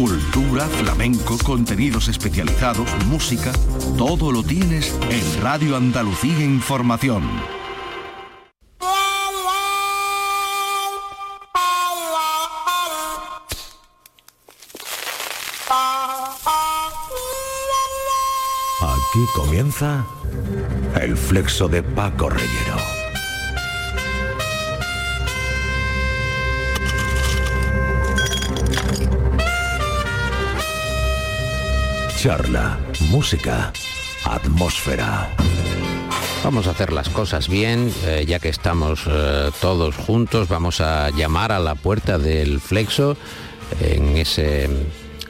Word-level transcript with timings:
Cultura, 0.00 0.64
flamenco, 0.66 1.36
contenidos 1.44 2.08
especializados, 2.08 2.88
música, 3.04 3.52
todo 3.98 4.32
lo 4.32 4.42
tienes 4.42 4.98
en 5.10 5.42
Radio 5.42 5.76
Andalucía 5.76 6.42
Información. 6.42 7.22
Aquí 18.80 19.26
comienza 19.34 20.06
el 20.98 21.14
flexo 21.14 21.68
de 21.68 21.82
Paco 21.82 22.30
Reyero. 22.30 22.99
Charla, 32.22 32.78
música, 33.08 33.72
atmósfera. 34.26 35.34
Vamos 36.44 36.66
a 36.66 36.72
hacer 36.72 36.92
las 36.92 37.08
cosas 37.08 37.48
bien, 37.48 37.90
eh, 38.04 38.26
ya 38.28 38.38
que 38.38 38.50
estamos 38.50 39.04
eh, 39.06 39.50
todos 39.62 39.96
juntos, 39.96 40.46
vamos 40.46 40.82
a 40.82 41.08
llamar 41.12 41.50
a 41.50 41.58
la 41.58 41.76
puerta 41.76 42.18
del 42.18 42.60
flexo 42.60 43.16
en 43.80 44.18
ese 44.18 44.68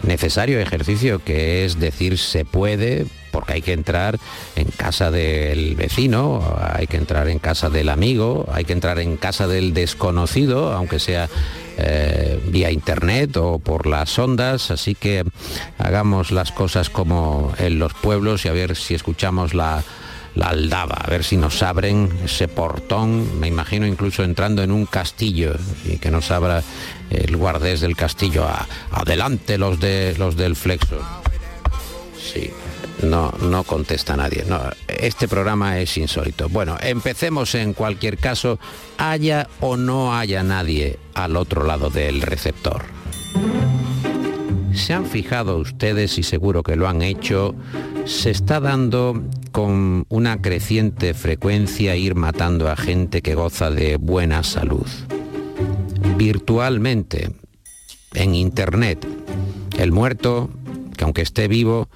necesario 0.03 0.59
ejercicio 0.59 1.23
que 1.23 1.65
es 1.65 1.79
decir 1.79 2.19
se 2.19 2.45
puede 2.45 3.07
porque 3.30 3.52
hay 3.52 3.63
que 3.63 3.73
entrar 3.73 4.19
en 4.57 4.66
casa 4.77 5.13
del 5.13 5.77
vecino, 5.77 6.59
hay 6.61 6.88
que 6.88 6.97
entrar 6.97 7.29
en 7.29 7.38
casa 7.38 7.71
del 7.71 7.88
amigo, 7.88 8.49
hay 8.52 8.65
que 8.65 8.73
entrar 8.73 8.99
en 8.99 9.16
casa 9.16 9.47
del 9.47 9.75
desconocido, 9.75 10.73
aunque 10.73 10.99
sea 10.99 11.29
eh, 11.83 12.41
vía 12.48 12.70
internet 12.70 13.37
o 13.37 13.59
por 13.59 13.87
las 13.87 14.19
ondas, 14.19 14.71
así 14.71 14.95
que 14.95 15.25
hagamos 15.79 16.30
las 16.30 16.52
cosas 16.52 16.91
como 16.91 17.52
en 17.59 17.79
los 17.79 17.95
pueblos 17.95 18.45
y 18.45 18.49
a 18.49 18.52
ver 18.52 18.77
si 18.77 18.95
escuchamos 18.95 19.54
la, 19.54 19.82
la 20.35 20.49
aldaba, 20.49 20.96
a 20.96 21.10
ver 21.10 21.24
si 21.24 21.37
nos 21.37 21.63
abren 21.63 22.09
ese 22.24 22.49
portón, 22.49 23.41
me 23.41 23.49
imagino 23.49 23.87
incluso 23.87 24.23
entrando 24.23 24.63
en 24.63 24.71
un 24.71 24.87
castillo 24.87 25.54
y 25.85 25.99
que 25.99 26.10
nos 26.10 26.30
abra 26.30 26.63
el 27.10 27.37
guardés 27.37 27.80
del 27.80 27.97
castillo. 27.97 28.47
adelante 28.91 29.59
los, 29.59 29.80
de, 29.80 30.15
los 30.19 30.37
del 30.37 30.57
flexo. 30.57 30.99
Sí, 32.32 32.51
no, 33.02 33.32
no 33.43 33.65
contesta 33.65 34.16
nadie. 34.16 34.45
Este 34.88 35.29
programa 35.29 35.79
es 35.79 35.96
insólito. 35.96 36.48
Bueno, 36.48 36.76
empecemos 36.80 37.54
en 37.54 37.73
cualquier 37.73 38.18
caso, 38.18 38.59
haya 38.98 39.48
o 39.60 39.76
no 39.76 40.15
haya 40.16 40.42
nadie 40.42 40.98
al 41.15 41.37
otro 41.37 41.65
lado 41.65 41.90
del 41.90 42.23
receptor. 42.23 42.84
¿Se 44.73 44.95
han 44.95 45.07
fijado 45.07 45.59
ustedes, 45.59 46.16
y 46.18 46.23
seguro 46.23 46.62
que 46.62 46.76
lo 46.76 46.88
han 46.88 47.02
hecho, 47.02 47.54
se 48.04 48.30
está 48.30 48.60
dando 48.60 49.20
con 49.51 50.07
una 50.09 50.40
creciente 50.40 51.12
frecuencia 51.12 51.96
ir 51.96 52.14
matando 52.14 52.70
a 52.70 52.76
gente 52.76 53.20
que 53.20 53.35
goza 53.35 53.70
de 53.70 53.96
buena 53.96 54.45
salud? 54.45 54.87
Virtualmente, 56.16 57.32
en 58.14 58.35
Internet, 58.35 59.07
el 59.79 59.90
muerto, 59.92 60.51
que 60.96 61.04
aunque 61.04 61.23
esté 61.23 61.48
vivo, 61.48 61.88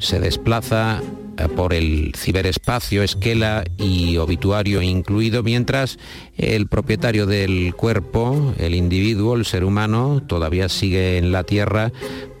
se 0.00 0.18
desplaza 0.18 1.00
eh, 1.36 1.48
por 1.48 1.72
el 1.72 2.12
ciberespacio, 2.16 3.02
esquela 3.02 3.64
y 3.78 4.16
obituario 4.16 4.82
incluido, 4.82 5.42
mientras 5.42 5.98
el 6.36 6.66
propietario 6.66 7.26
del 7.26 7.74
cuerpo, 7.74 8.54
el 8.58 8.74
individuo, 8.74 9.36
el 9.36 9.44
ser 9.44 9.64
humano, 9.64 10.22
todavía 10.26 10.68
sigue 10.68 11.18
en 11.18 11.30
la 11.30 11.44
Tierra 11.44 11.92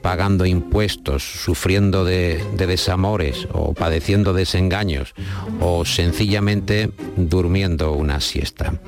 pagando 0.02 0.46
impuestos, 0.46 1.22
sufriendo 1.22 2.04
de, 2.04 2.42
desamores 2.56 3.46
o 3.52 3.74
padeciendo 3.74 4.32
desengaños 4.32 5.14
o 5.60 5.84
sencillamente 5.84 6.90
durmiendo 7.16 7.92
una 7.92 8.20
siesta. 8.20 8.80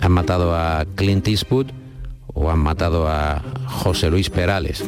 Han 0.00 0.12
matado 0.12 0.56
a 0.56 0.84
Clint 0.96 1.28
Eastwood 1.28 1.68
o 2.34 2.50
han 2.50 2.58
matado 2.58 3.08
a 3.08 3.42
José 3.66 4.10
Luis 4.10 4.30
Perales 4.30 4.84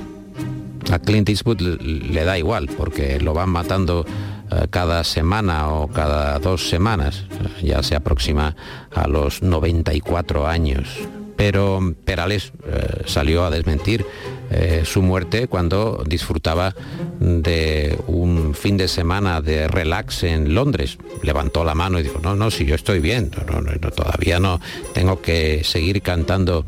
a 0.91 0.99
Clint 0.99 1.29
Eastwood 1.29 1.61
le 1.61 2.25
da 2.25 2.39
igual 2.39 2.69
porque 2.69 3.21
lo 3.21 3.35
van 3.35 3.51
matando 3.51 4.05
eh, 4.51 4.67
cada 4.71 5.05
semana 5.05 5.69
o 5.71 5.89
cada 5.89 6.39
dos 6.39 6.69
semanas, 6.69 7.25
ya 7.63 7.83
se 7.83 7.97
aproxima 7.97 8.55
a 8.93 9.09
los 9.09 9.43
94 9.43 10.47
años. 10.47 10.89
Pero 11.37 11.95
Perales 12.05 12.53
eh, 12.67 13.03
salió 13.07 13.45
a 13.45 13.51
desmentir 13.51 14.07
eh, 14.51 14.83
su 14.85 15.03
muerte 15.03 15.49
cuando 15.49 16.05
disfrutaba 16.07 16.75
de 17.19 17.99
un 18.07 18.55
fin 18.55 18.77
de 18.77 18.87
semana 18.87 19.41
de 19.41 19.67
relax 19.67 20.23
en 20.23 20.55
Londres. 20.55 20.99
Levantó 21.23 21.65
la 21.65 21.75
mano 21.75 21.99
y 21.99 22.05
dijo, 22.05 22.21
no, 22.23 22.37
no, 22.37 22.51
si 22.51 22.67
yo 22.67 22.75
estoy 22.75 23.01
bien, 23.01 23.31
todavía 23.31 24.39
no, 24.39 24.61
tengo 24.93 25.21
que 25.21 25.65
seguir 25.65 26.03
cantando 26.03 26.65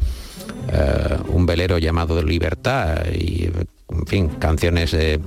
un 1.29 1.47
velero 1.47 1.79
llamado 1.79 2.21
Libertad 2.23 3.05
en 3.89 4.07
fin, 4.07 4.29
canciones 4.29 4.91
de, 4.91 5.21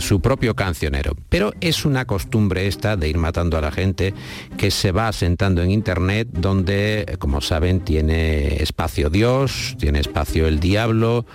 su 0.00 0.20
propio 0.20 0.54
cancionero. 0.54 1.16
Pero 1.28 1.52
es 1.60 1.84
una 1.84 2.06
costumbre 2.06 2.66
esta 2.66 2.96
de 2.96 3.08
ir 3.08 3.18
matando 3.18 3.56
a 3.56 3.60
la 3.60 3.70
gente 3.70 4.14
que 4.56 4.70
se 4.70 4.92
va 4.92 5.08
asentando 5.08 5.62
en 5.62 5.70
Internet 5.70 6.28
donde, 6.32 7.16
como 7.18 7.40
saben, 7.40 7.80
tiene 7.80 8.62
espacio 8.62 9.10
Dios, 9.10 9.76
tiene 9.78 10.00
espacio 10.00 10.46
el 10.46 10.60
diablo 10.60 11.26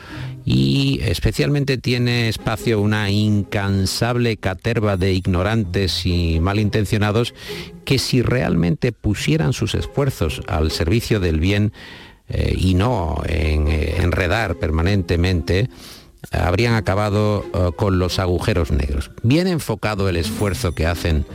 y 0.45 0.99
especialmente 1.03 1.77
tiene 1.77 2.29
espacio 2.29 2.79
una 2.79 3.09
incansable 3.09 4.37
caterva 4.37 4.95
de 4.95 5.13
ignorantes 5.13 6.05
y 6.05 6.39
malintencionados 6.39 7.33
que 7.83 7.99
si 7.99 8.21
realmente 8.21 8.91
pusieran 8.91 9.53
sus 9.53 9.75
esfuerzos 9.75 10.41
al 10.47 10.71
servicio 10.71 11.19
del 11.19 11.39
bien 11.39 11.73
eh, 12.27 12.55
y 12.57 12.73
no 12.73 13.21
en 13.27 13.67
eh, 13.67 13.97
enredar 13.99 14.55
permanentemente, 14.55 15.69
habrían 16.31 16.73
acabado 16.73 17.45
eh, 17.53 17.71
con 17.75 17.99
los 17.99 18.19
agujeros 18.19 18.71
negros. 18.71 19.11
Bien 19.23 19.47
enfocado 19.47 20.09
el 20.09 20.17
esfuerzo 20.17 20.73
que 20.73 20.85
hacen 20.85 21.25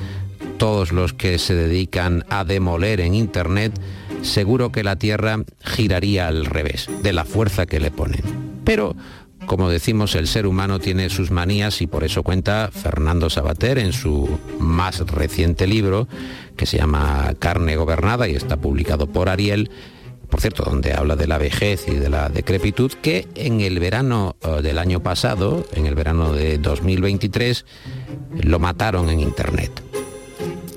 todos 0.58 0.92
los 0.92 1.14
que 1.14 1.38
se 1.38 1.54
dedican 1.54 2.24
a 2.28 2.44
demoler 2.44 3.00
en 3.00 3.14
Internet, 3.14 3.72
seguro 4.22 4.70
que 4.70 4.84
la 4.84 4.96
Tierra 4.96 5.38
giraría 5.60 6.28
al 6.28 6.44
revés, 6.44 6.88
de 7.02 7.14
la 7.14 7.24
fuerza 7.24 7.64
que 7.64 7.80
le 7.80 7.90
ponen. 7.90 8.22
Pero, 8.64 8.94
como 9.46 9.70
decimos, 9.70 10.14
el 10.14 10.26
ser 10.26 10.46
humano 10.46 10.78
tiene 10.78 11.08
sus 11.08 11.30
manías 11.30 11.80
y 11.80 11.86
por 11.86 12.04
eso 12.04 12.22
cuenta 12.22 12.70
Fernando 12.70 13.30
Sabater 13.30 13.78
en 13.78 13.94
su 13.94 14.38
más 14.58 15.00
reciente 15.00 15.66
libro, 15.66 16.08
que 16.56 16.66
se 16.66 16.76
llama 16.76 17.32
Carne 17.38 17.76
Gobernada 17.76 18.28
y 18.28 18.34
está 18.34 18.58
publicado 18.58 19.06
por 19.06 19.30
Ariel, 19.30 19.70
por 20.30 20.40
cierto, 20.40 20.62
donde 20.62 20.94
habla 20.94 21.16
de 21.16 21.26
la 21.26 21.38
vejez 21.38 21.86
y 21.88 21.96
de 21.96 22.08
la 22.08 22.28
decrepitud, 22.28 22.92
que 22.92 23.28
en 23.34 23.60
el 23.60 23.78
verano 23.78 24.36
eh, 24.40 24.62
del 24.62 24.78
año 24.78 25.02
pasado, 25.02 25.66
en 25.74 25.86
el 25.86 25.94
verano 25.94 26.32
de 26.32 26.58
2023, 26.58 27.66
lo 28.42 28.58
mataron 28.58 29.08
en 29.10 29.20
Internet. 29.20 29.82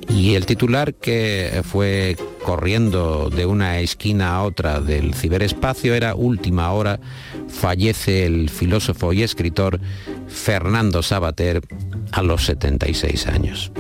Y 0.09 0.35
el 0.35 0.45
titular 0.45 0.93
que 0.93 1.61
fue 1.63 2.17
corriendo 2.43 3.29
de 3.29 3.45
una 3.45 3.79
esquina 3.79 4.35
a 4.35 4.43
otra 4.43 4.79
del 4.79 5.15
ciberespacio 5.15 5.95
era 5.95 6.13
Última 6.13 6.71
hora, 6.71 6.99
fallece 7.47 8.25
el 8.25 8.49
filósofo 8.49 9.13
y 9.13 9.23
escritor 9.23 9.79
Fernando 10.27 11.01
Sabater 11.01 11.61
a 12.11 12.21
los 12.21 12.45
76 12.45 13.27
años. 13.27 13.71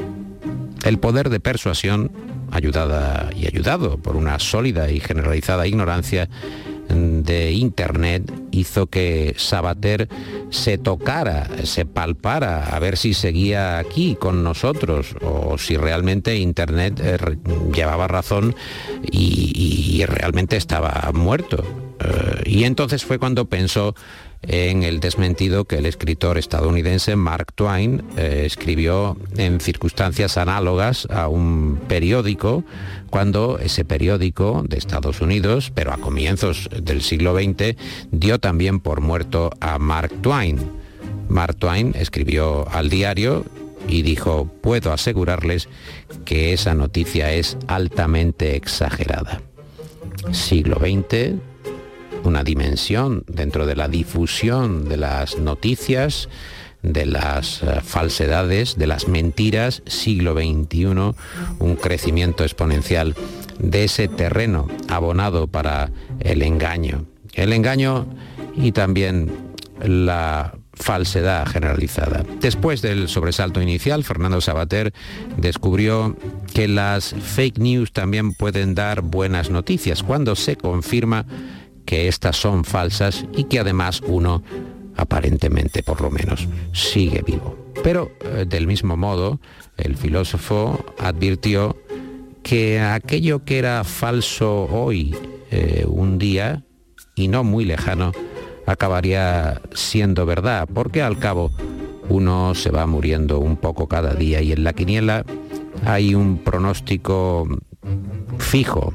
El 0.85 0.97
poder 0.97 1.29
de 1.29 1.39
persuasión 1.39 2.11
ayudada 2.53 3.29
y 3.35 3.47
ayudado 3.47 3.97
por 3.97 4.15
una 4.15 4.39
sólida 4.39 4.91
y 4.91 4.99
generalizada 4.99 5.67
ignorancia 5.67 6.29
de 6.89 7.51
Internet 7.51 8.31
hizo 8.51 8.87
que 8.87 9.33
Sabater 9.37 10.09
se 10.49 10.77
tocara, 10.77 11.47
se 11.63 11.85
palpara, 11.85 12.75
a 12.75 12.79
ver 12.79 12.97
si 12.97 13.13
seguía 13.13 13.79
aquí 13.79 14.15
con 14.15 14.43
nosotros 14.43 15.15
o 15.21 15.57
si 15.57 15.77
realmente 15.77 16.37
Internet 16.37 16.99
eh, 17.03 17.17
llevaba 17.73 18.07
razón 18.07 18.55
y, 19.11 20.03
realmente 20.05 20.57
estaba 20.57 21.09
muerto. 21.13 21.63
Eh, 21.99 22.41
y 22.45 22.63
entonces 22.65 23.05
fue 23.05 23.17
cuando 23.17 23.45
pensó 23.45 23.95
en 24.47 24.83
el 24.83 24.99
desmentido 24.99 25.65
que 25.65 25.77
el 25.77 25.85
escritor 25.85 26.37
estadounidense 26.37 27.15
Mark 27.15 27.53
Twain 27.53 28.03
eh, 28.17 28.43
escribió 28.45 29.17
en 29.37 29.59
circunstancias 29.59 30.37
análogas 30.37 31.07
a 31.09 31.27
un 31.27 31.79
periódico, 31.87 32.63
cuando 33.09 33.57
ese 33.59 33.85
periódico 33.85 34.63
de 34.67 34.77
Estados 34.77 35.21
Unidos, 35.21 35.71
pero 35.73 35.93
a 35.93 35.97
comienzos 35.97 36.69
del 36.81 37.01
siglo 37.01 37.35
XX, 37.35 37.75
dio 38.11 38.39
también 38.39 38.79
por 38.79 39.01
muerto 39.01 39.51
a 39.59 39.79
Mark 39.79 40.11
Twain. 40.21 40.59
Mark 41.29 41.55
Twain 41.55 41.93
escribió 41.95 42.67
al 42.69 42.89
diario 42.89 43.45
y 43.87 44.01
dijo, 44.01 44.49
puedo 44.61 44.91
asegurarles 44.91 45.69
que 46.25 46.53
esa 46.53 46.73
noticia 46.73 47.31
es 47.33 47.57
altamente 47.67 48.55
exagerada. 48.55 49.41
Siglo 50.31 50.77
XX, 50.79 51.35
una 52.23 52.43
dimensión 52.43 53.23
dentro 53.27 53.65
de 53.65 53.75
la 53.75 53.87
difusión 53.87 54.87
de 54.87 54.97
las 54.97 55.37
noticias, 55.37 56.29
de 56.81 57.05
las 57.05 57.63
eh, 57.63 57.81
falsedades, 57.81 58.77
de 58.77 58.87
las 58.87 59.07
mentiras, 59.07 59.81
siglo 59.85 60.33
XXI, 60.33 60.85
un 61.59 61.75
crecimiento 61.75 62.43
exponencial 62.43 63.15
de 63.59 63.85
ese 63.85 64.07
terreno 64.07 64.67
abonado 64.89 65.47
para 65.47 65.91
el 66.19 66.41
engaño. 66.41 67.05
El 67.33 67.53
engaño 67.53 68.05
y 68.55 68.73
también 68.73 69.31
la 69.81 70.53
falsedad 70.73 71.47
generalizada. 71.47 72.23
Después 72.41 72.81
del 72.81 73.07
sobresalto 73.07 73.61
inicial, 73.61 74.03
Fernando 74.03 74.41
Sabater 74.41 74.93
descubrió 75.37 76.15
que 76.53 76.67
las 76.67 77.13
fake 77.13 77.59
news 77.59 77.91
también 77.91 78.33
pueden 78.33 78.75
dar 78.75 79.01
buenas 79.01 79.49
noticias 79.49 80.03
cuando 80.03 80.35
se 80.35 80.55
confirma 80.55 81.25
que 81.85 82.07
estas 82.07 82.37
son 82.37 82.63
falsas 82.63 83.25
y 83.35 83.45
que 83.45 83.59
además 83.59 84.01
uno, 84.05 84.43
aparentemente 84.95 85.83
por 85.83 86.01
lo 86.01 86.09
menos, 86.09 86.47
sigue 86.71 87.21
vivo. 87.25 87.57
Pero 87.83 88.11
eh, 88.21 88.45
del 88.47 88.67
mismo 88.67 88.97
modo, 88.97 89.39
el 89.77 89.97
filósofo 89.97 90.85
advirtió 90.99 91.77
que 92.43 92.79
aquello 92.79 93.43
que 93.45 93.57
era 93.57 93.83
falso 93.83 94.65
hoy, 94.65 95.15
eh, 95.51 95.85
un 95.87 96.17
día, 96.17 96.63
y 97.15 97.27
no 97.27 97.43
muy 97.43 97.65
lejano, 97.65 98.11
acabaría 98.65 99.61
siendo 99.73 100.25
verdad, 100.25 100.67
porque 100.73 101.01
al 101.01 101.19
cabo 101.19 101.51
uno 102.09 102.53
se 102.55 102.69
va 102.69 102.85
muriendo 102.85 103.39
un 103.39 103.57
poco 103.57 103.87
cada 103.87 104.13
día 104.13 104.41
y 104.41 104.51
en 104.51 104.63
la 104.63 104.73
quiniela 104.73 105.25
hay 105.85 106.15
un 106.15 106.37
pronóstico 106.37 107.47
fijo, 108.37 108.93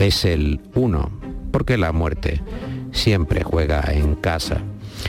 es 0.00 0.24
el 0.24 0.60
uno, 0.74 1.10
porque 1.54 1.78
la 1.78 1.92
muerte 1.92 2.40
siempre 2.90 3.44
juega 3.44 3.80
en 3.92 4.16
casa. 4.16 4.60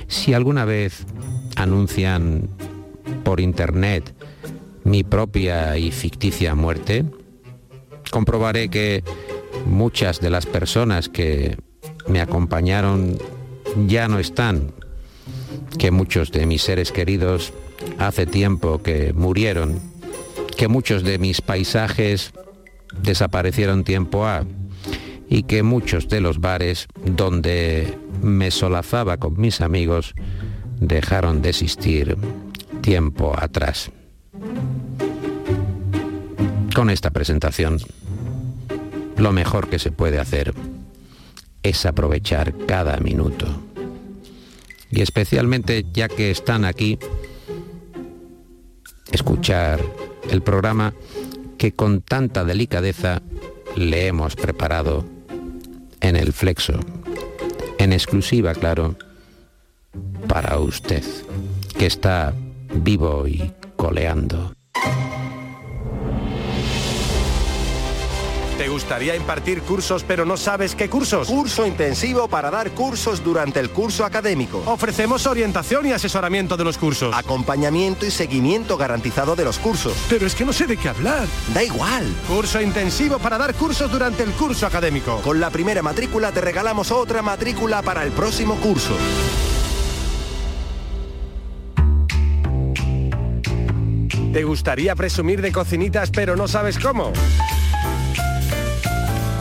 Si 0.07 0.35
alguna 0.35 0.63
vez 0.63 1.07
anuncian 1.55 2.49
por 3.23 3.39
internet 3.39 4.13
mi 4.83 5.03
propia 5.03 5.75
y 5.79 5.89
ficticia 5.89 6.53
muerte, 6.53 7.03
comprobaré 8.11 8.69
que 8.69 9.03
muchas 9.65 10.21
de 10.21 10.29
las 10.29 10.45
personas 10.45 11.09
que 11.09 11.57
me 12.07 12.21
acompañaron 12.21 13.17
ya 13.87 14.07
no 14.07 14.19
están, 14.19 14.71
que 15.79 15.89
muchos 15.89 16.31
de 16.31 16.45
mis 16.45 16.61
seres 16.61 16.91
queridos 16.91 17.53
hace 17.97 18.27
tiempo 18.27 18.83
que 18.83 19.13
murieron, 19.13 19.79
que 20.55 20.67
muchos 20.67 21.01
de 21.01 21.17
mis 21.17 21.41
paisajes 21.41 22.33
desaparecieron 23.01 23.83
tiempo 23.83 24.27
A 24.27 24.45
y 25.29 25.43
que 25.43 25.63
muchos 25.63 26.07
de 26.07 26.21
los 26.21 26.39
bares 26.39 26.87
donde 27.03 27.97
me 28.21 28.51
solazaba 28.51 29.17
con 29.17 29.39
mis 29.39 29.61
amigos 29.61 30.13
dejaron 30.79 31.41
de 31.41 31.49
existir 31.49 32.17
tiempo 32.81 33.33
atrás. 33.37 33.91
Con 36.75 36.89
esta 36.89 37.09
presentación, 37.09 37.79
lo 39.17 39.31
mejor 39.31 39.69
que 39.69 39.79
se 39.79 39.91
puede 39.91 40.19
hacer 40.19 40.53
es 41.63 41.85
aprovechar 41.85 42.53
cada 42.67 42.97
minuto. 42.97 43.47
Y 44.91 45.01
especialmente 45.01 45.85
ya 45.91 46.07
que 46.07 46.31
están 46.31 46.65
aquí, 46.65 46.99
escuchar 49.11 49.81
el 50.29 50.41
programa 50.41 50.93
que 51.57 51.71
con 51.71 52.01
tanta 52.01 52.43
delicadeza 52.43 53.21
le 53.75 54.07
hemos 54.07 54.35
preparado 54.35 55.14
en 56.01 56.15
el 56.15 56.33
flexo, 56.33 56.79
en 57.77 57.93
exclusiva, 57.93 58.53
claro, 58.53 58.95
para 60.27 60.59
usted, 60.59 61.03
que 61.77 61.85
está 61.85 62.33
vivo 62.73 63.27
y 63.27 63.51
coleando. 63.75 64.53
¿Te 68.65 68.71
gustaría 68.71 69.15
impartir 69.15 69.61
cursos 69.61 70.03
pero 70.03 70.25
no 70.25 70.37
sabes 70.37 70.73
qué 70.73 70.89
cursos? 70.89 71.27
Curso 71.27 71.67
intensivo 71.67 72.27
para 72.27 72.49
dar 72.49 72.71
cursos 72.71 73.23
durante 73.23 73.59
el 73.59 73.69
curso 73.69 74.03
académico. 74.03 74.63
Ofrecemos 74.65 75.27
orientación 75.27 75.85
y 75.85 75.91
asesoramiento 75.91 76.57
de 76.57 76.63
los 76.63 76.79
cursos. 76.79 77.13
Acompañamiento 77.15 78.07
y 78.07 78.09
seguimiento 78.09 78.75
garantizado 78.75 79.35
de 79.35 79.45
los 79.45 79.59
cursos. 79.59 79.93
Pero 80.09 80.25
es 80.25 80.33
que 80.33 80.45
no 80.45 80.51
sé 80.51 80.65
de 80.65 80.77
qué 80.77 80.89
hablar. 80.89 81.27
Da 81.53 81.61
igual. 81.61 82.11
Curso 82.27 82.59
intensivo 82.59 83.19
para 83.19 83.37
dar 83.37 83.53
cursos 83.53 83.91
durante 83.91 84.23
el 84.23 84.31
curso 84.31 84.65
académico. 84.65 85.21
Con 85.21 85.39
la 85.39 85.51
primera 85.51 85.83
matrícula 85.83 86.31
te 86.31 86.41
regalamos 86.41 86.91
otra 86.91 87.21
matrícula 87.21 87.83
para 87.83 88.01
el 88.01 88.13
próximo 88.13 88.55
curso. 88.55 88.97
¿Te 94.33 94.43
gustaría 94.43 94.95
presumir 94.95 95.43
de 95.43 95.51
cocinitas 95.51 96.09
pero 96.09 96.35
no 96.35 96.47
sabes 96.47 96.79
cómo? 96.79 97.13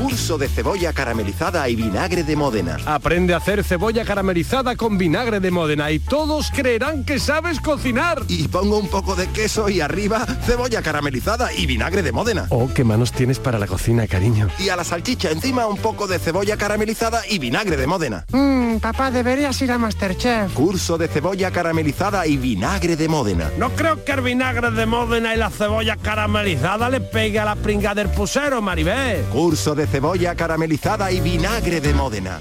Curso 0.05 0.37
de 0.37 0.51
cebolla 0.51 0.93
caramelizada 0.93 1.67
y 1.67 1.77
vinagre 1.77 2.25
de 2.25 2.37
Módena. 2.37 2.77
Aprende 2.85 3.33
a 3.33 3.39
hacer 3.39 3.65
cebolla 3.65 4.05
caramelizada 4.05 4.77
con 4.77 4.99
vinagre 4.99 5.41
de 5.41 5.51
Módena 5.51 5.91
y 5.91 5.99
todos 5.99 6.51
creerán 6.51 7.05
que 7.05 7.19
sabes 7.19 7.59
cocinar. 7.59 8.21
Y 8.29 8.49
pongo 8.49 8.77
un 8.79 8.89
poco 8.89 9.15
de 9.15 9.29
queso 9.29 9.71
y 9.71 9.81
arriba 9.81 10.27
cebolla 10.45 10.83
caramelizada 10.83 11.55
y 11.55 11.65
vinagre 11.65 12.03
de 12.03 12.13
Módena. 12.13 12.49
Oh, 12.51 12.69
qué 12.75 12.85
manos 12.85 13.13
tienes 13.13 13.39
para 13.39 13.59
la 13.59 13.67
cocina, 13.67 14.07
cariño. 14.07 14.51
Y 14.59 14.69
a 14.69 14.77
la 14.77 14.85
salchicha 14.85 15.31
encima 15.31 15.67
un 15.67 15.79
poco 15.79 16.07
de 16.07 16.19
cebolla 16.19 16.59
caramelizada 16.59 17.23
y 17.27 17.39
vinagre 17.39 17.79
de 17.79 17.87
Módena. 17.87 18.27
Mmm, 18.31 18.81
papá, 18.81 19.11
deberías 19.11 19.61
ir 19.63 19.73
a 19.73 19.79
Masterchef. 19.79 20.53
Curso 20.53 20.99
de 20.99 21.09
cebolla 21.09 21.51
caramelizada 21.51 22.27
y 22.27 22.37
vinagre 22.37 22.97
de 22.97 23.09
Módena. 23.09 23.51
No 23.57 23.71
creo 23.71 24.05
que 24.05 24.13
el 24.13 24.21
vinagre 24.21 24.71
de 24.71 24.85
Módena 24.85 25.35
y 25.35 25.39
la 25.39 25.49
cebolla 25.49 25.97
caramelizada 25.97 26.91
le 26.91 27.01
pegue 27.01 27.39
a 27.39 27.47
la 27.47 27.57
pringa 27.57 27.95
del 27.95 28.11
pusero, 28.11 28.61
Maribel. 28.61 29.23
Curso 29.33 29.75
de 29.75 29.94
cebolla 29.95 30.35
caramelizada 30.35 31.13
y 31.13 31.21
vinagre 31.21 31.81
de 31.81 31.95
Módena. 31.95 32.41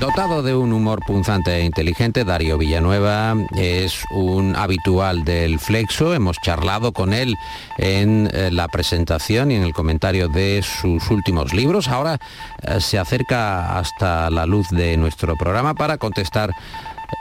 Dotado 0.00 0.42
de 0.42 0.54
un 0.54 0.72
humor 0.72 1.00
punzante 1.06 1.54
e 1.56 1.64
inteligente, 1.66 2.24
Darío 2.24 2.56
Villanueva 2.56 3.34
es 3.54 4.02
un 4.10 4.56
habitual 4.56 5.22
del 5.22 5.58
Flexo. 5.58 6.14
Hemos 6.14 6.38
charlado 6.38 6.92
con 6.92 7.12
él 7.12 7.36
en 7.76 8.30
eh, 8.32 8.50
la 8.50 8.68
presentación 8.68 9.50
y 9.50 9.56
en 9.56 9.64
el 9.64 9.74
comentario 9.74 10.28
de 10.28 10.62
sus 10.62 11.10
últimos 11.10 11.52
libros. 11.52 11.88
Ahora 11.88 12.18
eh, 12.62 12.80
se 12.80 12.98
acerca 12.98 13.78
hasta 13.78 14.30
la 14.30 14.46
luz 14.46 14.70
de 14.70 14.96
nuestro 14.96 15.36
programa 15.36 15.74
para 15.74 15.98
contestar 15.98 16.54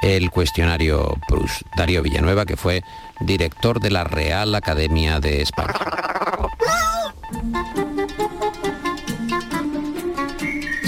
el 0.01 0.31
cuestionario 0.31 1.17
Prus. 1.27 1.65
Darío 1.75 2.01
Villanueva, 2.01 2.45
que 2.45 2.55
fue 2.55 2.83
director 3.19 3.81
de 3.81 3.91
la 3.91 4.05
Real 4.05 4.55
Academia 4.55 5.19
de 5.19 5.41
España. 5.41 5.73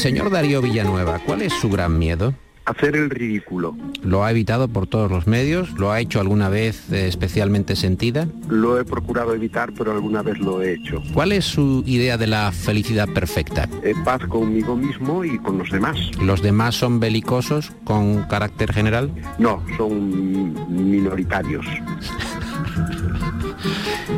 Señor 0.01 0.31
Darío 0.31 0.63
Villanueva, 0.63 1.19
¿cuál 1.19 1.43
es 1.43 1.53
su 1.53 1.69
gran 1.69 1.99
miedo? 1.99 2.33
Hacer 2.65 2.95
el 2.95 3.11
ridículo. 3.11 3.77
¿Lo 4.01 4.23
ha 4.23 4.31
evitado 4.31 4.67
por 4.67 4.87
todos 4.87 5.11
los 5.11 5.27
medios? 5.27 5.69
¿Lo 5.73 5.91
ha 5.91 5.99
hecho 5.99 6.19
alguna 6.19 6.49
vez 6.49 6.91
eh, 6.91 7.07
especialmente 7.07 7.75
sentida? 7.75 8.27
Lo 8.49 8.79
he 8.79 8.83
procurado 8.83 9.35
evitar, 9.35 9.71
pero 9.77 9.91
alguna 9.91 10.23
vez 10.23 10.39
lo 10.39 10.59
he 10.63 10.73
hecho. 10.73 11.03
¿Cuál 11.13 11.31
es 11.33 11.45
su 11.45 11.83
idea 11.85 12.17
de 12.17 12.25
la 12.25 12.51
felicidad 12.51 13.07
perfecta? 13.09 13.69
Eh, 13.83 13.93
paz 14.03 14.25
conmigo 14.25 14.75
mismo 14.75 15.23
y 15.23 15.37
con 15.37 15.59
los 15.59 15.69
demás. 15.69 15.95
¿Los 16.19 16.41
demás 16.41 16.73
son 16.73 16.99
belicosos 16.99 17.71
con 17.83 18.23
carácter 18.23 18.73
general? 18.73 19.11
No, 19.37 19.63
son 19.77 20.53
minoritarios. 20.67 21.65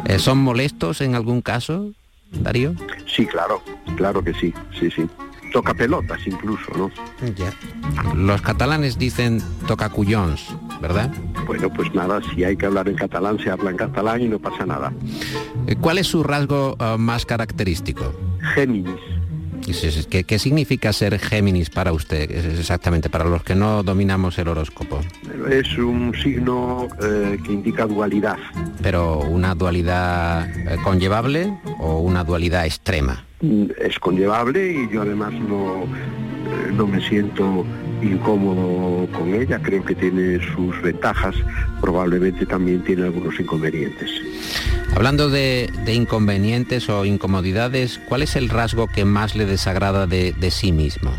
Eh, 0.06 0.20
¿Son 0.20 0.38
molestos 0.38 1.02
en 1.02 1.16
algún 1.16 1.42
caso, 1.42 1.92
Darío? 2.32 2.74
Sí, 3.06 3.26
claro, 3.26 3.62
claro 3.96 4.24
que 4.24 4.34
sí, 4.34 4.54
sí, 4.78 4.90
sí. 4.92 5.08
Toca 5.54 5.74
pelotas 5.74 6.20
incluso, 6.26 6.72
¿no? 6.76 6.92
Ya. 7.36 7.54
Los 8.16 8.42
catalanes 8.42 8.98
dicen 8.98 9.40
toca 9.68 9.88
cuyons, 9.90 10.54
¿verdad? 10.82 11.14
Bueno, 11.46 11.72
pues 11.72 11.94
nada, 11.94 12.20
si 12.34 12.44
hay 12.44 12.58
que 12.58 12.66
hablar 12.66 12.90
en 12.90 12.96
catalán, 12.96 13.38
se 13.40 13.52
habla 13.52 13.70
en 13.70 13.78
catalán 13.78 14.22
y 14.22 14.28
no 14.28 14.40
pasa 14.40 14.66
nada. 14.66 14.92
Eh, 15.68 15.76
¿Cuál 15.80 16.00
es 16.00 16.08
su 16.08 16.24
rasgo 16.24 16.76
uh, 16.80 16.98
más 16.98 17.26
característico? 17.26 18.14
Géminis. 18.56 19.00
¿Qué, 20.10 20.24
¿Qué, 20.24 20.40
significa 20.40 20.92
ser 20.92 21.20
Géminis 21.20 21.70
para 21.70 21.94
usted? 21.94 22.30
Exactamente, 22.60 23.10
para 23.10 23.26
los 23.26 23.44
que 23.44 23.56
no 23.56 23.84
dominamos 23.84 24.38
el 24.38 24.50
horóscopo. 24.50 25.00
Es 25.50 25.78
un 25.78 26.14
signo 26.22 26.88
eh, 27.02 27.38
que 27.46 27.54
indica 27.54 27.86
dualidad. 27.86 28.38
¿Pero 28.82 29.20
una 29.20 29.56
dualidad 29.56 30.50
eh, 30.50 30.78
conllevable 30.84 31.58
o 31.80 32.00
una 32.00 32.24
dualidad 32.24 32.66
extrema? 32.66 33.24
Es 33.78 34.00
conllevable 34.00 34.72
y 34.72 34.94
yo 34.94 35.02
además 35.02 35.34
no, 35.34 35.84
eh, 35.84 36.72
no 36.74 36.88
me 36.88 37.02
siento 37.02 37.66
incómodo 38.02 39.08
con 39.12 39.34
ella, 39.34 39.60
creo 39.62 39.84
que 39.84 39.96
tiene 39.96 40.40
sus 40.56 40.82
ventajas, 40.82 41.36
probablemente 41.82 42.46
también 42.46 42.84
tiene 42.84 43.04
algunos 43.04 43.40
inconvenientes. 43.40 44.10
Hablando 44.96 45.30
de, 45.30 45.72
inconvenientes 45.88 46.90
o 46.90 47.06
incomodidades, 47.06 48.00
¿cuál 48.08 48.22
es 48.22 48.36
el 48.36 48.50
rasgo 48.50 48.88
que 48.88 49.06
más 49.06 49.36
le 49.36 49.46
desagrada 49.46 50.06
de, 50.06 50.52
sí 50.52 50.72
mismo? 50.72 51.12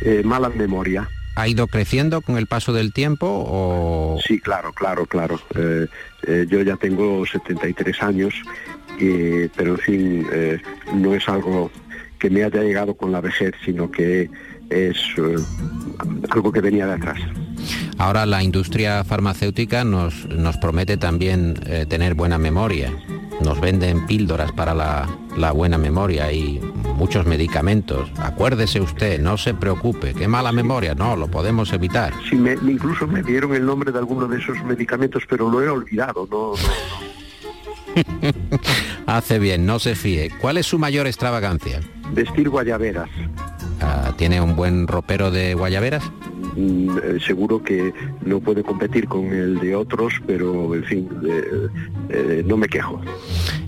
Eh, 0.00 0.22
mala 0.24 0.50
memoria. 0.50 1.08
¿Ha 1.34 1.48
ido 1.48 1.66
creciendo 1.66 2.20
con 2.20 2.36
el 2.36 2.46
paso 2.46 2.74
del 2.74 2.92
tiempo 2.92 3.26
o...? 3.26 4.18
Sí, 4.26 4.38
claro, 4.38 4.74
claro, 4.74 5.06
claro. 5.06 5.40
Eh, 5.54 5.86
eh, 6.26 6.46
yo 6.46 6.60
ya 6.60 6.76
tengo 6.76 7.24
73 7.24 8.02
años, 8.02 8.34
pero 8.98 9.72
en 9.72 9.78
fin, 9.78 10.26
no 10.94 11.14
es 11.14 11.28
algo 11.28 11.70
que 12.18 12.30
me 12.30 12.44
haya 12.44 12.62
llegado 12.62 12.94
con 12.94 13.10
la 13.12 13.20
vejez, 13.20 13.52
sino 13.64 13.90
que 13.90 14.30
es 14.70 14.96
algo 16.30 16.52
que 16.52 16.60
venía 16.60 16.86
de 16.86 16.92
atrás. 16.92 17.20
Ahora 17.98 18.26
la 18.26 18.42
industria 18.42 19.04
farmacéutica 19.04 19.84
nos, 19.84 20.26
nos 20.28 20.56
promete 20.56 20.96
también 20.96 21.54
tener 21.88 22.14
buena 22.14 22.38
memoria 22.38 22.92
nos 23.42 23.60
venden 23.60 24.06
píldoras 24.06 24.52
para 24.52 24.74
la, 24.74 25.52
buena 25.52 25.78
memoria 25.78 26.32
y 26.32 26.60
muchos 26.96 27.26
medicamentos. 27.26 28.10
Acuérdese 28.18 28.80
usted, 28.80 29.20
no 29.20 29.36
se 29.36 29.54
preocupe, 29.54 30.14
qué 30.14 30.28
mala 30.28 30.52
memoria, 30.52 30.94
no, 30.94 31.16
lo 31.16 31.28
podemos 31.28 31.72
evitar. 31.72 32.12
Sí, 32.28 32.36
me, 32.36 32.52
incluso 32.52 33.06
me 33.06 33.22
dieron 33.22 33.54
el 33.54 33.66
nombre 33.66 33.92
de 33.92 33.98
alguno 33.98 34.28
de 34.28 34.38
esos 34.38 34.62
medicamentos, 34.64 35.24
pero 35.28 35.50
lo 35.50 35.62
he 35.62 35.68
olvidado, 35.68 36.28
no, 36.30 36.52
Hace 39.06 39.38
bien, 39.38 39.66
no 39.66 39.78
se 39.78 39.94
fíe. 39.94 40.30
¿Cuál 40.40 40.58
es 40.58 40.66
su 40.66 40.78
mayor 40.78 41.06
extravagancia? 41.06 41.80
Vestir 42.12 42.48
guayaberas. 42.48 43.08
Ah, 43.80 44.12
¿Tiene 44.16 44.40
un 44.40 44.54
buen 44.54 44.86
ropero 44.86 45.30
de 45.30 45.54
guayaberas? 45.54 46.04
Mm, 46.56 46.98
eh, 46.98 47.18
seguro 47.26 47.62
que 47.62 47.92
no 48.24 48.40
puede 48.40 48.62
competir 48.62 49.08
con 49.08 49.26
el 49.26 49.58
de 49.58 49.74
otros, 49.74 50.14
pero 50.26 50.74
en 50.74 50.84
fin, 50.84 51.08
eh, 51.26 51.68
eh, 52.10 52.42
no 52.46 52.56
me 52.56 52.68
quejo. 52.68 53.00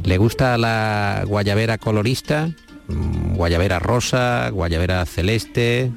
¿Le 0.05 0.19
gusta 0.19 0.59
la 0.59 1.25
guayabera 1.27 1.79
colorista? 1.79 2.51
Mm, 2.89 3.35
guayabera 3.37 3.79
rosa, 3.79 4.51
guayabera 4.51 5.05
celeste, 5.07 5.91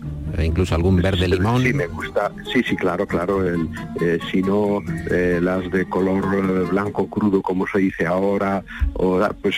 incluso 0.43 0.75
algún 0.75 0.97
verde 0.97 1.27
limón. 1.27 1.61
Sí, 1.61 1.73
me 1.73 1.87
gusta, 1.87 2.31
sí, 2.53 2.63
sí, 2.63 2.75
claro, 2.75 3.05
claro. 3.05 3.43
Eh, 3.45 4.19
si 4.31 4.41
no, 4.41 4.81
eh, 5.09 5.39
las 5.41 5.69
de 5.71 5.87
color 5.87 6.23
eh, 6.33 6.69
blanco 6.69 7.07
crudo, 7.07 7.41
como 7.41 7.67
se 7.67 7.79
dice 7.79 8.05
ahora, 8.05 8.63
o 8.93 9.19
pues 9.41 9.55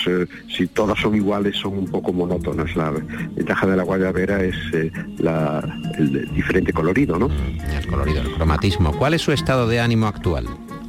si 0.50 0.68
todas 0.68 1.00
son 1.00 1.16
iguales, 1.16 1.56
son 1.58 1.78
un 1.78 1.88
poco 1.88 2.14
monótonas. 2.14 2.76
La 2.76 2.92
ventaja 2.92 3.68
de 3.68 3.76
la 3.76 3.84
guayabera 3.84 4.44
es 4.44 4.56
el 4.74 6.30
diferente 6.34 6.74
colorido, 6.74 7.18
¿no? 7.18 7.30
Mm, 7.30 7.60
el 7.78 7.88
colorido, 7.88 8.22
el 8.22 8.34
cromatismo. 8.34 8.92
¿Cuál 8.94 9.14
es 9.14 9.22
su 9.22 9.32
estado 9.32 9.68
de 9.68 9.80
ánimo 9.80 10.08
actual? 10.08 10.48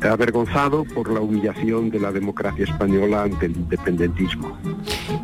avergonzado 0.09 0.85
por 0.85 1.11
la 1.11 1.21
humillación 1.21 1.91
de 1.91 2.01
la 2.01 2.13
democracia 2.13 2.65
española 2.65 3.25
ante 3.25 3.47
el 3.47 3.53
independentismo. 3.53 4.57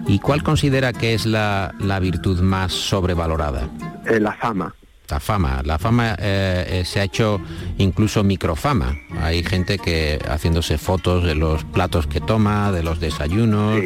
¿Y 0.07 0.19
cuál 0.19 0.43
considera 0.43 0.93
que 0.93 1.15
es 1.15 1.27
la, 1.27 1.73
virtud 2.01 2.41
más 2.41 2.73
sobrevalorada? 2.73 3.69
Eh, 4.05 4.21
la 4.21 4.35
fama. 4.57 4.75
La 5.09 5.21
fama, 5.21 5.63
la 5.65 5.79
fama 5.79 6.17
eh, 6.19 6.81
eh, 6.81 6.85
se 6.85 6.99
ha 6.99 7.05
hecho 7.05 7.41
incluso 7.79 8.25
microfama. 8.25 8.97
Hay 9.21 9.45
gente 9.45 9.79
que 9.79 10.19
haciéndose 10.29 10.79
fotos 10.79 11.23
de 11.23 11.37
los 11.37 11.63
platos 11.65 12.09
que 12.09 12.21
toma, 12.21 12.73
de 12.73 12.83
los 12.83 12.99
desayunos. 12.99 13.81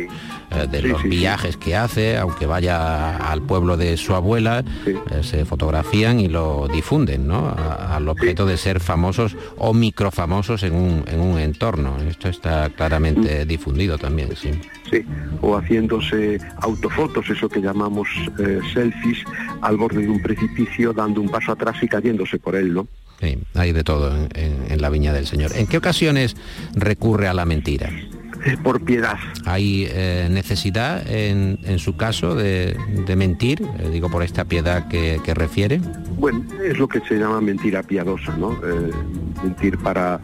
Eh, 0.52 0.66
de 0.68 0.82
los 0.82 1.02
viajes 1.04 1.56
que 1.56 1.76
hace, 1.76 2.16
aunque 2.16 2.44
vaya 2.44 3.16
al 3.30 3.42
pueblo 3.42 3.76
de 3.76 3.96
su 3.96 4.14
abuela, 4.14 4.64
eh, 4.84 5.22
se 5.22 5.44
fotografían 5.44 6.18
y 6.18 6.26
lo 6.26 6.66
difunden, 6.66 7.28
¿no? 7.28 7.54
al 7.56 8.08
objeto 8.08 8.46
de 8.46 8.56
ser 8.56 8.80
famosos 8.80 9.36
o 9.58 9.72
microfamosos 9.72 10.64
en 10.64 10.74
un, 10.74 11.04
en 11.06 11.20
un 11.20 11.38
entorno. 11.38 11.96
Esto 12.08 12.28
está 12.28 12.68
claramente 12.70 13.44
difundido 13.44 13.96
también, 13.96 14.34
sí. 14.34 14.50
Sí, 14.90 15.04
o 15.40 15.56
haciéndose 15.56 16.40
autofotos, 16.62 17.30
eso 17.30 17.48
que 17.48 17.60
llamamos 17.60 18.08
eh, 18.40 18.58
selfies, 18.74 19.18
al 19.62 19.76
borde 19.76 20.02
de 20.02 20.08
un 20.08 20.20
precipicio, 20.20 20.92
dando 20.92 21.20
un 21.20 21.28
paso 21.28 21.52
atrás 21.52 21.76
y 21.80 21.86
cayéndose 21.86 22.40
por 22.40 22.56
él, 22.56 22.74
¿no? 22.74 22.88
Sí, 23.20 23.38
hay 23.54 23.72
de 23.72 23.84
todo 23.84 24.16
en 24.34 24.80
la 24.80 24.88
viña 24.88 25.12
del 25.12 25.26
Señor. 25.26 25.52
¿En 25.54 25.66
qué 25.66 25.76
ocasiones 25.76 26.36
recurre 26.74 27.28
a 27.28 27.34
la 27.34 27.44
mentira? 27.44 27.90
Por 28.62 28.80
piedad. 28.82 29.18
¿Hay 29.44 29.86
eh, 29.90 30.28
necesidad 30.30 31.02
en, 31.10 31.78
su 31.78 31.96
caso 31.96 32.34
de, 32.34 32.76
mentir, 33.16 33.62
eh, 33.78 33.90
digo 33.90 34.10
por 34.10 34.22
esta 34.22 34.44
piedad 34.44 34.88
que, 34.88 35.20
refiere? 35.34 35.80
Bueno, 36.18 36.44
es 36.62 36.78
lo 36.78 36.88
que 36.88 37.00
se 37.00 37.16
llama 37.16 37.40
mentira 37.40 37.82
piadosa, 37.82 38.36
¿no? 38.36 38.52
Eh, 38.64 38.90
mentir 39.42 39.78
para 39.78 40.20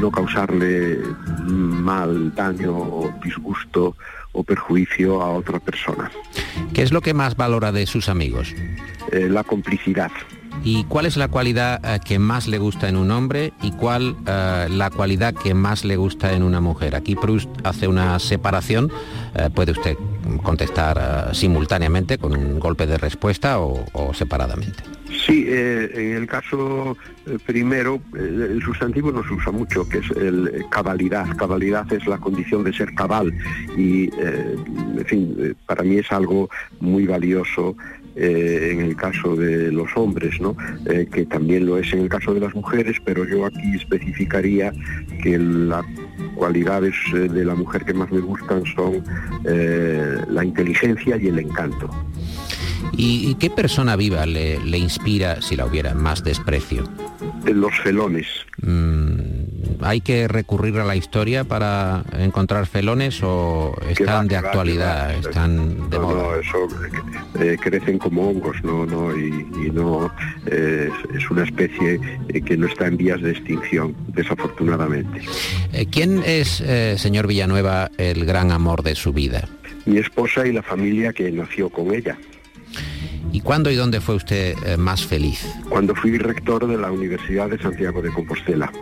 no 0.00 0.10
causarle 0.10 0.98
mal, 1.46 2.34
daño 2.34 2.76
o 2.76 3.14
disgusto 3.22 3.96
o 4.32 4.42
perjuicio 4.42 5.22
a 5.22 5.30
otra 5.30 5.60
persona. 5.60 6.10
¿Qué 6.72 6.82
es 6.82 6.92
lo 6.92 7.00
que 7.00 7.14
más 7.14 7.36
valora 7.36 7.70
de 7.70 7.86
sus 7.86 8.08
amigos? 8.08 8.54
la 9.10 9.42
complicidad. 9.42 10.10
¿Y 10.64 10.84
cuál 10.84 11.06
es 11.06 11.16
la 11.16 11.28
cualidad 11.28 11.80
eh, 11.84 12.00
que 12.04 12.18
más 12.18 12.48
le 12.48 12.58
gusta 12.58 12.88
en 12.88 12.96
un 12.96 13.10
hombre 13.10 13.52
y 13.62 13.72
cuál 13.72 14.16
eh, 14.26 14.66
la 14.70 14.90
cualidad 14.90 15.34
que 15.34 15.54
más 15.54 15.84
le 15.84 15.96
gusta 15.96 16.32
en 16.32 16.42
una 16.42 16.60
mujer? 16.60 16.96
Aquí 16.96 17.14
Proust 17.14 17.48
hace 17.64 17.86
una 17.88 18.18
separación, 18.18 18.90
eh, 19.34 19.50
puede 19.54 19.72
usted 19.72 19.96
contestar 20.42 21.34
simultáneamente 21.34 22.18
con 22.18 22.36
un 22.36 22.58
golpe 22.58 22.86
de 22.86 22.98
respuesta 22.98 23.60
o, 23.60 24.12
separadamente. 24.12 24.82
Sí, 25.26 25.46
en 25.48 26.16
el 26.16 26.26
caso 26.26 26.96
primero, 27.46 28.00
el 28.14 28.62
sustantivo 28.62 29.10
no 29.10 29.26
se 29.26 29.32
usa 29.32 29.52
mucho, 29.52 29.88
que 29.88 29.98
es 29.98 30.10
el 30.10 30.66
cabalidad. 30.70 31.34
Cabalidad 31.36 31.90
es 31.92 32.06
la 32.06 32.18
condición 32.18 32.62
de 32.62 32.74
ser 32.74 32.94
cabal 32.94 33.32
y, 33.76 34.10
en 34.18 35.04
fin, 35.06 35.56
para 35.64 35.82
mí 35.82 35.96
es 35.96 36.12
algo 36.12 36.50
muy 36.80 37.06
valioso 37.06 37.74
eh, 38.20 38.70
en 38.72 38.80
el 38.80 38.96
caso 38.96 39.36
de 39.36 39.70
los 39.70 39.88
hombres, 39.94 40.40
¿no? 40.40 40.56
Eh, 40.86 41.06
que 41.12 41.24
también 41.24 41.66
lo 41.66 41.78
es 41.78 41.92
en 41.92 42.00
el 42.00 42.08
caso 42.08 42.34
de 42.34 42.40
las 42.40 42.52
mujeres, 42.52 42.96
pero 43.04 43.24
yo 43.24 43.46
aquí 43.46 43.76
especificaría 43.76 44.72
que 45.22 45.38
las 45.38 45.84
cualidades 46.34 46.96
eh, 47.14 47.28
de 47.28 47.44
la 47.44 47.54
mujer 47.54 47.84
que 47.84 47.94
más 47.94 48.10
me 48.10 48.18
gustan 48.18 48.64
son 48.74 49.04
la 49.44 50.44
inteligencia 50.44 51.16
y 51.16 51.28
el 51.28 51.38
encanto. 51.38 51.88
¿Y, 52.92 53.34
qué 53.36 53.50
persona 53.50 53.94
viva 53.94 54.26
le, 54.26 54.78
inspira, 54.78 55.40
si 55.40 55.54
la 55.54 55.66
hubiera, 55.66 55.94
más 55.94 56.24
desprecio? 56.24 56.84
Los 57.44 57.78
felones. 57.78 58.26
Mm, 58.62 59.27
¿Hay 59.80 60.00
que 60.00 60.28
recurrir 60.28 60.78
a 60.78 60.84
la 60.84 60.96
historia 60.96 61.44
para 61.44 62.04
encontrar 62.18 62.66
felones 62.66 63.20
o 63.22 63.74
están 63.88 64.28
de 64.28 64.36
actualidad, 64.36 65.12
están 65.14 65.88
de 65.90 65.98
moda? 65.98 66.22
No, 66.22 66.34
eso 66.36 66.68
eh, 67.40 67.56
crecen 67.60 67.98
como 67.98 68.28
hongos, 68.28 68.56
no, 68.62 68.86
no, 68.86 69.16
y, 69.16 69.30
no 69.72 70.12
eh, 70.46 70.90
es 71.14 71.30
una 71.30 71.44
especie 71.44 72.00
eh, 72.28 72.40
que 72.40 72.56
no 72.56 72.66
está 72.66 72.86
en 72.86 72.96
vías 72.96 73.20
de 73.20 73.30
extinción, 73.30 73.94
desafortunadamente. 74.08 75.22
¿Quién 75.90 76.22
es, 76.24 76.62
señor 76.96 77.26
Villanueva, 77.26 77.90
el 77.98 78.24
gran 78.24 78.50
amor 78.50 78.82
de 78.82 78.94
su 78.94 79.12
vida? 79.12 79.48
Mi 79.86 79.98
esposa 79.98 80.46
y 80.46 80.52
la 80.52 80.62
familia 80.62 81.12
que 81.12 81.30
nació 81.30 81.70
con 81.70 81.94
ella. 81.94 82.16
¿Y 83.32 83.40
cuándo 83.40 83.70
y 83.70 83.76
dónde 83.76 84.00
fue 84.00 84.14
usted 84.14 84.56
eh, 84.64 84.76
más 84.76 85.06
feliz? 85.06 85.46
Cuando 85.68 85.94
fui 85.94 86.16
rector 86.16 86.66
de 86.66 86.78
la 86.78 86.90
Universidad 86.90 87.48
de 87.48 87.58
Santiago 87.58 88.00
de 88.00 88.10
Compostela. 88.10 88.72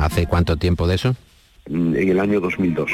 ¿Hace 0.00 0.26
cuánto 0.26 0.56
tiempo 0.56 0.86
de 0.86 0.94
eso? 0.94 1.14
Mm, 1.68 1.94
en 1.94 2.08
el 2.08 2.20
año 2.20 2.40
2002. 2.40 2.90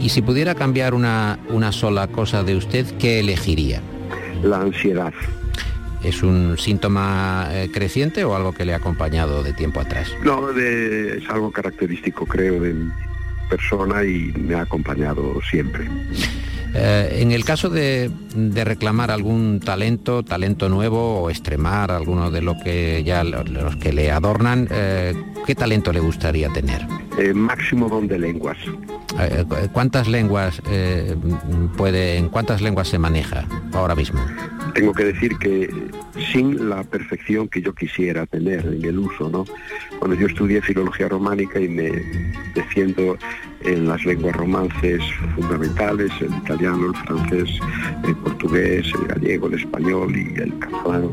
Y 0.00 0.08
si 0.08 0.22
pudiera 0.22 0.54
cambiar 0.54 0.94
una, 0.94 1.38
una 1.50 1.70
sola 1.70 2.08
cosa 2.08 2.42
de 2.42 2.56
usted, 2.56 2.86
¿qué 2.98 3.20
elegiría? 3.20 3.82
La 4.42 4.60
ansiedad. 4.60 5.12
¿Es 6.02 6.22
un 6.22 6.56
síntoma 6.58 7.48
eh, 7.52 7.68
creciente 7.72 8.24
o 8.24 8.34
algo 8.34 8.52
que 8.52 8.64
le 8.64 8.72
ha 8.72 8.78
acompañado 8.78 9.42
de 9.42 9.52
tiempo 9.52 9.80
atrás? 9.80 10.10
No, 10.24 10.50
es 10.50 11.28
algo 11.28 11.52
característico, 11.52 12.26
creo, 12.26 12.58
de 12.58 12.72
mi 12.72 12.90
persona 13.48 14.02
y 14.02 14.32
me 14.32 14.54
ha 14.54 14.62
acompañado 14.62 15.40
siempre. 15.48 15.88
Eh, 16.74 17.18
en 17.20 17.32
el 17.32 17.44
caso 17.44 17.68
de, 17.68 18.10
reclamar 18.64 19.10
algún 19.10 19.60
talento, 19.60 20.22
talento 20.22 20.68
nuevo 20.68 21.20
o 21.20 21.30
extremar 21.30 21.90
alguno 21.90 22.30
de 22.30 22.42
lo 22.42 22.58
que 22.58 23.02
ya 23.04 23.24
los 23.24 23.76
que 23.76 23.92
le 23.92 24.10
adornan, 24.10 24.68
eh, 24.70 25.14
¿qué 25.46 25.54
talento 25.54 25.92
le 25.92 26.00
gustaría 26.00 26.48
tener? 26.50 26.86
Eh, 27.18 27.34
máximo 27.34 27.88
don 27.88 28.08
de 28.08 28.18
lenguas. 28.18 28.56
¿Cuántas 29.72 30.08
lenguas 30.08 30.62
puede, 31.76 32.16
en 32.16 32.30
cuántas 32.30 32.62
lenguas 32.62 32.88
se 32.88 32.98
maneja 32.98 33.46
ahora 33.74 33.94
mismo? 33.94 34.20
Tengo 34.74 34.92
que 34.92 35.04
decir 35.04 35.36
que 35.38 35.68
sin 36.32 36.68
la 36.68 36.82
perfección 36.82 37.48
que 37.48 37.60
yo 37.60 37.74
quisiera 37.74 38.26
tener 38.26 38.64
en 38.66 38.84
el 38.84 38.98
uso, 38.98 39.28
¿no? 39.28 39.44
Cuando 39.98 40.16
yo 40.16 40.26
estudié 40.26 40.62
filología 40.62 41.08
románica 41.08 41.60
y 41.60 41.68
me 41.68 41.90
defiendo 42.54 43.18
en 43.64 43.86
las 43.86 44.04
lenguas 44.04 44.34
romances 44.34 45.02
fundamentales, 45.34 46.10
el 46.20 46.34
italiano, 46.34 46.86
el 46.86 46.96
francés, 46.96 47.50
el 48.04 48.16
portugués, 48.16 48.92
el 48.98 49.06
gallego, 49.06 49.46
el 49.48 49.54
español 49.54 50.16
y 50.16 50.40
el 50.40 50.58
catalán. 50.58 51.10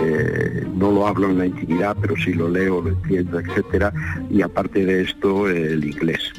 Eh, 0.00 0.64
no 0.74 0.92
lo 0.92 1.06
hablo 1.06 1.30
en 1.30 1.38
la 1.38 1.46
intimidad, 1.46 1.96
pero 2.00 2.14
sí 2.16 2.32
lo 2.32 2.48
leo, 2.48 2.80
lo 2.80 2.90
entiendo, 2.90 3.40
etcétera, 3.40 3.92
y 4.30 4.40
aparte 4.40 4.84
de 4.84 5.02
esto, 5.02 5.48
el 5.48 5.84
inglés. 5.84 6.32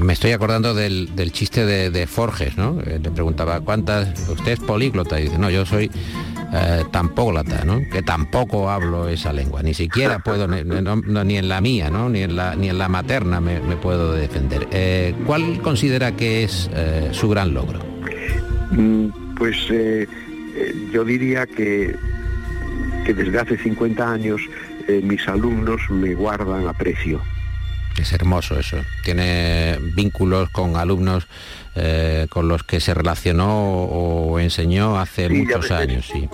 Me 0.00 0.12
estoy 0.12 0.30
acordando 0.32 0.74
del, 0.74 1.32
chiste 1.32 1.66
de, 1.66 2.06
Forges, 2.06 2.56
¿no? 2.56 2.78
Le 2.84 3.10
preguntaba, 3.10 3.60
¿cuántas? 3.60 4.28
¿Usted 4.28 4.52
es 4.52 4.60
políglota? 4.60 5.18
Y 5.18 5.24
dice, 5.24 5.38
no, 5.38 5.50
yo 5.50 5.66
soy 5.66 5.90
eh, 6.52 6.84
tampóglata, 6.90 7.64
¿no? 7.64 7.80
Que 7.90 8.02
tampoco 8.02 8.70
hablo 8.70 9.08
esa 9.08 9.32
lengua, 9.32 9.62
ni 9.62 9.74
siquiera 9.74 10.20
puedo, 10.20 10.46
ni, 10.46 11.36
en 11.36 11.48
la 11.48 11.60
mía, 11.60 11.90
¿no? 11.90 12.08
Ni 12.08 12.22
en 12.22 12.36
la, 12.36 12.54
ni 12.54 12.68
en 12.68 12.78
la 12.78 12.88
materna 12.88 13.40
me, 13.40 13.58
puedo 13.76 14.12
defender. 14.12 14.68
Eh, 14.70 15.14
¿Cuál 15.26 15.60
considera 15.60 16.12
que 16.12 16.44
es 16.44 16.70
eh, 16.74 17.08
su 17.12 17.28
gran 17.28 17.52
logro? 17.52 17.80
Mm, 18.70 19.34
pues 19.34 19.56
yo 20.92 21.04
diría 21.04 21.46
que, 21.46 21.96
que 23.04 23.14
desde 23.14 23.38
hace 23.38 23.58
50 23.58 24.12
años 24.12 24.42
mis 25.02 25.26
alumnos 25.26 25.80
me 25.90 26.14
guardan 26.14 26.68
aprecio 26.68 27.20
es 28.02 28.12
hermoso 28.12 28.58
eso. 28.58 28.78
Tiene 29.04 29.78
vínculos 29.94 30.50
con 30.50 30.76
alumnos 30.76 31.26
eh, 31.74 32.26
con 32.28 32.48
los 32.48 32.62
que 32.62 32.80
se 32.80 32.94
relacionó 32.94 33.84
o 33.84 34.38
enseñó 34.38 34.98
hace 34.98 35.28
muchos 35.28 35.70
años, 35.70 36.08
sí. 36.12 36.28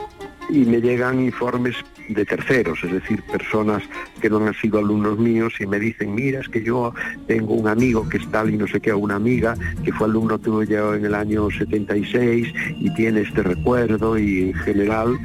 Y 0.51 0.61
me 0.61 0.81
llegan 0.81 1.21
informes 1.21 1.77
de 2.09 2.25
terceros, 2.25 2.83
es 2.83 2.93
decir, 2.93 3.23
personas 3.25 3.83
que 4.21 4.31
no 4.31 4.39
han 4.39 4.55
sido 4.55 4.79
alumnos 4.79 5.19
míos 5.19 5.55
y 5.61 5.67
me 5.67 5.79
dicen, 5.79 6.15
mira, 6.15 6.41
es 6.41 6.49
que 6.49 6.63
yo 6.63 6.93
tengo 7.27 7.55
un 7.55 7.69
amigo 7.69 8.09
que 8.09 8.19
es 8.19 8.31
tal 8.31 8.53
y 8.53 8.57
no 8.57 8.67
sé 8.67 8.81
qué, 8.81 8.93
una 8.93 9.17
amiga 9.17 9.55
que 9.85 9.93
fue 9.93 10.07
alumno 10.07 10.39
tuyo 10.39 10.95
en 10.95 11.05
el 11.05 11.15
año 11.15 11.49
76 11.51 12.53
y 12.81 12.95
tiene 12.95 13.23
este 13.23 13.43
recuerdo 13.43 14.19
y 14.19 14.51
en 14.51 14.55
general, 14.55 15.19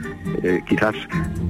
eh, 0.43 0.61
quizás 0.67 0.95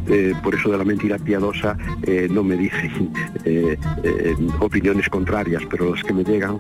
eh, 0.08 0.34
por 0.44 0.56
eso 0.56 0.70
de 0.70 0.78
la 0.78 0.84
mentira 0.84 1.18
piadosa 1.18 1.78
eh, 2.04 2.28
no 2.30 2.44
me 2.44 2.58
dicen 2.58 3.12
opiniones 4.60 5.10
contrarias, 5.10 5.64
pero 5.70 5.94
las 5.94 6.04
que 6.04 6.14
me 6.14 6.24
llegan 6.24 6.60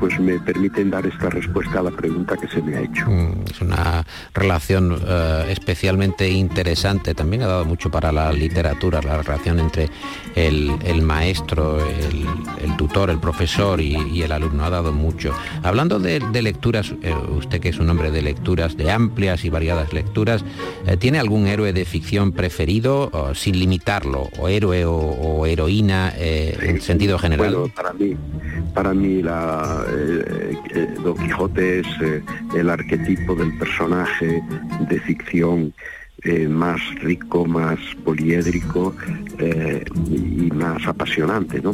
pues 0.00 0.18
me 0.20 0.38
permiten 0.38 0.90
dar 0.90 1.06
esta 1.06 1.30
respuesta 1.30 1.80
a 1.80 1.82
la 1.82 1.90
pregunta 1.90 2.36
que 2.36 2.48
se 2.48 2.62
me 2.62 2.76
ha 2.76 2.80
hecho. 2.80 3.06
Mm, 3.06 3.44
es 3.50 3.60
una 3.60 4.04
relación 4.34 4.98
especialmente 5.48 6.28
interesante, 6.28 7.14
también 7.14 7.42
ha 7.42 7.46
dado 7.46 7.64
mucho 7.64 7.90
para 7.90 8.12
la 8.12 8.32
literatura, 8.32 9.00
la 9.02 9.22
relación 9.22 9.60
entre 9.60 9.88
el, 10.34 11.02
maestro, 11.02 11.78
el, 11.80 12.76
tutor, 12.76 13.10
el 13.10 13.18
profesor 13.18 13.80
y, 13.80 14.22
el 14.22 14.32
alumno. 14.32 14.64
Ha 14.64 14.70
dado 14.70 14.92
mucho. 14.92 15.32
Hablando 15.62 15.98
de, 15.98 16.20
lecturas, 16.42 16.94
eh, 17.02 17.14
usted 17.36 17.60
que 17.60 17.68
es 17.68 17.78
un 17.78 17.90
hombre 17.90 18.10
de 18.10 18.22
lecturas, 18.22 18.76
de 18.76 18.90
amplias 18.90 19.44
y 19.44 19.50
variadas 19.50 19.92
lecturas, 19.92 20.44
eh, 20.86 20.96
¿tiene 20.96 21.18
algún 21.18 21.46
héroe 21.46 21.72
de 21.72 21.84
ficción 21.84 22.32
preferido, 22.32 23.10
sin 23.34 23.58
limitarlo, 23.58 24.28
o 24.38 24.48
héroe 24.48 24.84
o, 24.84 25.46
heroína 25.46 26.12
eh, 26.16 26.56
en 26.60 26.80
sentido 26.80 27.18
general? 27.18 27.54
Bueno, 27.54 27.74
para 27.74 27.92
mí, 27.92 28.16
para 28.74 28.94
mí 28.94 29.22
la, 29.22 29.84
Don 31.02 31.16
Quijote 31.16 31.80
es 31.80 31.86
el 32.54 32.70
arquetipo 32.70 33.34
del 33.34 33.56
personaje 33.58 34.42
de 34.88 35.00
ficción 35.00 35.72
eh, 36.24 36.48
más 36.48 36.80
rico, 36.96 37.46
más 37.46 37.78
poliédrico 38.04 38.92
eh, 39.38 39.84
y 40.10 40.50
más 40.52 40.84
apasionante, 40.84 41.60
¿no? 41.60 41.72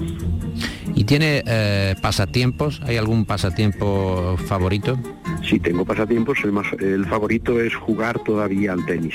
¿Y 0.94 1.04
tiene 1.04 1.42
eh, 1.46 1.94
pasatiempos? 2.02 2.82
¿Hay 2.84 2.98
algún 2.98 3.24
pasatiempo 3.24 4.36
favorito? 4.46 4.98
Sí, 5.42 5.58
tengo 5.58 5.86
pasatiempos. 5.86 6.38
El, 6.44 6.52
más, 6.52 6.66
el 6.78 7.06
favorito 7.06 7.58
es 7.58 7.74
jugar 7.74 8.18
todavía 8.22 8.74
al 8.74 8.84
tenis. 8.84 9.14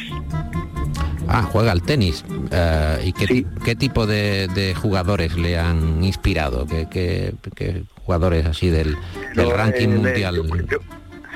Ah, 1.27 1.43
juega 1.43 1.74
al 1.74 1.83
tenis. 1.83 2.25
¿Y 3.05 3.13
qué, 3.13 3.75
tipo 3.75 4.07
de, 4.07 4.74
jugadores 4.81 5.38
le 5.38 5.59
han 5.59 6.03
inspirado? 6.03 6.65
¿Qué, 6.89 7.36
jugadores 8.03 8.48
así 8.48 8.69
del, 8.69 8.98
ranking 9.36 9.89
mundial? 9.89 10.41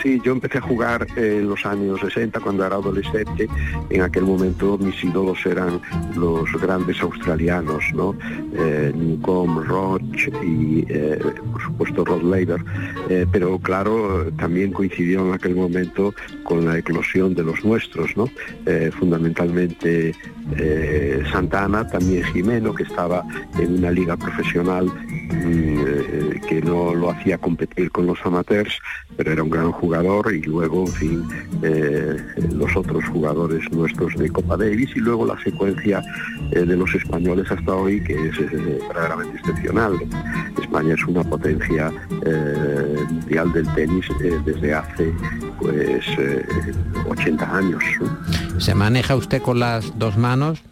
Sí, 0.03 0.21
yo 0.21 0.33
empecé 0.33 0.57
a 0.57 0.61
jugar 0.61 1.07
en 1.15 1.47
los 1.47 1.65
años 1.65 2.01
60 2.01 2.37
cuando 2.41 2.65
era 2.65 2.75
adolescente. 2.75 3.47
En 3.89 4.01
aquel 4.01 4.23
momento 4.23 4.77
mis 4.77 5.01
ídolos 5.01 5.45
eran 5.45 5.79
los 6.17 6.51
grandes 6.61 7.01
australianos, 7.01 7.85
¿no? 7.93 8.13
Eh, 8.53 8.91
Newcomb, 8.93 9.63
y 10.43 10.85
eh, 10.89 11.17
por 11.53 11.61
supuesto 11.61 12.03
Rod 12.03 12.23
Laver. 12.23 12.61
Eh, 13.07 13.25
pero 13.31 13.57
claro, 13.59 14.29
también 14.37 14.73
coincidió 14.73 15.25
en 15.25 15.35
aquel 15.35 15.55
momento 15.55 16.13
con 16.43 16.65
la 16.65 16.77
eclosión 16.77 17.33
de 17.33 17.43
los 17.43 17.63
nuestros, 17.63 18.17
¿no? 18.17 18.29
fundamentalmente 18.99 20.13
Santana, 21.31 21.87
también 21.87 22.23
Jimeno, 22.25 22.73
que 22.73 22.83
estaba 22.83 23.23
en 23.57 23.75
una 23.77 23.91
liga 23.91 24.17
profesional 24.17 24.87
mm, 24.87 26.41
que 26.47 26.61
no 26.61 26.93
lo 26.93 27.11
hacía 27.11 27.37
competir 27.37 27.91
con 27.91 28.05
los 28.05 28.19
amateurs, 28.25 28.79
pero 29.15 29.31
era 29.31 29.43
un 29.43 29.49
gran 29.49 29.71
jugador 29.71 29.92
y 30.01 30.41
luego, 30.41 30.85
en 30.87 30.93
fin, 30.93 31.27
eh, 31.61 32.17
los 32.51 32.75
otros 32.75 33.03
jugadores 33.11 33.61
nuestros 33.71 34.15
de 34.15 34.27
Copa 34.29 34.57
Davis 34.57 34.89
y 34.95 34.99
luego 34.99 35.25
la 35.25 35.39
secuencia 35.43 36.01
eh, 36.51 36.61
de 36.61 36.75
los 36.75 36.93
españoles 36.95 37.49
hasta 37.51 37.75
hoy 37.75 38.03
que 38.03 38.13
es 38.13 38.39
eh, 38.39 38.79
verdaderamente 38.87 39.37
excepcional. 39.37 39.93
España 40.59 40.95
es 40.95 41.05
una 41.05 41.23
potencia 41.23 41.91
mundial 43.09 43.53
del 43.53 43.67
tenis 43.75 44.05
desde 44.45 44.73
hace 44.73 45.13
pues 45.59 46.05
80 47.07 47.57
años. 47.57 47.83
¿Se 48.57 48.73
maneja 48.73 49.15
usted 49.15 49.41
con 49.41 49.59
las 49.59 49.97
dos 49.99 50.17
manos? 50.17 50.63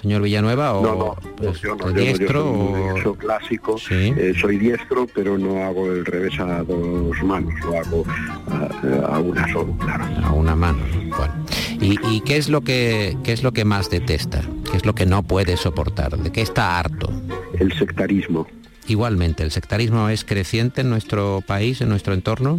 Señor 0.00 0.22
Villanueva 0.22 0.74
o 0.74 0.82
no, 0.82 0.94
no, 0.94 1.16
pues, 1.36 1.60
yo 1.60 1.74
no, 1.74 1.90
diestro 1.92 2.94
soy 3.02 3.16
clásico 3.16 3.76
eh, 3.90 4.32
soy 4.40 4.58
diestro 4.58 5.06
pero 5.14 5.38
no 5.38 5.64
hago 5.64 5.90
el 5.90 6.04
revés 6.04 6.38
a 6.38 6.62
dos 6.62 7.22
manos 7.22 7.52
lo 7.64 7.78
hago 7.78 8.04
a, 9.06 9.18
una 9.18 9.52
sola 9.52 9.72
claro. 9.78 10.04
A 10.24 10.32
una 10.32 10.54
mano 10.54 10.78
bueno. 11.16 11.34
¿Y, 11.80 12.20
qué 12.20 12.36
es 12.36 12.48
lo 12.48 12.60
que 12.62 13.16
qué 13.24 13.32
es 13.32 13.42
lo 13.42 13.52
que 13.52 13.64
más 13.64 13.90
detesta 13.90 14.42
qué 14.70 14.76
es 14.76 14.84
lo 14.84 14.94
que 14.94 15.06
no 15.06 15.22
puede 15.22 15.56
soportar 15.56 16.16
de 16.16 16.30
qué 16.30 16.42
está 16.42 16.78
harto 16.78 17.10
el 17.58 17.72
sectarismo. 17.72 18.46
Igualmente 18.86 19.42
el 19.42 19.50
sectarismo 19.50 20.08
es 20.08 20.24
creciente 20.24 20.80
en 20.82 20.90
nuestro 20.90 21.42
país 21.46 21.80
en 21.80 21.88
nuestro 21.88 22.14
entorno 22.14 22.58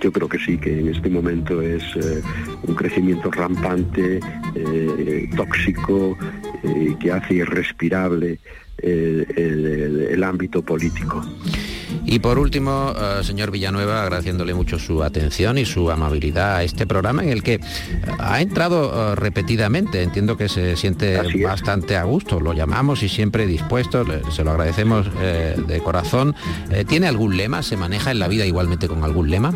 yo 0.00 0.12
creo 0.12 0.28
que 0.28 0.38
sí, 0.38 0.58
que 0.58 0.80
en 0.80 0.88
este 0.88 1.08
momento 1.08 1.62
es 1.62 1.82
eh, 1.96 2.22
un 2.62 2.74
crecimiento 2.74 3.30
rampante, 3.30 4.20
eh, 4.54 5.30
tóxico, 5.34 6.16
eh, 6.62 6.94
que 7.00 7.12
hace 7.12 7.34
irrespirable 7.34 8.38
el 8.82 10.22
ámbito 10.22 10.60
político. 10.60 11.24
Y 12.04 12.18
por 12.18 12.38
último, 12.38 12.92
eh, 12.96 13.24
señor 13.24 13.50
Villanueva, 13.50 14.02
agradeciéndole 14.02 14.54
mucho 14.54 14.78
su 14.78 15.02
atención 15.02 15.58
y 15.58 15.64
su 15.64 15.90
amabilidad 15.90 16.56
a 16.56 16.62
este 16.62 16.86
programa 16.86 17.22
en 17.22 17.30
el 17.30 17.42
que 17.42 17.60
ha 18.18 18.40
entrado 18.40 19.12
eh, 19.12 19.14
repetidamente. 19.14 20.02
Entiendo 20.02 20.36
que 20.36 20.48
se 20.48 20.76
siente 20.76 21.20
bastante 21.42 21.96
a 21.96 22.04
gusto. 22.04 22.40
Lo 22.40 22.52
llamamos 22.52 23.02
y 23.02 23.08
siempre 23.08 23.46
dispuesto. 23.46 24.04
Se 24.30 24.44
lo 24.44 24.52
agradecemos 24.52 25.06
eh, 25.20 25.56
de 25.66 25.80
corazón. 25.80 26.34
¿Tiene 26.88 27.06
algún 27.06 27.36
lema? 27.36 27.62
¿Se 27.62 27.76
maneja 27.76 28.10
en 28.10 28.18
la 28.18 28.28
vida 28.28 28.46
igualmente 28.46 28.88
con 28.88 29.04
algún 29.04 29.30
lema? 29.30 29.54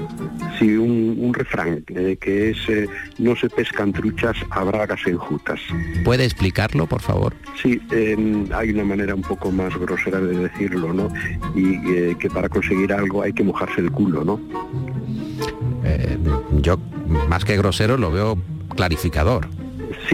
Sí, 0.59 0.77
un, 0.77 1.33
refrán 1.33 1.85
que 2.21 2.51
es 2.51 2.89
no 3.19 3.37
se 3.37 3.49
pescan 3.49 3.93
truchas 3.93 4.37
a 4.51 4.65
bragas 4.65 5.01
enjutas. 5.07 5.61
¿Puede 6.05 6.25
explicarlo, 6.25 6.87
por 6.87 7.01
favor? 7.01 7.35
Sí, 7.63 7.81
em, 7.91 8.47
hay 8.53 8.71
una 8.71 8.85
manera 8.85 9.15
un 9.15 9.23
poco 9.23 9.53
más 9.53 9.77
grosera 9.77 10.21
de 10.21 10.37
decirlo, 10.49 10.93
¿no? 10.93 11.09
Y 11.55 12.15
que 12.17 12.29
para 12.31 12.49
conseguir 12.49 12.93
algo 12.93 13.23
hay 13.23 13.33
que 13.33 13.45
mojarse 13.45 13.81
el 13.81 13.91
culo, 13.91 14.25
¿no? 14.25 14.41
Eh, 15.85 16.19
yo, 16.61 16.79
más 17.29 17.45
que 17.45 17.57
grosero, 17.57 17.97
lo 17.97 18.11
veo 18.11 18.39
clarificador. 18.75 19.49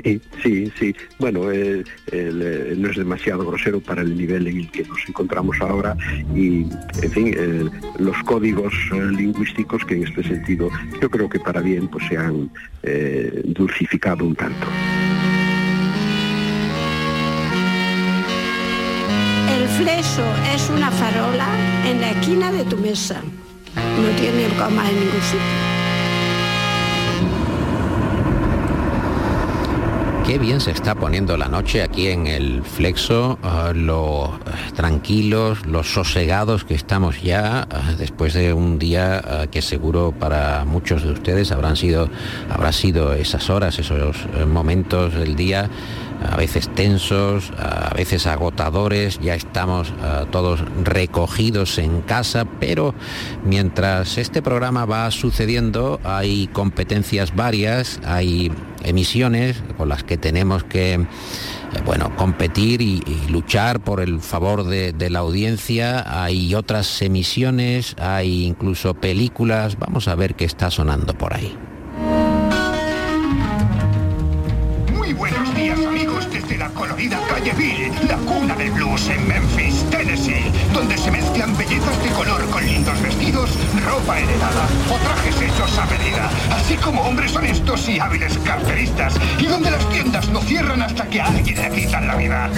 Sí, 0.02 0.20
sí, 0.42 0.72
sí. 0.78 0.94
Bueno, 1.18 1.50
eh, 1.50 1.84
eh, 2.10 2.74
no 2.76 2.90
es 2.90 2.96
demasiado 2.96 3.46
grosero 3.46 3.80
para 3.80 4.02
el 4.02 4.16
nivel 4.16 4.46
en 4.48 4.58
el 4.58 4.70
que 4.70 4.82
nos 4.84 4.98
encontramos 5.08 5.56
ahora 5.60 5.96
y, 6.34 6.66
en 7.02 7.10
fin, 7.10 7.70
los 7.98 8.16
códigos 8.24 8.72
lingüísticos 8.92 9.84
que 9.84 9.94
en 9.94 10.04
este 10.04 10.22
sentido 10.24 10.68
yo 11.00 11.10
creo 11.10 11.28
que 11.28 11.38
para 11.38 11.60
bien 11.60 11.88
pues 11.88 12.06
se 12.08 12.16
han 12.16 12.50
dulcificado 13.44 14.24
un 14.24 14.34
tanto. 14.34 14.66
El 19.56 19.68
fleso 19.68 20.24
es 20.54 20.70
una 20.70 20.90
farola 20.90 21.48
en 21.86 22.00
la 22.00 22.10
esquina 22.10 22.52
de 22.52 22.64
tu 22.64 22.76
mesa. 22.76 23.20
No 23.74 24.08
tiene 24.20 24.48
coma 24.58 24.88
en 24.88 24.96
ningún 24.96 25.22
sitio. 25.22 25.73
Qué 30.26 30.38
bien 30.38 30.58
se 30.58 30.70
está 30.70 30.94
poniendo 30.94 31.36
la 31.36 31.48
noche 31.48 31.82
aquí 31.82 32.08
en 32.08 32.26
el 32.26 32.62
Flexo, 32.62 33.38
uh, 33.42 33.74
lo 33.74 34.24
uh, 34.24 34.32
tranquilos, 34.74 35.66
los 35.66 35.92
sosegados 35.92 36.64
que 36.64 36.72
estamos 36.72 37.22
ya 37.22 37.68
uh, 37.70 37.96
después 37.98 38.32
de 38.32 38.54
un 38.54 38.78
día 38.78 39.46
que 39.50 39.60
seguro 39.60 40.14
para 40.18 40.64
muchos 40.64 41.02
de 41.02 41.12
ustedes 41.12 41.52
habrán 41.52 41.76
sido, 41.76 42.08
habrá 42.48 42.72
sido 42.72 43.12
esas 43.12 43.50
horas, 43.50 43.78
esos 43.78 44.16
eh, 44.34 44.46
momentos 44.46 45.12
del 45.12 45.36
día 45.36 45.68
a 46.26 46.36
veces 46.36 46.70
tensos, 46.74 47.52
a 47.58 47.92
veces 47.94 48.26
agotadores, 48.26 49.20
ya 49.20 49.34
estamos 49.34 49.92
todos 50.30 50.60
recogidos 50.82 51.76
en 51.76 52.00
casa, 52.00 52.46
pero 52.60 52.94
mientras 53.44 54.16
este 54.16 54.40
programa 54.40 54.86
va 54.86 55.10
sucediendo 55.10 56.00
hay 56.02 56.46
competencias 56.46 57.36
varias, 57.36 58.00
hay 58.06 58.50
emisiones 58.84 59.62
con 59.76 59.88
las 59.88 60.04
que 60.04 60.16
tenemos 60.16 60.64
que 60.64 60.94
eh, 60.94 61.06
bueno, 61.84 62.14
competir 62.16 62.82
y, 62.82 63.02
luchar 63.28 63.80
por 63.80 64.00
el 64.00 64.20
favor 64.20 64.64
de, 64.64 64.92
de, 64.92 65.10
la 65.10 65.20
audiencia. 65.20 66.22
Hay 66.22 66.54
otras 66.54 67.02
emisiones, 67.02 67.96
hay 67.98 68.44
incluso 68.44 68.94
películas. 68.94 69.78
Vamos 69.78 70.08
a 70.08 70.14
ver 70.14 70.34
qué 70.34 70.44
está 70.44 70.70
sonando 70.70 71.14
por 71.14 71.34
ahí. 71.34 71.56
colorida 76.74 77.20
calle 77.28 77.52
Bill, 77.56 77.92
la 78.08 78.16
cuna 78.18 78.54
del 78.56 78.70
blues 78.72 79.08
en 79.08 79.28
Memphis, 79.28 79.84
Tennessee, 79.90 80.50
donde 80.72 80.96
se 80.96 81.10
mezclan 81.10 81.56
bellezas 81.56 82.02
de 82.02 82.10
color 82.10 82.40
ropa 83.84 84.18
heredada 84.18 84.66
o 84.90 84.96
trajes 84.98 85.40
hechos 85.40 85.78
a 85.78 85.86
medida, 85.86 86.30
así 86.50 86.76
como 86.76 87.02
hombres 87.02 87.34
honestos 87.36 87.88
y 87.88 87.98
hábiles 87.98 88.38
carteristas, 88.38 89.14
y 89.38 89.46
donde 89.46 89.70
las 89.70 89.88
tiendas 89.90 90.28
no 90.28 90.40
cierran 90.40 90.82
hasta 90.82 91.06
que 91.08 91.20
a 91.20 91.26
alguien 91.26 91.56
le 91.56 91.70
quitan 91.70 92.06
la 92.06 92.16
vida. 92.16 92.50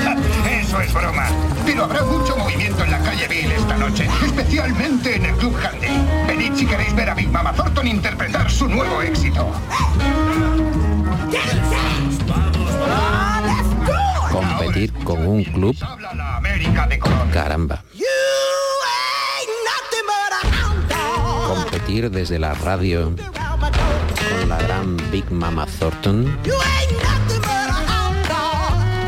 Eso 0.50 0.80
es 0.80 0.92
broma. 0.92 1.28
Pero 1.64 1.84
habrá 1.84 2.02
mucho 2.04 2.36
movimiento 2.36 2.84
en 2.84 2.90
la 2.90 2.98
calle 3.00 3.28
Bill 3.28 3.52
esta 3.52 3.76
noche, 3.76 4.08
especialmente 4.24 5.16
en 5.16 5.26
el 5.26 5.34
Club 5.36 5.56
Handy. 5.56 5.88
Venid 6.26 6.54
si 6.54 6.66
queréis 6.66 6.94
ver 6.94 7.10
a 7.10 7.14
Big 7.14 7.30
Mama 7.30 7.52
Thornton 7.52 7.86
interpretar 7.86 8.50
su 8.50 8.68
nuevo 8.68 9.02
éxito. 9.02 9.52
competir 14.36 14.92
con 15.04 15.26
un 15.26 15.44
club. 15.44 15.76
Caramba. 17.32 17.82
Desde 21.96 22.38
la 22.38 22.52
radio 22.52 23.10
con 23.16 24.48
la 24.50 24.58
gran 24.58 24.98
Big 25.10 25.32
Mama 25.32 25.66
Thornton. 25.78 26.38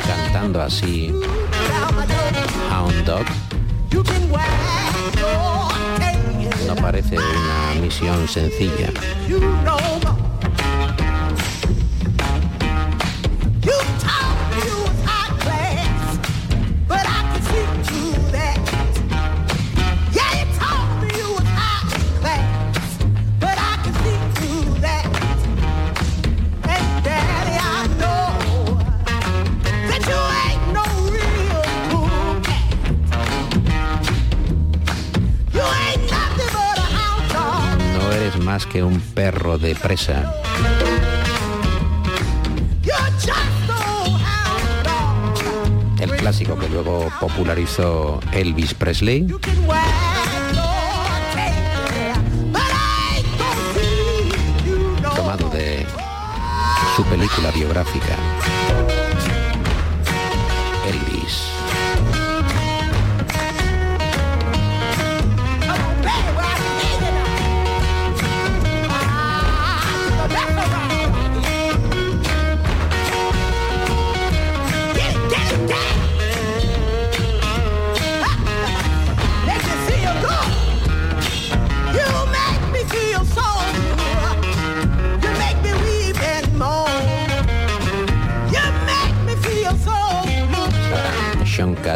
Cantando 0.07 0.62
así 0.62 1.12
Hound 2.72 3.05
Dog. 3.05 3.27
No 6.66 6.77
parece 6.77 7.18
una 7.18 7.81
misión 7.83 8.27
sencilla. 8.27 8.90
Un 38.83 39.01
perro 39.01 39.59
de 39.59 39.75
presa. 39.75 40.33
El 46.01 46.11
clásico 46.12 46.59
que 46.59 46.69
luego 46.69 47.11
popularizó 47.21 48.21
Elvis 48.33 48.75
Presley. 48.75 49.27
Tomado 55.17 55.49
de 55.51 55.87
su 56.97 57.05
película 57.05 57.51
biográfica. 57.51 58.17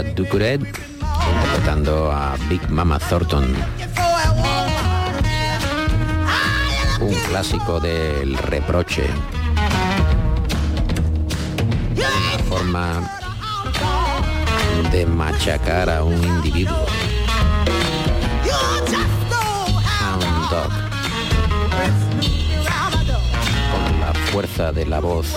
Ducuret 0.02 0.60
interpretando 0.60 2.10
a 2.10 2.36
Big 2.48 2.68
Mama 2.68 2.98
Thornton. 2.98 3.54
Un 7.00 7.14
clásico 7.28 7.80
del 7.80 8.36
reproche. 8.36 9.04
Una 11.94 12.44
forma 12.48 13.10
de 14.90 15.06
machacar 15.06 15.88
a 15.88 16.04
un 16.04 16.22
individuo. 16.22 16.86
Hound 20.00 20.50
Dog. 20.50 20.72
Con 23.72 24.00
la 24.00 24.12
fuerza 24.30 24.72
de 24.72 24.86
la 24.86 25.00
voz 25.00 25.34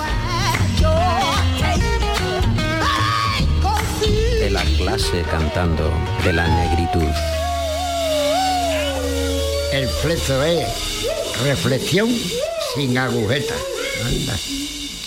la 4.56 4.64
clase 4.78 5.22
cantando 5.30 5.92
de 6.24 6.32
la 6.32 6.48
negritud. 6.48 7.12
El 9.74 9.86
flezo 9.86 10.42
es 10.46 10.66
reflexión 11.44 12.08
sin 12.74 12.98
agujeta. 12.98 13.54
Anda. 14.06 14.34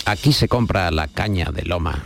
Aquí 0.05 0.33
se 0.33 0.47
compra 0.47 0.91
la 0.91 1.07
caña 1.07 1.49
de 1.51 1.63
loma. 1.63 2.03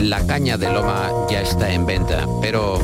La 0.00 0.26
caña 0.26 0.56
de 0.56 0.72
loma 0.72 1.10
ya 1.28 1.42
está 1.42 1.70
en 1.70 1.84
venta, 1.84 2.26
pero 2.40 2.78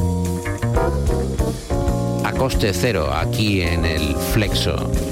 a 2.26 2.32
coste 2.32 2.74
cero 2.74 3.10
aquí 3.10 3.62
en 3.62 3.86
el 3.86 4.14
Flexo. 4.34 5.09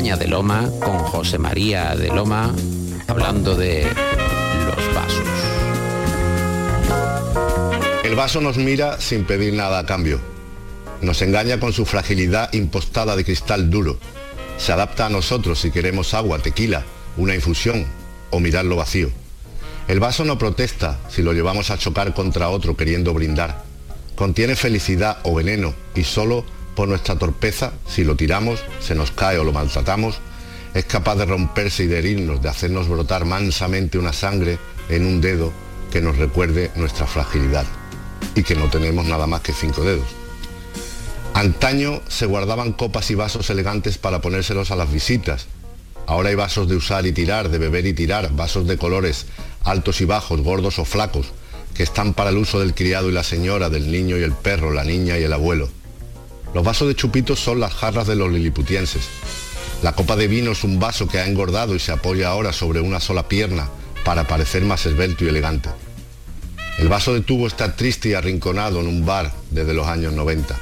De 0.00 0.28
Loma 0.28 0.66
con 0.80 0.98
José 0.98 1.38
María 1.38 1.94
de 1.94 2.08
Loma 2.08 2.54
hablando 3.06 3.54
de 3.54 3.84
los 3.84 4.94
vasos. 4.94 5.28
El 8.02 8.14
vaso 8.16 8.40
nos 8.40 8.56
mira 8.56 8.98
sin 8.98 9.24
pedir 9.24 9.52
nada 9.52 9.78
a 9.78 9.84
cambio. 9.84 10.18
Nos 11.02 11.20
engaña 11.20 11.60
con 11.60 11.74
su 11.74 11.84
fragilidad 11.84 12.50
impostada 12.54 13.14
de 13.14 13.26
cristal 13.26 13.68
duro. 13.68 13.98
Se 14.56 14.72
adapta 14.72 15.04
a 15.04 15.10
nosotros 15.10 15.60
si 15.60 15.70
queremos 15.70 16.14
agua, 16.14 16.38
tequila, 16.38 16.82
una 17.18 17.34
infusión 17.34 17.84
o 18.30 18.40
mirarlo 18.40 18.76
vacío. 18.76 19.10
El 19.86 20.00
vaso 20.00 20.24
no 20.24 20.38
protesta 20.38 20.98
si 21.10 21.20
lo 21.20 21.34
llevamos 21.34 21.70
a 21.70 21.76
chocar 21.76 22.14
contra 22.14 22.48
otro 22.48 22.74
queriendo 22.74 23.12
brindar. 23.12 23.64
Contiene 24.16 24.56
felicidad 24.56 25.18
o 25.24 25.34
veneno 25.34 25.74
y 25.94 26.04
solo 26.04 26.46
por 26.80 26.88
nuestra 26.88 27.16
torpeza, 27.16 27.72
si 27.86 28.04
lo 28.04 28.16
tiramos, 28.16 28.64
se 28.80 28.94
nos 28.94 29.10
cae 29.10 29.36
o 29.36 29.44
lo 29.44 29.52
maltratamos, 29.52 30.18
es 30.72 30.86
capaz 30.86 31.16
de 31.16 31.26
romperse 31.26 31.84
y 31.84 31.88
de 31.88 31.98
herirnos, 31.98 32.40
de 32.40 32.48
hacernos 32.48 32.88
brotar 32.88 33.26
mansamente 33.26 33.98
una 33.98 34.14
sangre 34.14 34.58
en 34.88 35.04
un 35.04 35.20
dedo 35.20 35.52
que 35.92 36.00
nos 36.00 36.16
recuerde 36.16 36.70
nuestra 36.76 37.06
fragilidad 37.06 37.66
y 38.34 38.44
que 38.44 38.54
no 38.54 38.70
tenemos 38.70 39.04
nada 39.04 39.26
más 39.26 39.42
que 39.42 39.52
cinco 39.52 39.82
dedos. 39.84 40.06
Antaño 41.34 42.00
se 42.08 42.24
guardaban 42.24 42.72
copas 42.72 43.10
y 43.10 43.14
vasos 43.14 43.50
elegantes 43.50 43.98
para 43.98 44.22
ponérselos 44.22 44.70
a 44.70 44.76
las 44.76 44.90
visitas. 44.90 45.48
Ahora 46.06 46.30
hay 46.30 46.34
vasos 46.34 46.66
de 46.66 46.76
usar 46.76 47.04
y 47.04 47.12
tirar, 47.12 47.50
de 47.50 47.58
beber 47.58 47.84
y 47.84 47.92
tirar, 47.92 48.32
vasos 48.32 48.66
de 48.66 48.78
colores 48.78 49.26
altos 49.64 50.00
y 50.00 50.06
bajos, 50.06 50.40
gordos 50.40 50.78
o 50.78 50.86
flacos, 50.86 51.26
que 51.74 51.82
están 51.82 52.14
para 52.14 52.30
el 52.30 52.38
uso 52.38 52.58
del 52.58 52.72
criado 52.72 53.10
y 53.10 53.12
la 53.12 53.22
señora, 53.22 53.68
del 53.68 53.92
niño 53.92 54.16
y 54.16 54.22
el 54.22 54.32
perro, 54.32 54.72
la 54.72 54.84
niña 54.84 55.18
y 55.18 55.24
el 55.24 55.34
abuelo. 55.34 55.68
Los 56.54 56.64
vasos 56.64 56.88
de 56.88 56.96
chupito 56.96 57.36
son 57.36 57.60
las 57.60 57.74
jarras 57.74 58.06
de 58.06 58.16
los 58.16 58.30
liliputienses. 58.30 59.08
La 59.82 59.92
copa 59.92 60.16
de 60.16 60.26
vino 60.26 60.52
es 60.52 60.64
un 60.64 60.78
vaso 60.78 61.06
que 61.06 61.18
ha 61.18 61.26
engordado 61.26 61.74
y 61.74 61.78
se 61.78 61.92
apoya 61.92 62.28
ahora 62.28 62.52
sobre 62.52 62.80
una 62.80 63.00
sola 63.00 63.28
pierna 63.28 63.68
para 64.04 64.26
parecer 64.26 64.64
más 64.64 64.84
esbelto 64.86 65.24
y 65.24 65.28
elegante. 65.28 65.70
El 66.78 66.88
vaso 66.88 67.14
de 67.14 67.20
tubo 67.20 67.46
está 67.46 67.76
triste 67.76 68.08
y 68.08 68.14
arrinconado 68.14 68.80
en 68.80 68.86
un 68.86 69.06
bar 69.06 69.32
desde 69.50 69.74
los 69.74 69.86
años 69.86 70.12
90. 70.12 70.56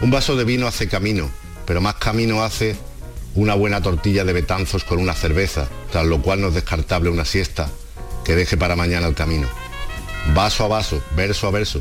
Un 0.00 0.10
vaso 0.10 0.36
de 0.36 0.44
vino 0.44 0.66
hace 0.66 0.88
camino, 0.88 1.30
pero 1.66 1.80
más 1.80 1.96
camino 1.96 2.42
hace 2.42 2.76
una 3.34 3.54
buena 3.54 3.82
tortilla 3.82 4.24
de 4.24 4.32
betanzos 4.32 4.84
con 4.84 4.98
una 4.98 5.12
cerveza, 5.12 5.68
tras 5.90 6.06
lo 6.06 6.22
cual 6.22 6.40
no 6.40 6.48
es 6.48 6.54
descartable 6.54 7.10
una 7.10 7.24
siesta 7.24 7.68
que 8.24 8.34
deje 8.34 8.56
para 8.56 8.76
mañana 8.76 9.06
el 9.06 9.14
camino. 9.14 9.48
Vaso 10.34 10.64
a 10.64 10.68
vaso, 10.68 11.02
verso 11.14 11.46
a 11.46 11.50
verso, 11.50 11.80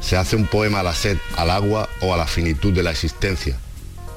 se 0.00 0.16
hace 0.16 0.36
un 0.36 0.46
poema 0.46 0.80
a 0.80 0.82
la 0.82 0.94
sed, 0.94 1.18
al 1.36 1.50
agua 1.50 1.88
o 2.00 2.14
a 2.14 2.16
la 2.16 2.26
finitud 2.26 2.72
de 2.72 2.82
la 2.82 2.90
existencia, 2.90 3.56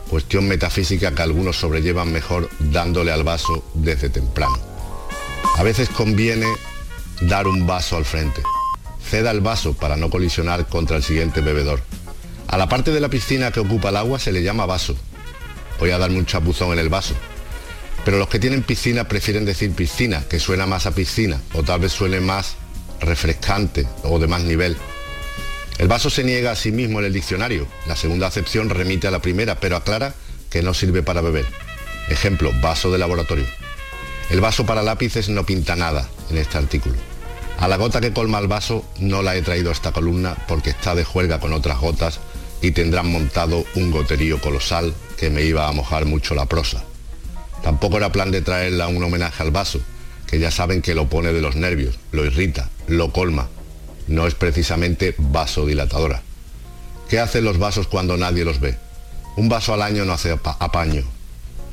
cuestión 0.10 0.48
metafísica 0.48 1.14
que 1.14 1.22
algunos 1.22 1.58
sobrellevan 1.58 2.12
mejor 2.12 2.50
dándole 2.60 3.12
al 3.12 3.24
vaso 3.24 3.64
desde 3.74 4.10
temprano. 4.10 4.58
A 5.58 5.64
veces 5.64 5.90
conviene 5.90 6.48
dar 7.22 7.48
un 7.48 7.68
vaso 7.68 7.98
al 7.98 8.06
frente. 8.06 8.42
Ceda 9.10 9.32
el 9.32 9.42
vaso 9.42 9.74
para 9.74 9.98
no 9.98 10.10
colisionar 10.10 10.68
contra 10.68 10.98
el 10.98 11.04
siguiente 11.04 11.42
bebedor. 11.42 11.82
A 12.48 12.58
la 12.58 12.68
parte 12.68 12.92
de 12.92 13.00
la 13.00 13.10
piscina 13.10 13.52
que 13.52 13.60
ocupa 13.60 13.90
el 13.90 13.98
agua 13.98 14.20
se 14.20 14.32
le 14.32 14.44
llama 14.44 14.66
vaso. 14.66 14.96
Voy 15.80 15.92
a 15.92 15.98
darme 15.98 16.20
un 16.20 16.26
chapuzón 16.26 16.74
en 16.74 16.80
el 16.80 16.90
vaso. 16.90 17.16
Pero 18.04 18.18
los 18.18 18.28
que 18.28 18.40
tienen 18.40 18.64
piscina 18.64 19.08
prefieren 19.08 19.46
decir 19.46 19.72
piscina, 19.72 20.24
que 20.28 20.40
suena 20.40 20.66
más 20.66 20.86
a 20.86 20.96
piscina, 20.96 21.40
o 21.54 21.64
tal 21.64 21.80
vez 21.80 21.92
suene 21.92 22.20
más 22.20 22.56
refrescante 23.00 23.88
o 24.04 24.20
de 24.20 24.28
más 24.28 24.44
nivel. 24.44 24.76
El 25.78 25.88
vaso 25.88 26.10
se 26.10 26.24
niega 26.24 26.52
a 26.52 26.56
sí 26.56 26.72
mismo 26.72 27.00
en 27.00 27.06
el 27.06 27.14
diccionario. 27.14 27.68
La 27.88 27.96
segunda 27.96 28.28
acepción 28.28 28.70
remite 28.70 29.08
a 29.08 29.12
la 29.12 29.22
primera, 29.22 29.60
pero 29.60 29.76
aclara 29.76 30.14
que 30.50 30.62
no 30.62 30.74
sirve 30.74 31.02
para 31.02 31.22
beber. 31.22 31.46
Ejemplo, 32.10 32.52
vaso 32.62 32.92
de 32.92 32.98
laboratorio. 32.98 33.46
El 34.30 34.42
vaso 34.42 34.66
para 34.66 34.84
lápices 34.84 35.30
no 35.30 35.46
pinta 35.46 35.76
nada 35.76 36.08
en 36.30 36.38
este 36.38 36.58
artículo. 36.58 36.96
A 37.58 37.68
la 37.68 37.78
gota 37.78 38.02
que 38.02 38.14
colma 38.14 38.40
el 38.40 38.48
vaso 38.48 38.86
no 39.00 39.22
la 39.22 39.36
he 39.36 39.42
traído 39.42 39.70
a 39.70 39.74
esta 39.74 39.92
columna 39.92 40.36
porque 40.48 40.72
está 40.72 40.96
de 40.96 41.04
juerga 41.04 41.40
con 41.40 41.54
otras 41.54 41.80
gotas 41.80 42.20
y 42.62 42.72
tendrán 42.72 43.12
montado 43.12 43.66
un 43.76 43.92
goterío 43.92 44.40
colosal 44.40 44.94
que 45.18 45.30
me 45.30 45.44
iba 45.44 45.68
a 45.68 45.72
mojar 45.72 46.06
mucho 46.06 46.36
la 46.36 46.46
prosa. 46.46 46.84
Tampoco 47.64 47.98
era 47.98 48.12
plan 48.12 48.32
de 48.32 48.42
traerla 48.42 48.88
un 48.88 49.04
homenaje 49.04 49.44
al 49.44 49.52
vaso, 49.52 49.80
que 50.28 50.40
ya 50.40 50.50
saben 50.50 50.82
que 50.82 50.96
lo 50.96 51.08
pone 51.10 51.34
de 51.34 51.42
los 51.42 51.56
nervios, 51.56 52.00
lo 52.12 52.26
irrita, 52.26 52.70
lo 52.88 53.12
colma. 53.12 53.50
No 54.08 54.28
es 54.28 54.36
precisamente 54.36 55.16
vasodilatadora. 55.18 56.22
¿Qué 57.10 57.20
hacen 57.20 57.44
los 57.44 57.58
vasos 57.58 57.88
cuando 57.88 58.18
nadie 58.18 58.46
los 58.46 58.60
ve? 58.60 58.78
Un 59.38 59.50
vaso 59.50 59.74
al 59.74 59.82
año 59.82 60.06
no 60.06 60.14
hace 60.14 60.32
apaño. 60.32 61.04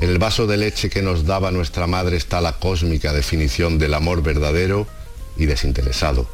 En 0.01 0.11
el 0.11 0.19
vaso 0.19 0.47
de 0.47 0.57
leche 0.57 0.91
que 0.91 1.03
nos 1.03 1.27
daba 1.27 1.51
nuestra 1.51 1.87
madre 1.87 2.17
está 2.17 2.41
la 2.41 2.59
cósmica 2.59 3.13
definición 3.13 3.79
del 3.79 3.95
amor 3.95 4.23
verdadero 4.23 4.87
y 5.37 5.47
desinteresado. 5.47 6.29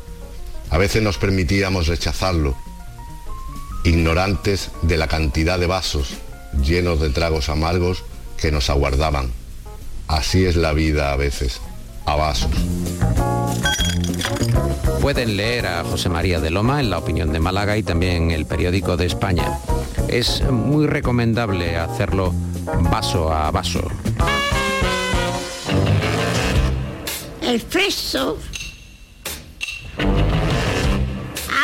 A 0.71 0.79
veces 0.79 1.03
nos 1.03 1.19
permitíamos 1.19 1.87
rechazarlo, 1.87 2.57
ignorantes 3.85 4.71
de 4.83 4.97
la 4.97 5.09
cantidad 5.09 5.59
de 5.59 5.67
vasos 5.67 6.15
llenos 6.63 7.01
de 7.01 7.11
tragos 7.11 7.49
amargos 7.49 8.05
que 8.37 8.53
nos 8.53 8.71
aguardaban. 8.71 9.33
Así 10.09 10.45
es 10.45 10.57
la 10.57 10.73
vida 10.73 11.13
a 11.13 11.17
veces, 11.17 11.61
a 12.07 12.17
vasos. 12.17 12.51
Pueden 15.05 15.37
leer 15.37 15.67
a 15.67 15.85
José 15.85 16.09
María 16.09 16.40
de 16.40 16.51
Loma 16.51 16.81
en 16.81 16.88
La 16.88 16.97
Opinión 16.97 17.31
de 17.31 17.38
Málaga 17.38 17.77
y 17.77 17.83
también 17.83 18.23
en 18.23 18.31
el 18.31 18.47
periódico 18.47 18.97
de 18.97 19.05
España. 19.05 19.59
Es 20.09 20.40
muy 20.51 20.87
recomendable 20.87 21.77
hacerlo 21.77 22.33
vaso 22.90 23.31
a 23.31 23.51
vaso. 23.51 23.87
El 27.43 27.61
freso 27.61 28.38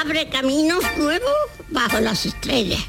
abre 0.03 0.29
caminos 0.29 0.85
nuevos 0.99 1.33
bajo 1.71 1.99
las 1.99 2.27
estrellas. 2.27 2.85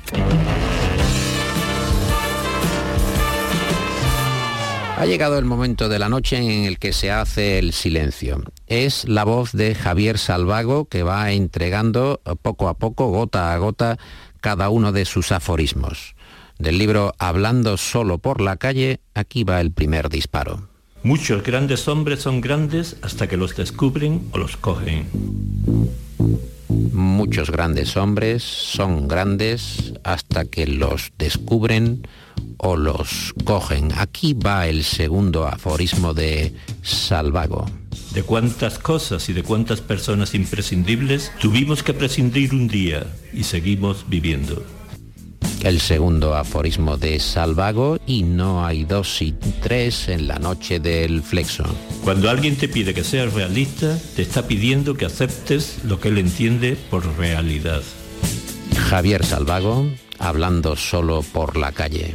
Ha 4.97 5.05
llegado 5.05 5.39
el 5.39 5.45
momento 5.45 5.87
de 5.87 5.97
la 5.97 6.09
noche 6.09 6.35
en 6.39 6.65
el 6.65 6.77
que 6.77 6.91
se 6.91 7.09
hace 7.09 7.57
el 7.57 7.71
silencio. 7.71 8.43
Es 8.71 9.05
la 9.05 9.25
voz 9.25 9.51
de 9.51 9.75
Javier 9.75 10.17
Salvago 10.17 10.85
que 10.85 11.03
va 11.03 11.33
entregando 11.33 12.21
poco 12.41 12.69
a 12.69 12.75
poco, 12.75 13.09
gota 13.09 13.51
a 13.51 13.57
gota, 13.57 13.97
cada 14.39 14.69
uno 14.69 14.93
de 14.93 15.03
sus 15.03 15.33
aforismos. 15.33 16.15
Del 16.57 16.77
libro 16.77 17.13
Hablando 17.19 17.75
solo 17.75 18.19
por 18.19 18.39
la 18.39 18.55
calle, 18.55 19.01
aquí 19.13 19.43
va 19.43 19.59
el 19.59 19.73
primer 19.73 20.07
disparo. 20.07 20.69
Muchos 21.03 21.43
grandes 21.43 21.89
hombres 21.89 22.21
son 22.21 22.39
grandes 22.39 22.95
hasta 23.01 23.27
que 23.27 23.35
los 23.35 23.57
descubren 23.57 24.29
o 24.31 24.37
los 24.37 24.55
cogen. 24.55 25.05
Muchos 26.93 27.51
grandes 27.51 27.97
hombres 27.97 28.41
son 28.41 29.09
grandes 29.09 29.95
hasta 30.05 30.45
que 30.45 30.65
los 30.65 31.11
descubren 31.17 32.07
o 32.57 32.75
los 32.75 33.33
cogen. 33.43 33.89
Aquí 33.97 34.33
va 34.33 34.67
el 34.67 34.83
segundo 34.83 35.47
aforismo 35.47 36.13
de 36.13 36.53
Salvago. 36.81 37.65
De 38.13 38.23
cuántas 38.23 38.77
cosas 38.77 39.29
y 39.29 39.33
de 39.33 39.43
cuántas 39.43 39.81
personas 39.81 40.35
imprescindibles 40.35 41.31
tuvimos 41.39 41.81
que 41.81 41.93
prescindir 41.93 42.53
un 42.53 42.67
día 42.67 43.07
y 43.33 43.43
seguimos 43.43 44.05
viviendo. 44.07 44.63
El 45.63 45.79
segundo 45.79 46.35
aforismo 46.35 46.97
de 46.97 47.19
Salvago 47.19 47.99
y 48.07 48.23
no 48.23 48.65
hay 48.65 48.83
dos 48.83 49.21
y 49.21 49.33
tres 49.61 50.07
en 50.07 50.27
la 50.27 50.39
noche 50.39 50.79
del 50.79 51.21
flexo. 51.21 51.63
Cuando 52.03 52.31
alguien 52.31 52.55
te 52.55 52.67
pide 52.67 52.95
que 52.95 53.03
seas 53.03 53.33
realista, 53.33 53.95
te 54.15 54.23
está 54.23 54.47
pidiendo 54.47 54.95
que 54.95 55.05
aceptes 55.05 55.77
lo 55.83 55.99
que 55.99 56.07
él 56.09 56.17
entiende 56.17 56.75
por 56.89 57.05
realidad. 57.15 57.83
Javier 58.75 59.23
Salvago, 59.23 59.85
hablando 60.21 60.75
solo 60.75 61.23
por 61.23 61.57
la 61.57 61.71
calle. 61.71 62.13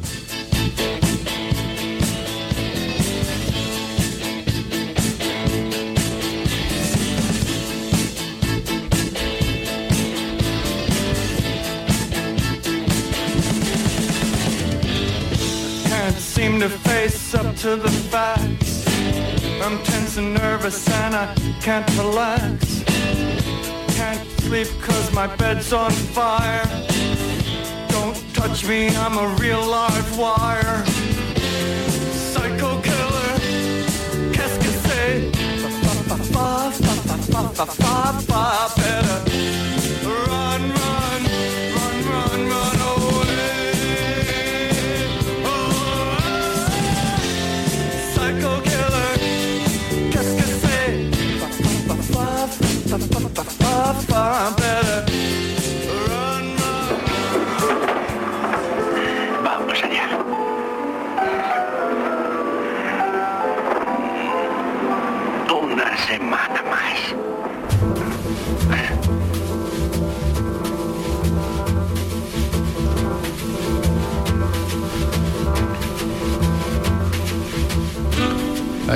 Can't 15.88 16.19
seem 16.19 16.61
to 16.61 16.69
face 16.69 17.35
up 17.35 17.57
to 17.57 17.77
the 17.77 17.90
facts. 18.11 18.87
I'm 19.61 19.83
tense 19.83 20.16
and 20.19 20.35
nervous 20.35 20.88
and 20.88 21.14
I 21.14 21.35
can't 21.61 21.88
relax. 21.99 22.85
Can't 23.97 24.40
sleep 24.42 24.69
cause 24.81 25.12
my 25.12 25.27
bed's 25.37 25.73
on 25.73 25.90
fire. 25.90 26.95
Touch 28.37 28.68
me, 28.68 28.88
I'm 28.88 29.16
a 29.16 29.35
real 29.40 29.64
live 29.64 30.18
wire. 30.18 30.85
Psycho 32.12 32.81
killer, 32.83 33.33
qu'est-ce 34.31 34.59
que 34.59 34.70
c'est? 34.85 35.33
Better 38.77 39.18
run, 40.05 40.62
run, 40.68 41.22
run, 41.75 41.96
run, 42.11 42.49
run 42.51 42.65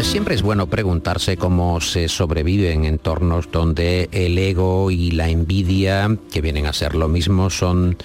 Siempre 0.02 0.34
es 0.34 0.42
bueno 0.42 0.66
preguntarse 0.66 1.36
cómo 1.36 1.80
se 1.80 2.08
sobrevive 2.08 2.72
en 2.72 2.84
entornos 2.84 3.50
donde 3.52 4.08
el 4.10 4.36
ego 4.38 4.90
y 4.90 5.12
la 5.12 5.28
envidia, 5.28 6.16
que 6.32 6.40
vienen 6.40 6.66
a 6.66 6.72
ser 6.72 6.94
lo 6.94 7.06
mismo, 7.06 7.48
son 7.48 7.96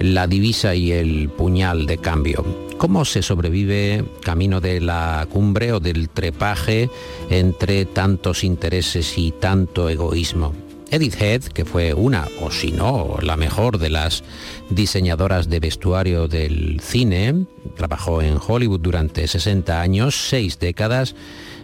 la 0.00 0.26
divisa 0.26 0.74
y 0.74 0.92
el 0.92 1.28
puñal 1.28 1.86
de 1.86 1.98
cambio. 1.98 2.44
¿Cómo 2.78 3.04
se 3.04 3.22
sobrevive 3.22 4.04
camino 4.24 4.60
de 4.60 4.80
la 4.80 5.26
cumbre 5.30 5.72
o 5.72 5.78
del 5.78 6.08
trepaje 6.08 6.90
entre 7.30 7.84
tantos 7.84 8.42
intereses 8.42 9.16
y 9.16 9.30
tanto 9.30 9.88
egoísmo? 9.88 10.71
Edith 10.92 11.22
Head, 11.22 11.44
que 11.44 11.64
fue 11.64 11.94
una, 11.94 12.28
o 12.42 12.50
si 12.50 12.70
no, 12.70 13.16
la 13.22 13.38
mejor 13.38 13.78
de 13.78 13.88
las 13.88 14.22
diseñadoras 14.68 15.48
de 15.48 15.58
vestuario 15.58 16.28
del 16.28 16.80
cine, 16.80 17.46
trabajó 17.78 18.20
en 18.20 18.36
Hollywood 18.36 18.80
durante 18.80 19.26
60 19.26 19.80
años, 19.80 20.28
seis 20.28 20.58
décadas, 20.58 21.14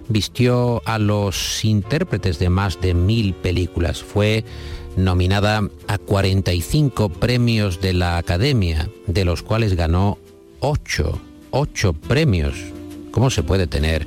vistió 0.09 0.81
a 0.87 0.99
los 0.99 1.63
intérpretes 1.63 2.39
de 2.39 2.49
más 2.49 2.81
de 2.81 2.95
mil 2.95 3.35
películas, 3.35 4.03
fue 4.03 4.47
nominada 4.97 5.61
a 5.89 5.99
45 5.99 7.11
premios 7.11 7.83
de 7.83 7.93
la 7.93 8.17
Academia, 8.17 8.89
de 9.07 9.27
los 9.27 9.43
cuales 9.43 9.75
ganó 9.75 10.17
8, 10.61 11.21
8 11.51 11.93
premios. 11.93 12.55
¿Cómo 13.11 13.29
se 13.29 13.43
puede 13.43 13.67
tener 13.67 14.07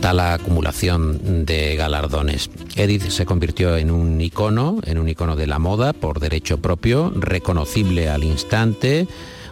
tal 0.00 0.20
acumulación 0.20 1.44
de 1.46 1.76
galardones. 1.76 2.50
Edith 2.76 3.08
se 3.08 3.26
convirtió 3.26 3.76
en 3.76 3.90
un 3.90 4.20
icono, 4.20 4.80
en 4.84 4.98
un 4.98 5.08
icono 5.08 5.36
de 5.36 5.46
la 5.46 5.58
moda 5.58 5.92
por 5.92 6.20
derecho 6.20 6.58
propio, 6.58 7.12
reconocible 7.14 8.08
al 8.08 8.24
instante. 8.24 9.06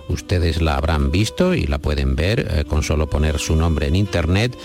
Ustedes 0.09 0.61
la 0.61 0.77
habrán 0.77 1.11
visto 1.11 1.55
y 1.55 1.67
la 1.67 1.79
pueden 1.79 2.17
ver 2.17 2.41
eh, 2.51 2.65
con 2.65 2.83
solo 2.83 3.09
poner 3.09 3.39
su 3.39 3.57
nombre 3.57 3.87
en 3.87 3.97
internet 3.97 4.57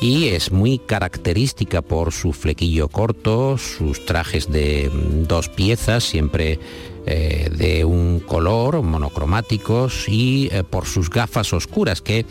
y 0.00 0.28
es 0.28 0.52
muy 0.52 0.78
característica 0.78 1.82
por 1.82 2.12
su 2.12 2.32
flequillo 2.32 2.88
corto, 2.88 3.58
sus 3.58 4.06
trajes 4.06 4.50
de 4.50 4.90
mm, 4.90 5.24
dos 5.24 5.48
piezas, 5.48 6.04
siempre 6.04 6.58
eh, 7.06 7.50
de 7.54 7.84
un 7.84 8.20
color 8.20 8.82
monocromáticos 8.82 10.08
y 10.08 10.48
eh, 10.50 10.64
por 10.64 10.86
sus 10.86 11.10
gafas 11.10 11.52
oscuras 11.52 12.00
que 12.00 12.24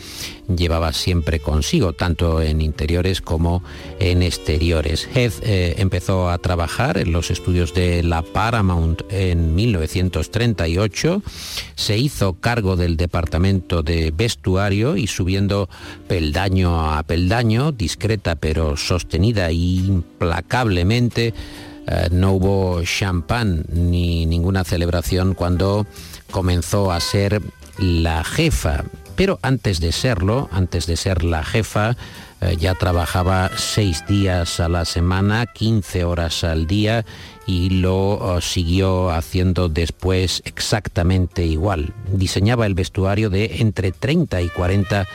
llevaba 0.47 0.93
siempre 0.93 1.39
consigo, 1.39 1.93
tanto 1.93 2.41
en 2.41 2.59
interiores 2.59 3.21
como 3.21 3.63
en 3.99 4.23
exteriores. 4.23 5.07
Heath 5.13 5.41
eh, 5.43 5.75
empezó 5.77 6.29
a 6.29 6.37
trabajar 6.39 6.97
en 6.97 7.11
los 7.11 7.29
estudios 7.29 7.73
de 7.73 8.01
la 8.01 8.23
Paramount 8.23 9.03
en 9.09 9.53
1938, 9.53 11.21
se 11.75 11.97
hizo 11.97 12.33
cargo 12.33 12.75
del 12.75 12.97
departamento 12.97 13.83
de 13.83 14.11
vestuario 14.11 14.97
y 14.97 15.07
subiendo 15.07 15.69
peldaño 16.07 16.91
a 16.91 17.03
peldaño, 17.03 17.71
discreta 17.71 18.35
pero 18.35 18.75
sostenida 18.75 19.49
e 19.49 19.53
implacablemente, 19.53 21.33
eh, 21.87 22.07
no 22.11 22.33
hubo 22.33 22.81
champán 22.83 23.65
ni 23.69 24.25
ninguna 24.25 24.63
celebración 24.63 25.33
cuando 25.33 25.85
comenzó 26.31 26.91
a 26.91 26.99
ser 26.99 27.41
la 27.77 28.23
jefa. 28.23 28.83
Pero 29.15 29.39
antes 29.41 29.79
de 29.79 29.91
serlo, 29.91 30.49
antes 30.51 30.87
de 30.87 30.97
ser 30.97 31.23
la 31.23 31.43
jefa, 31.43 31.95
eh, 32.41 32.57
ya 32.59 32.73
trabajaba 32.73 33.51
seis 33.55 34.05
días 34.07 34.59
a 34.59 34.67
la 34.67 34.85
semana, 34.85 35.45
15 35.45 36.03
horas 36.03 36.43
al 36.43 36.67
día 36.67 37.05
y 37.45 37.69
lo 37.69 38.37
eh, 38.37 38.41
siguió 38.41 39.11
haciendo 39.11 39.69
después 39.69 40.41
exactamente 40.45 41.45
igual. 41.45 41.93
Diseñaba 42.11 42.65
el 42.65 42.73
vestuario 42.73 43.29
de 43.29 43.57
entre 43.59 43.91
30 43.91 44.41
y 44.41 44.49
40 44.49 45.07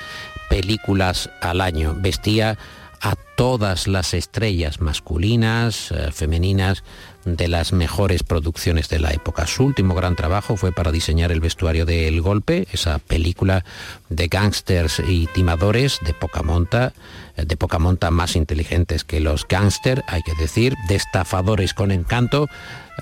películas 0.48 1.30
al 1.40 1.60
año. 1.60 1.96
Vestía 1.98 2.56
a 3.00 3.14
todas 3.36 3.86
las 3.86 4.14
estrellas 4.14 4.80
masculinas, 4.80 5.92
eh, 5.92 6.10
femeninas, 6.12 6.82
de 7.24 7.46
las 7.46 7.72
mejores 7.72 8.22
producciones 8.22 8.88
de 8.88 8.98
la 8.98 9.12
época. 9.12 9.46
Su 9.46 9.64
último 9.64 9.94
gran 9.94 10.16
trabajo 10.16 10.56
fue 10.56 10.72
para 10.72 10.90
diseñar 10.90 11.30
el 11.30 11.40
vestuario 11.40 11.84
de 11.84 12.08
El 12.08 12.22
Golpe, 12.22 12.66
esa 12.72 12.98
película 12.98 13.64
de 14.08 14.28
gángsters 14.28 15.02
y 15.06 15.26
timadores 15.26 15.98
de 16.04 16.14
poca 16.14 16.42
monta, 16.42 16.94
eh, 17.36 17.44
de 17.44 17.56
poca 17.56 17.78
monta 17.78 18.10
más 18.10 18.34
inteligentes 18.34 19.04
que 19.04 19.20
los 19.20 19.46
gángsters, 19.46 20.02
hay 20.06 20.22
que 20.22 20.34
decir, 20.34 20.74
de 20.88 20.94
estafadores 20.94 21.74
con 21.74 21.90
encanto, 21.92 22.48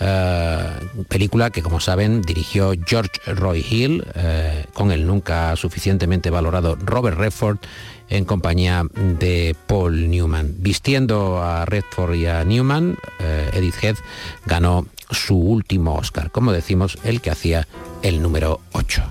eh, 0.01 0.71
película 1.09 1.51
que 1.51 1.63
como 1.63 1.81
saben 1.81 2.21
dirigió 2.21 2.73
George 2.85 3.13
Roy 3.27 3.65
Hill 3.69 4.05
con 4.75 4.93
el 4.93 5.07
nunca 5.07 5.57
suficientemente 5.57 6.31
valorado 6.31 6.77
Robert 6.77 7.17
Redford 7.17 7.59
en 8.09 8.25
compañía 8.25 8.85
de 8.95 9.57
Paul 9.67 10.11
Newman. 10.11 10.55
Vistiendo 10.59 11.43
a 11.43 11.65
Redford 11.65 12.15
y 12.15 12.27
a 12.27 12.45
Newman, 12.45 12.97
eh, 13.19 13.51
Edith 13.53 13.83
Head 13.83 13.97
ganó 14.45 14.87
su 15.11 15.37
último 15.37 15.97
Oscar, 15.97 16.31
como 16.31 16.53
decimos, 16.53 16.99
el 17.05 17.21
que 17.21 17.31
hacía 17.31 17.67
el 18.03 18.23
número 18.23 18.61
8. 18.73 19.03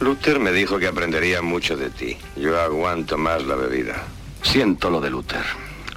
Luther 0.00 0.38
me 0.38 0.52
dijo 0.52 0.78
que 0.78 0.86
aprendería 0.86 1.42
mucho 1.42 1.76
de 1.76 1.90
ti. 1.90 2.16
Yo 2.36 2.60
aguanto 2.60 3.18
más 3.18 3.44
la 3.44 3.56
bebida. 3.56 4.04
Siento 4.42 4.90
lo 4.90 5.00
de 5.00 5.10
Luther. 5.10 5.44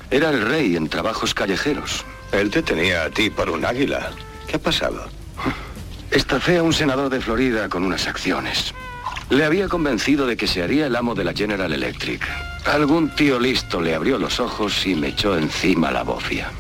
Era 0.10 0.30
el 0.30 0.42
rey 0.42 0.76
en 0.76 0.90
trabajos 0.90 1.34
callejeros. 1.34 2.04
Él 2.32 2.50
te 2.50 2.64
tenía 2.64 3.04
a 3.04 3.10
ti 3.10 3.30
por 3.30 3.50
un 3.50 3.64
águila. 3.64 4.12
¿Qué 4.48 4.56
ha 4.56 4.60
pasado? 4.60 5.08
Estafé 6.10 6.58
a 6.58 6.64
un 6.64 6.74
senador 6.74 7.10
de 7.10 7.22
Florida 7.22 7.70
con 7.70 7.84
unas 7.84 8.08
acciones. 8.08 8.74
Le 9.30 9.46
había 9.46 9.68
convencido 9.68 10.26
de 10.28 10.36
que 10.36 10.48
se 10.48 10.62
haría 10.62 10.88
el 10.88 10.96
amo 10.96 11.16
de 11.16 11.24
la 11.24 11.34
General 11.34 11.72
Electric. 11.72 12.28
Algún 12.66 13.16
tío 13.16 13.40
listo 13.40 13.82
le 13.82 13.96
abrió 13.96 14.18
los 14.18 14.40
ojos 14.40 14.86
y 14.86 14.96
me 14.96 15.10
echó 15.10 15.38
encima 15.38 15.92
la 15.92 16.04
bofia. 16.04 16.52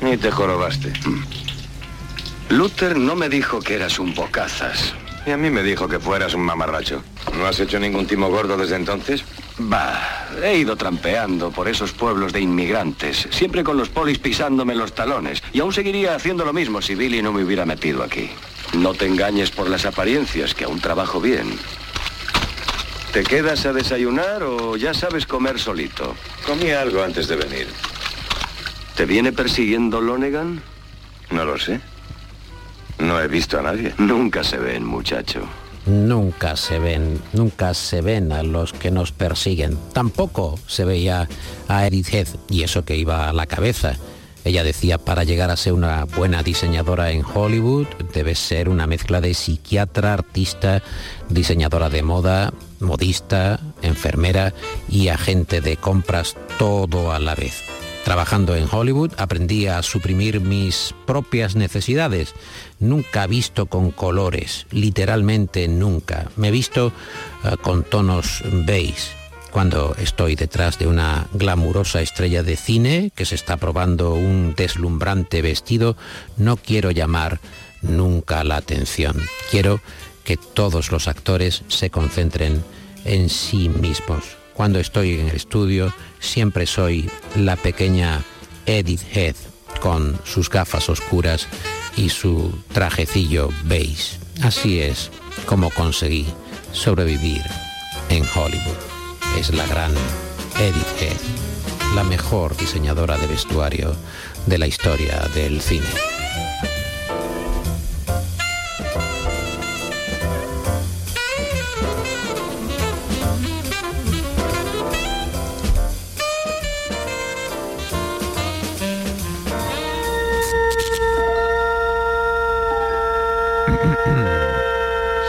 Y 0.00 0.16
te 0.16 0.30
jorobaste. 0.30 0.92
Mm. 1.04 2.54
Luther 2.54 2.96
no 2.96 3.14
me 3.14 3.28
dijo 3.28 3.60
que 3.60 3.74
eras 3.74 3.98
un 3.98 4.14
bocazas. 4.14 4.94
Y 5.26 5.30
a 5.30 5.36
mí 5.36 5.50
me 5.50 5.62
dijo 5.62 5.88
que 5.88 5.98
fueras 5.98 6.34
un 6.34 6.42
mamarracho. 6.42 7.02
¿No 7.36 7.46
has 7.46 7.60
hecho 7.60 7.78
ningún 7.78 8.06
timo 8.06 8.30
gordo 8.30 8.56
desde 8.56 8.76
entonces? 8.76 9.24
Bah, 9.58 10.28
he 10.42 10.56
ido 10.56 10.76
trampeando 10.76 11.50
por 11.50 11.68
esos 11.68 11.92
pueblos 11.92 12.32
de 12.32 12.40
inmigrantes, 12.40 13.28
siempre 13.30 13.64
con 13.64 13.76
los 13.76 13.88
polis 13.88 14.18
pisándome 14.18 14.74
los 14.74 14.94
talones. 14.94 15.42
Y 15.52 15.60
aún 15.60 15.72
seguiría 15.72 16.14
haciendo 16.14 16.44
lo 16.44 16.52
mismo 16.52 16.80
si 16.80 16.94
Billy 16.94 17.20
no 17.20 17.32
me 17.32 17.42
hubiera 17.42 17.66
metido 17.66 18.02
aquí. 18.02 18.30
No 18.74 18.94
te 18.94 19.06
engañes 19.06 19.50
por 19.50 19.68
las 19.68 19.86
apariencias, 19.86 20.54
que 20.54 20.64
aún 20.64 20.80
trabajo 20.80 21.20
bien. 21.20 21.58
¿Te 23.12 23.22
quedas 23.22 23.64
a 23.66 23.72
desayunar 23.72 24.42
o 24.42 24.76
ya 24.76 24.92
sabes 24.92 25.26
comer 25.26 25.58
solito? 25.58 26.14
Comí 26.46 26.70
algo 26.70 27.02
antes 27.02 27.26
de 27.26 27.36
venir. 27.36 27.66
¿Te 28.94 29.06
viene 29.06 29.32
persiguiendo 29.32 30.00
Lonegan? 30.00 30.60
No 31.30 31.44
lo 31.44 31.58
sé. 31.58 31.80
No 32.98 33.20
he 33.20 33.28
visto 33.28 33.58
a 33.58 33.62
nadie. 33.62 33.94
Nunca 33.98 34.44
se 34.44 34.58
ven, 34.58 34.84
muchacho. 34.84 35.48
Nunca 35.86 36.54
se 36.56 36.78
ven, 36.78 37.18
nunca 37.32 37.72
se 37.72 38.02
ven 38.02 38.30
a 38.32 38.42
los 38.42 38.74
que 38.74 38.90
nos 38.90 39.12
persiguen. 39.12 39.78
Tampoco 39.94 40.58
se 40.66 40.84
veía 40.84 41.28
a 41.66 41.86
Edith 41.86 42.12
Head, 42.12 42.28
y 42.50 42.62
eso 42.62 42.84
que 42.84 42.96
iba 42.96 43.28
a 43.28 43.32
la 43.32 43.46
cabeza. 43.46 43.96
Ella 44.48 44.64
decía, 44.64 44.96
para 44.96 45.24
llegar 45.24 45.50
a 45.50 45.58
ser 45.58 45.74
una 45.74 46.06
buena 46.06 46.42
diseñadora 46.42 47.10
en 47.10 47.22
Hollywood, 47.22 47.86
debes 48.14 48.38
ser 48.38 48.70
una 48.70 48.86
mezcla 48.86 49.20
de 49.20 49.34
psiquiatra, 49.34 50.14
artista, 50.14 50.82
diseñadora 51.28 51.90
de 51.90 52.02
moda, 52.02 52.54
modista, 52.80 53.60
enfermera 53.82 54.54
y 54.88 55.08
agente 55.08 55.60
de 55.60 55.76
compras 55.76 56.34
todo 56.58 57.12
a 57.12 57.18
la 57.18 57.34
vez. 57.34 57.62
Trabajando 58.06 58.56
en 58.56 58.66
Hollywood 58.72 59.12
aprendí 59.18 59.66
a 59.66 59.82
suprimir 59.82 60.40
mis 60.40 60.94
propias 61.04 61.54
necesidades. 61.54 62.34
Nunca 62.80 63.26
visto 63.26 63.66
con 63.66 63.90
colores, 63.90 64.66
literalmente 64.70 65.68
nunca. 65.68 66.30
Me 66.36 66.48
he 66.48 66.52
visto 66.52 66.90
eh, 67.44 67.58
con 67.60 67.82
tonos 67.82 68.42
beige 68.64 69.17
cuando 69.50 69.94
estoy 69.98 70.36
detrás 70.36 70.78
de 70.78 70.86
una 70.86 71.26
glamurosa 71.32 72.00
estrella 72.00 72.42
de 72.42 72.56
cine 72.56 73.12
que 73.14 73.24
se 73.24 73.34
está 73.34 73.56
probando 73.56 74.14
un 74.14 74.54
deslumbrante 74.54 75.42
vestido, 75.42 75.96
no 76.36 76.56
quiero 76.56 76.90
llamar 76.90 77.40
nunca 77.82 78.44
la 78.44 78.56
atención. 78.56 79.16
Quiero 79.50 79.80
que 80.24 80.36
todos 80.36 80.92
los 80.92 81.08
actores 81.08 81.62
se 81.68 81.90
concentren 81.90 82.62
en 83.04 83.30
sí 83.30 83.68
mismos. 83.68 84.36
Cuando 84.54 84.80
estoy 84.80 85.14
en 85.14 85.28
el 85.28 85.36
estudio 85.36 85.94
siempre 86.20 86.66
soy 86.66 87.08
la 87.36 87.56
pequeña 87.56 88.22
Edith 88.66 89.02
Head 89.14 89.36
con 89.80 90.18
sus 90.24 90.50
gafas 90.50 90.88
oscuras 90.88 91.46
y 91.96 92.10
su 92.10 92.52
trajecillo 92.72 93.48
beige. 93.64 94.18
Así 94.42 94.80
es 94.80 95.10
como 95.46 95.70
conseguí 95.70 96.26
sobrevivir 96.72 97.42
en 98.10 98.24
Hollywood 98.34 98.97
es 99.36 99.50
la 99.54 99.66
gran 99.66 99.92
Edith 100.58 101.00
Head, 101.00 101.94
la 101.94 102.04
mejor 102.04 102.56
diseñadora 102.56 103.16
de 103.16 103.26
vestuario 103.26 103.94
de 104.46 104.58
la 104.58 104.66
historia 104.66 105.20
del 105.34 105.60
cine. 105.60 105.86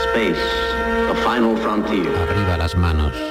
Space, 0.04 0.40
the 1.08 1.14
final 1.22 1.56
frontier. 1.56 2.14
Arriba 2.16 2.56
las 2.56 2.74
manos. 2.74 3.29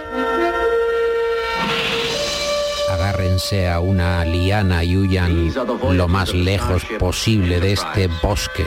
Agárrense 3.49 3.69
a 3.69 3.79
una 3.79 4.25
liana 4.25 4.83
y 4.83 4.97
huyan 4.97 5.51
lo 5.91 6.07
más 6.07 6.33
lejos 6.33 6.83
posible 6.99 7.59
de 7.59 7.73
este 7.73 8.07
bosque. 8.21 8.65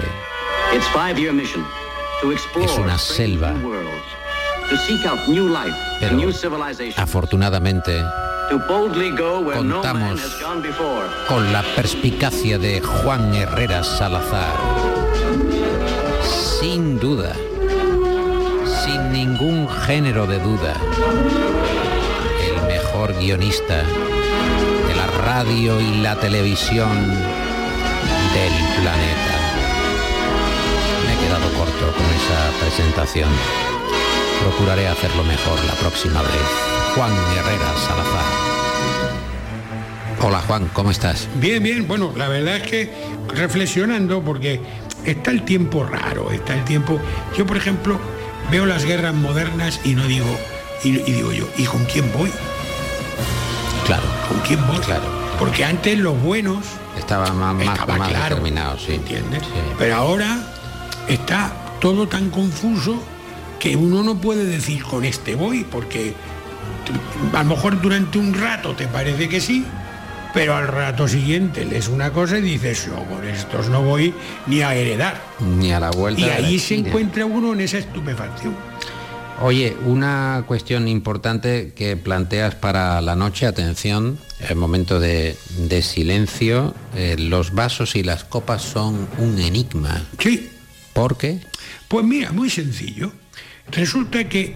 Es 2.60 2.78
una 2.78 2.98
selva. 2.98 3.54
Pero 6.00 6.18
afortunadamente 6.96 8.02
contamos 9.54 10.20
con 11.28 11.52
la 11.52 11.62
perspicacia 11.76 12.58
de 12.58 12.80
Juan 12.80 13.34
Herrera 13.34 13.84
Salazar. 13.84 14.56
Sin 16.60 16.98
duda, 16.98 17.34
sin 18.84 19.12
ningún 19.12 19.68
género 19.68 20.26
de 20.26 20.38
duda, 20.38 20.74
el 22.46 22.66
mejor 22.66 23.14
guionista 23.14 23.84
radio 25.18 25.80
y 25.80 25.96
la 25.96 26.18
televisión 26.18 27.08
del 28.34 28.52
planeta. 28.80 29.34
Me 31.06 31.12
he 31.12 31.16
quedado 31.16 31.52
corto 31.58 31.92
con 31.96 32.06
esa 32.06 32.50
presentación. 32.60 33.28
Procuraré 34.40 34.88
hacerlo 34.88 35.24
mejor 35.24 35.62
la 35.64 35.74
próxima 35.74 36.22
vez. 36.22 36.30
Juan 36.94 37.12
Herrera 37.12 37.72
Salazar. 37.86 38.24
Hola 40.22 40.40
Juan, 40.46 40.68
¿cómo 40.72 40.90
estás? 40.90 41.28
Bien, 41.36 41.62
bien. 41.62 41.86
Bueno, 41.88 42.12
la 42.16 42.28
verdad 42.28 42.56
es 42.56 42.62
que 42.62 42.90
reflexionando 43.34 44.22
porque 44.22 44.60
está 45.04 45.30
el 45.30 45.44
tiempo 45.44 45.84
raro, 45.84 46.30
está 46.30 46.54
el 46.54 46.64
tiempo... 46.64 47.00
Yo, 47.36 47.46
por 47.46 47.56
ejemplo, 47.56 47.98
veo 48.50 48.66
las 48.66 48.84
guerras 48.84 49.14
modernas 49.14 49.80
y 49.84 49.94
no 49.94 50.06
digo... 50.06 50.26
Y, 50.84 50.98
y 50.98 51.12
digo 51.12 51.32
yo, 51.32 51.48
¿y 51.56 51.64
con 51.64 51.84
quién 51.84 52.10
voy? 52.12 52.30
Claro. 53.86 54.02
¿Con 54.28 54.38
quién 54.40 54.66
voy? 54.66 54.78
Claro. 54.78 55.04
Porque 55.38 55.64
antes 55.64 55.98
los 55.98 56.20
buenos... 56.22 56.64
Estaba 56.98 57.32
más, 57.32 57.54
más, 57.54 57.78
Estaba 57.78 57.96
más 57.96 58.08
claro, 58.08 58.36
determinado, 58.36 58.78
sí. 58.78 58.94
¿Entiendes? 58.94 59.42
Pero 59.78 59.96
ahora 59.96 60.38
está 61.08 61.52
todo 61.80 62.06
tan 62.06 62.30
confuso 62.30 63.02
que 63.58 63.76
uno 63.76 64.02
no 64.02 64.16
puede 64.16 64.44
decir 64.44 64.82
con 64.82 65.04
este 65.04 65.34
voy, 65.34 65.64
porque 65.64 66.14
a 67.32 67.42
lo 67.42 67.50
mejor 67.50 67.80
durante 67.80 68.18
un 68.18 68.34
rato 68.34 68.74
te 68.74 68.86
parece 68.86 69.28
que 69.28 69.40
sí, 69.40 69.64
pero 70.34 70.56
al 70.56 70.68
rato 70.68 71.06
siguiente 71.06 71.64
lees 71.64 71.88
una 71.88 72.12
cosa 72.12 72.38
y 72.38 72.42
dices, 72.42 72.86
yo 72.86 73.04
con 73.04 73.26
estos 73.26 73.68
no 73.68 73.82
voy 73.82 74.14
ni 74.46 74.62
a 74.62 74.74
heredar. 74.74 75.20
Ni 75.40 75.72
a 75.72 75.80
la 75.80 75.90
vuelta 75.90 76.20
Y 76.20 76.24
la 76.24 76.34
ahí 76.34 76.58
se 76.58 76.74
encuentra 76.76 77.26
uno 77.26 77.52
en 77.52 77.60
esa 77.60 77.78
estupefacción. 77.78 78.54
Oye, 79.44 79.76
una 79.86 80.44
cuestión 80.46 80.86
importante 80.86 81.72
que 81.74 81.96
planteas 81.96 82.54
para 82.54 83.00
la 83.00 83.16
noche, 83.16 83.46
atención, 83.46 84.16
el 84.48 84.54
momento 84.54 85.00
de, 85.00 85.36
de 85.58 85.82
silencio, 85.82 86.74
eh, 86.94 87.16
los 87.18 87.52
vasos 87.52 87.96
y 87.96 88.04
las 88.04 88.22
copas 88.22 88.62
son 88.62 89.08
un 89.18 89.40
enigma. 89.40 90.06
Sí. 90.20 90.48
¿Por 90.92 91.16
qué? 91.16 91.40
Pues 91.88 92.04
mira, 92.04 92.30
muy 92.30 92.50
sencillo. 92.50 93.10
Resulta 93.72 94.28
que 94.28 94.54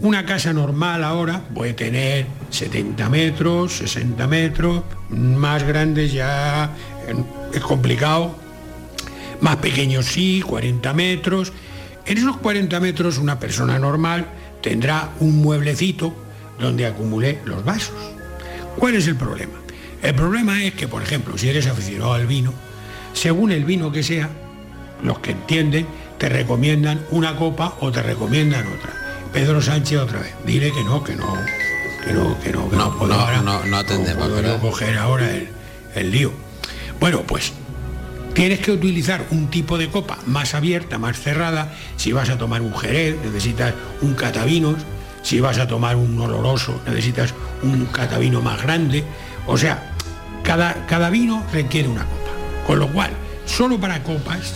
una 0.00 0.26
casa 0.26 0.52
normal 0.52 1.02
ahora 1.02 1.42
puede 1.54 1.72
tener 1.72 2.26
70 2.50 3.08
metros, 3.08 3.78
60 3.78 4.26
metros, 4.26 4.82
más 5.08 5.62
grandes 5.62 6.12
ya 6.12 6.76
eh, 7.08 7.14
es 7.54 7.60
complicado, 7.62 8.36
más 9.40 9.56
pequeños 9.56 10.04
sí, 10.04 10.42
40 10.46 10.92
metros. 10.92 11.54
En 12.06 12.18
esos 12.18 12.36
40 12.36 12.78
metros 12.78 13.18
una 13.18 13.38
persona 13.38 13.78
normal 13.78 14.26
tendrá 14.62 15.10
un 15.18 15.42
mueblecito 15.42 16.14
donde 16.58 16.86
acumule 16.86 17.40
los 17.44 17.64
vasos. 17.64 17.96
¿Cuál 18.76 18.94
es 18.94 19.08
el 19.08 19.16
problema? 19.16 19.54
El 20.02 20.14
problema 20.14 20.62
es 20.62 20.74
que, 20.74 20.86
por 20.86 21.02
ejemplo, 21.02 21.36
si 21.36 21.48
eres 21.48 21.66
aficionado 21.66 22.12
al 22.12 22.26
vino, 22.26 22.52
según 23.12 23.50
el 23.50 23.64
vino 23.64 23.90
que 23.90 24.04
sea, 24.04 24.30
los 25.02 25.18
que 25.18 25.32
entienden 25.32 25.86
te 26.18 26.28
recomiendan 26.28 27.00
una 27.10 27.36
copa 27.36 27.76
o 27.80 27.90
te 27.90 28.02
recomiendan 28.02 28.66
otra. 28.68 28.92
Pedro 29.32 29.60
Sánchez 29.60 29.98
otra 29.98 30.20
vez, 30.20 30.32
dile 30.46 30.72
que 30.72 30.84
no, 30.84 31.02
que 31.02 31.16
no, 31.16 31.34
que 32.04 32.12
no, 32.12 32.38
que 32.40 32.52
no, 32.52 32.70
que 32.70 32.76
no, 32.76 32.96
puedo 32.96 33.14
no, 33.14 33.20
ahora, 33.20 33.42
no, 33.42 33.64
no 33.64 33.76
atendemos, 33.76 34.14
puedo 34.14 34.36
yo 34.36 34.42
¿verdad? 34.42 34.60
coger 34.60 34.96
ahora 34.96 35.30
el, 35.30 35.48
el 35.94 36.10
lío. 36.10 36.32
Bueno, 37.00 37.22
pues 37.22 37.52
tienes 38.36 38.60
que 38.60 38.70
utilizar 38.70 39.24
un 39.30 39.48
tipo 39.48 39.78
de 39.78 39.88
copa 39.88 40.18
más 40.26 40.54
abierta, 40.54 40.98
más 40.98 41.18
cerrada. 41.18 41.72
Si 41.96 42.12
vas 42.12 42.28
a 42.28 42.36
tomar 42.36 42.60
un 42.60 42.76
jerez, 42.76 43.16
necesitas 43.24 43.72
un 44.02 44.12
catavinos. 44.12 44.76
Si 45.22 45.40
vas 45.40 45.58
a 45.58 45.66
tomar 45.66 45.96
un 45.96 46.20
oloroso, 46.20 46.78
necesitas 46.86 47.32
un 47.62 47.86
catavino 47.86 48.42
más 48.42 48.62
grande. 48.62 49.04
O 49.46 49.56
sea, 49.56 49.94
cada, 50.42 50.86
cada 50.86 51.08
vino 51.08 51.46
requiere 51.50 51.88
una 51.88 52.04
copa. 52.04 52.30
Con 52.66 52.78
lo 52.78 52.88
cual, 52.88 53.10
solo 53.46 53.80
para 53.80 54.02
copas 54.02 54.52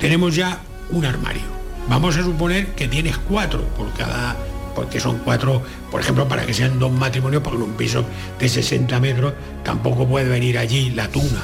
tenemos 0.00 0.34
ya 0.34 0.60
un 0.88 1.04
armario. 1.04 1.42
Vamos 1.90 2.16
a 2.16 2.22
suponer 2.22 2.68
que 2.74 2.88
tienes 2.88 3.18
cuatro 3.18 3.62
por 3.76 3.92
cada, 3.92 4.36
porque 4.74 5.00
son 5.00 5.18
cuatro, 5.18 5.62
por 5.90 6.00
ejemplo, 6.00 6.26
para 6.26 6.46
que 6.46 6.54
sean 6.54 6.78
dos 6.78 6.92
matrimonios, 6.92 7.42
porque 7.42 7.58
en 7.58 7.64
un 7.64 7.76
piso 7.76 8.06
de 8.38 8.48
60 8.48 8.98
metros 9.00 9.34
tampoco 9.62 10.08
puede 10.08 10.30
venir 10.30 10.56
allí 10.56 10.90
la 10.90 11.08
tuna. 11.08 11.42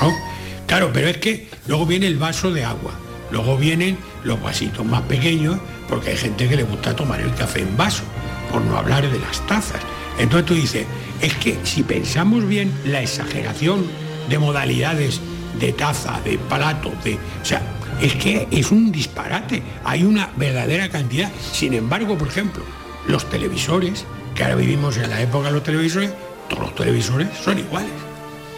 ¿no? 0.00 0.27
Claro, 0.68 0.90
pero 0.92 1.08
es 1.08 1.16
que 1.16 1.48
luego 1.66 1.86
viene 1.86 2.06
el 2.06 2.18
vaso 2.18 2.52
de 2.52 2.62
agua, 2.62 2.92
luego 3.32 3.56
vienen 3.56 3.96
los 4.22 4.40
vasitos 4.40 4.84
más 4.84 5.00
pequeños, 5.02 5.58
porque 5.88 6.10
hay 6.10 6.16
gente 6.18 6.46
que 6.46 6.56
le 6.56 6.62
gusta 6.62 6.94
tomar 6.94 7.20
el 7.20 7.34
café 7.34 7.62
en 7.62 7.74
vaso, 7.76 8.04
por 8.52 8.60
no 8.60 8.76
hablar 8.76 9.10
de 9.10 9.18
las 9.18 9.44
tazas. 9.46 9.80
Entonces 10.18 10.46
tú 10.46 10.54
dices, 10.54 10.86
es 11.22 11.34
que 11.36 11.58
si 11.64 11.82
pensamos 11.82 12.46
bien 12.46 12.70
la 12.84 13.00
exageración 13.00 13.86
de 14.28 14.38
modalidades 14.38 15.20
de 15.58 15.72
taza, 15.72 16.20
de 16.22 16.36
plato, 16.36 16.92
de. 17.02 17.14
O 17.14 17.44
sea, 17.44 17.62
es 18.00 18.14
que 18.16 18.46
es 18.50 18.70
un 18.70 18.92
disparate. 18.92 19.62
Hay 19.84 20.04
una 20.04 20.30
verdadera 20.36 20.90
cantidad. 20.90 21.32
Sin 21.50 21.72
embargo, 21.72 22.18
por 22.18 22.28
ejemplo, 22.28 22.62
los 23.06 23.28
televisores, 23.30 24.04
que 24.34 24.42
ahora 24.42 24.56
vivimos 24.56 24.98
en 24.98 25.08
la 25.08 25.22
época 25.22 25.46
de 25.46 25.54
los 25.54 25.62
televisores, 25.62 26.10
todos 26.50 26.64
los 26.64 26.74
televisores 26.74 27.28
son 27.42 27.58
iguales. 27.58 28.07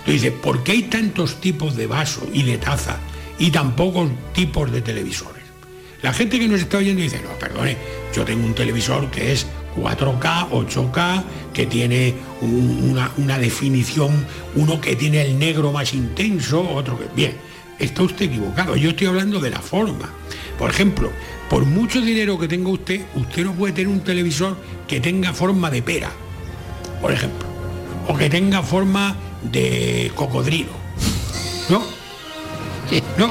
Tú 0.05 0.13
¿por 0.43 0.63
qué 0.63 0.73
hay 0.73 0.83
tantos 0.85 1.41
tipos 1.41 1.77
de 1.77 1.87
vaso 1.87 2.27
y 2.33 2.43
de 2.43 2.59
taza 2.59 2.99
y 3.39 3.51
tan 3.51 3.77
pocos 3.77 4.09
tipos 4.33 4.71
de 4.73 4.81
televisores? 4.83 5.43
La 6.03 6.13
gente 6.13 6.39
que 6.39 6.49
nos 6.49 6.61
está 6.61 6.79
oyendo 6.79 7.03
dice, 7.03 7.21
no, 7.23 7.31
perdone, 7.39 7.77
yo 8.15 8.25
tengo 8.25 8.47
un 8.47 8.55
televisor 8.55 9.11
que 9.11 9.33
es 9.33 9.47
4K, 9.77 10.49
8K, 10.51 11.25
que 11.53 11.67
tiene 11.67 12.15
un- 12.41 12.91
una, 12.91 13.11
una 13.19 13.39
definición, 13.39 14.27
uno 14.57 14.81
que 14.81 14.97
tiene 14.97 15.21
el 15.23 15.39
negro 15.39 15.73
más 15.73 15.93
intenso, 15.93 16.67
otro 16.71 16.99
que... 16.99 17.05
Bien, 17.15 17.35
está 17.79 18.03
usted 18.03 18.27
equivocado, 18.27 18.77
yo 18.77 18.91
estoy 18.91 19.09
hablando 19.09 19.41
de 19.41 19.51
la 19.51 19.61
forma. 19.61 20.09
Por 20.59 20.71
ejemplo, 20.71 21.13
por 21.51 21.67
mucho 21.67 22.01
dinero 22.01 22.39
que 22.39 22.49
tenga 22.49 22.71
usted, 22.71 23.03
usted 23.15 23.45
no 23.45 23.53
puede 23.53 23.75
tener 23.75 23.89
un 23.89 24.01
televisor 24.01 24.57
que 24.89 25.01
tenga 25.01 25.35
forma 25.35 25.71
de 25.71 25.83
pera, 25.83 26.11
por 27.03 27.13
ejemplo, 27.13 27.47
o 28.09 28.17
que 28.17 28.31
tenga 28.31 28.63
forma 28.63 29.17
de 29.43 30.11
cocodrilo. 30.15 30.71
¿No? 31.69 31.83
No. 33.19 33.31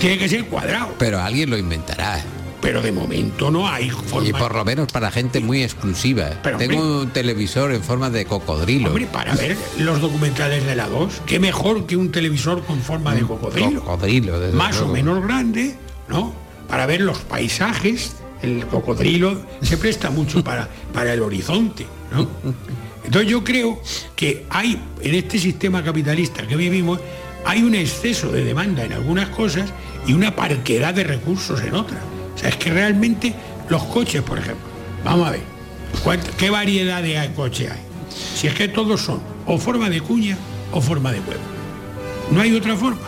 Tiene 0.00 0.18
que 0.18 0.28
ser 0.28 0.44
cuadrado. 0.46 0.94
Pero 0.98 1.20
alguien 1.20 1.50
lo 1.50 1.56
inventará. 1.56 2.22
Pero 2.60 2.80
de 2.80 2.92
momento 2.92 3.50
no 3.50 3.68
hay 3.68 3.90
forma. 3.90 4.26
Y 4.28 4.32
por 4.32 4.54
lo 4.54 4.64
menos 4.64 4.90
para 4.90 5.10
gente 5.10 5.40
muy 5.40 5.62
exclusiva. 5.62 6.30
Pero, 6.42 6.56
Tengo 6.58 6.80
hombre- 6.80 6.98
un 7.04 7.10
televisor 7.10 7.72
en 7.72 7.82
forma 7.82 8.08
de 8.10 8.24
cocodrilo. 8.24 8.88
Hombre, 8.88 9.06
para 9.06 9.34
ver 9.34 9.56
los 9.78 10.00
documentales 10.00 10.64
de 10.64 10.74
la 10.74 10.88
2, 10.88 11.22
qué 11.26 11.38
mejor 11.38 11.86
que 11.86 11.96
un 11.96 12.10
televisor 12.10 12.64
con 12.64 12.80
forma 12.80 13.14
de 13.14 13.22
cocodrilo. 13.22 13.80
Cocodrilo, 13.84 14.40
desde 14.40 14.56
Más 14.56 14.76
luego. 14.76 14.90
o 14.90 14.94
menos 14.94 15.22
grande, 15.22 15.74
¿no? 16.08 16.34
Para 16.68 16.86
ver 16.86 17.02
los 17.02 17.18
paisajes, 17.18 18.16
el 18.40 18.66
cocodrilo 18.66 19.42
se 19.62 19.76
presta 19.76 20.08
mucho 20.10 20.42
para, 20.42 20.68
para 20.94 21.12
el 21.12 21.20
horizonte, 21.20 21.86
¿no? 22.12 22.26
Entonces 23.04 23.30
yo 23.30 23.44
creo 23.44 23.80
que 24.16 24.46
hay, 24.50 24.80
en 25.00 25.14
este 25.14 25.38
sistema 25.38 25.82
capitalista 25.84 26.46
que 26.46 26.56
vivimos, 26.56 27.00
hay 27.44 27.62
un 27.62 27.74
exceso 27.74 28.32
de 28.32 28.44
demanda 28.44 28.84
en 28.84 28.92
algunas 28.94 29.28
cosas 29.28 29.70
y 30.06 30.14
una 30.14 30.34
parquedad 30.34 30.94
de 30.94 31.04
recursos 31.04 31.60
en 31.62 31.74
otras. 31.74 32.00
O 32.34 32.38
sea, 32.38 32.48
es 32.48 32.56
que 32.56 32.70
realmente 32.70 33.34
los 33.68 33.82
coches, 33.84 34.22
por 34.22 34.38
ejemplo, 34.38 34.64
vamos 35.04 35.28
a 35.28 35.32
ver, 35.32 35.42
¿cuánta- 36.02 36.30
¿qué 36.36 36.48
variedad 36.50 37.02
de 37.02 37.30
coche 37.36 37.68
hay? 37.70 37.80
Si 38.34 38.46
es 38.46 38.54
que 38.54 38.68
todos 38.68 39.00
son 39.02 39.20
o 39.46 39.58
forma 39.58 39.90
de 39.90 40.00
cuña 40.00 40.38
o 40.72 40.80
forma 40.80 41.12
de 41.12 41.20
huevo. 41.20 41.42
No 42.30 42.40
hay 42.40 42.54
otra 42.54 42.74
forma. 42.76 43.02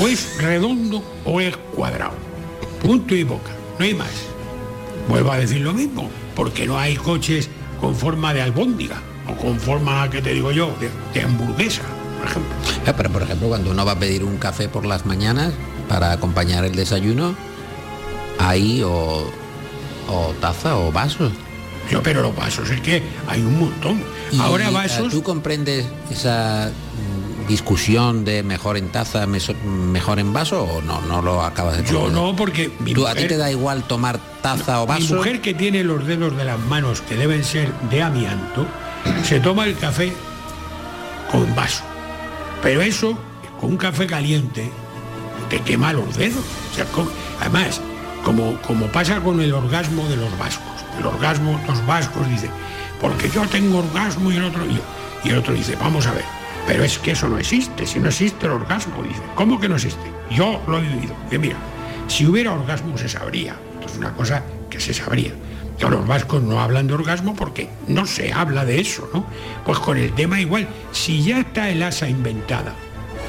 O 0.00 0.08
es 0.08 0.36
redondo 0.42 1.02
o 1.24 1.40
es 1.40 1.56
cuadrado. 1.56 2.14
Punto 2.82 3.14
y 3.14 3.22
boca. 3.22 3.50
No 3.78 3.84
hay 3.84 3.94
más. 3.94 4.10
Vuelvo 5.08 5.32
a 5.32 5.38
decir 5.38 5.60
lo 5.60 5.72
mismo, 5.72 6.10
porque 6.34 6.66
no 6.66 6.78
hay 6.78 6.96
coches 6.96 7.48
con 7.80 7.94
forma 7.94 8.34
de 8.34 8.42
albóndiga 8.42 9.00
o 9.28 9.36
con 9.36 9.58
forma, 9.60 10.08
que 10.10 10.20
te 10.22 10.32
digo 10.32 10.50
yo, 10.52 10.74
de, 10.80 10.90
de 11.14 11.22
hamburguesa, 11.24 11.82
por 12.18 12.28
ejemplo. 12.28 12.54
Pero 12.96 13.10
por 13.10 13.22
ejemplo, 13.22 13.48
cuando 13.48 13.70
uno 13.70 13.84
va 13.84 13.92
a 13.92 13.98
pedir 13.98 14.24
un 14.24 14.38
café 14.38 14.68
por 14.68 14.84
las 14.86 15.06
mañanas 15.06 15.52
para 15.88 16.12
acompañar 16.12 16.64
el 16.64 16.74
desayuno, 16.74 17.34
hay 18.38 18.82
o, 18.82 19.30
o 20.08 20.34
taza 20.40 20.76
o 20.76 20.92
vaso. 20.92 21.30
Yo, 21.90 22.02
pero 22.02 22.20
los 22.20 22.36
vasos 22.36 22.68
es 22.70 22.80
que 22.82 23.02
hay 23.26 23.40
un 23.40 23.58
montón. 23.58 24.02
Y, 24.30 24.38
Ahora 24.40 24.68
eh, 24.68 24.72
vasos. 24.72 25.10
¿Tú 25.10 25.22
comprendes 25.22 25.86
esa 26.10 26.70
mm, 26.70 27.46
discusión 27.48 28.26
de 28.26 28.42
mejor 28.42 28.76
en 28.76 28.90
taza, 28.90 29.26
mejor 29.26 30.18
en 30.18 30.34
vaso 30.34 30.64
o 30.64 30.82
no? 30.82 31.00
No 31.00 31.22
lo 31.22 31.42
acabas 31.42 31.78
de 31.78 31.84
Yo 31.90 32.10
no, 32.10 32.36
porque 32.36 32.70
mi 32.80 32.92
¿Tú, 32.92 33.06
¿A 33.06 33.14
ti 33.14 33.26
te 33.26 33.38
da 33.38 33.50
igual 33.50 33.84
tomar 33.84 34.18
taza 34.42 34.82
o 34.82 34.86
Mi 34.86 35.00
vaso? 35.00 35.14
mujer 35.16 35.40
que 35.40 35.54
tiene 35.54 35.82
los 35.82 36.06
dedos 36.06 36.36
de 36.36 36.44
las 36.44 36.58
manos 36.60 37.00
que 37.00 37.14
deben 37.14 37.42
ser 37.42 37.72
de 37.90 38.02
amianto, 38.02 38.66
se 39.22 39.40
toma 39.40 39.64
el 39.64 39.76
café 39.76 40.12
con 41.30 41.54
vaso. 41.54 41.84
Pero 42.62 42.82
eso, 42.82 43.18
con 43.60 43.70
un 43.70 43.76
café 43.76 44.06
caliente, 44.06 44.70
te 45.48 45.60
quema 45.60 45.92
los 45.92 46.16
dedos. 46.16 46.44
Además, 47.40 47.80
como, 48.24 48.60
como 48.62 48.86
pasa 48.86 49.20
con 49.20 49.40
el 49.40 49.52
orgasmo 49.52 50.06
de 50.08 50.16
los 50.16 50.36
vascos. 50.38 50.84
El 50.98 51.06
orgasmo, 51.06 51.60
los 51.66 51.86
vascos 51.86 52.28
dicen, 52.28 52.50
porque 53.00 53.30
yo 53.30 53.46
tengo 53.46 53.78
orgasmo 53.78 54.32
y 54.32 54.36
el 54.36 54.44
otro, 54.44 54.64
y, 54.66 54.80
y 55.24 55.30
el 55.30 55.38
otro 55.38 55.54
dice, 55.54 55.76
vamos 55.76 56.06
a 56.06 56.12
ver, 56.12 56.24
pero 56.66 56.82
es 56.82 56.98
que 56.98 57.12
eso 57.12 57.28
no 57.28 57.38
existe, 57.38 57.86
si 57.86 58.00
no 58.00 58.08
existe 58.08 58.46
el 58.46 58.52
orgasmo, 58.52 59.02
dice, 59.02 59.22
¿cómo 59.34 59.60
que 59.60 59.68
no 59.68 59.76
existe? 59.76 60.12
Yo 60.30 60.60
lo 60.66 60.78
he 60.78 60.82
vivido. 60.82 61.14
Dice, 61.24 61.38
mira, 61.38 61.56
si 62.08 62.26
hubiera 62.26 62.52
orgasmo 62.52 62.98
se 62.98 63.08
sabría. 63.08 63.56
Es 63.86 63.96
una 63.96 64.12
cosa 64.12 64.42
que 64.68 64.80
se 64.80 64.92
sabría. 64.92 65.32
Los 65.80 66.06
vascos 66.06 66.42
no 66.42 66.60
hablan 66.60 66.86
de 66.86 66.94
orgasmo 66.94 67.34
porque 67.34 67.68
no 67.86 68.04
se 68.06 68.32
habla 68.32 68.64
de 68.64 68.80
eso, 68.80 69.08
¿no? 69.14 69.24
Pues 69.64 69.78
con 69.78 69.96
el 69.96 70.12
tema 70.12 70.40
igual, 70.40 70.68
si 70.92 71.22
ya 71.22 71.40
está 71.40 71.70
el 71.70 71.82
asa 71.82 72.08
inventada, 72.08 72.74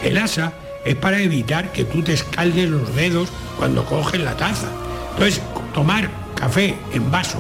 el 0.04 0.18
asa 0.18 0.54
es 0.84 0.96
para 0.96 1.20
evitar 1.20 1.72
que 1.72 1.86
tú 1.86 2.02
te 2.02 2.14
escaldes 2.14 2.70
los 2.70 2.94
dedos 2.96 3.30
cuando 3.58 3.86
coges 3.86 4.20
la 4.22 4.36
taza. 4.36 4.68
Entonces, 5.14 5.42
tomar 5.74 6.10
café 6.36 6.76
en 6.94 7.12
vaso, 7.12 7.38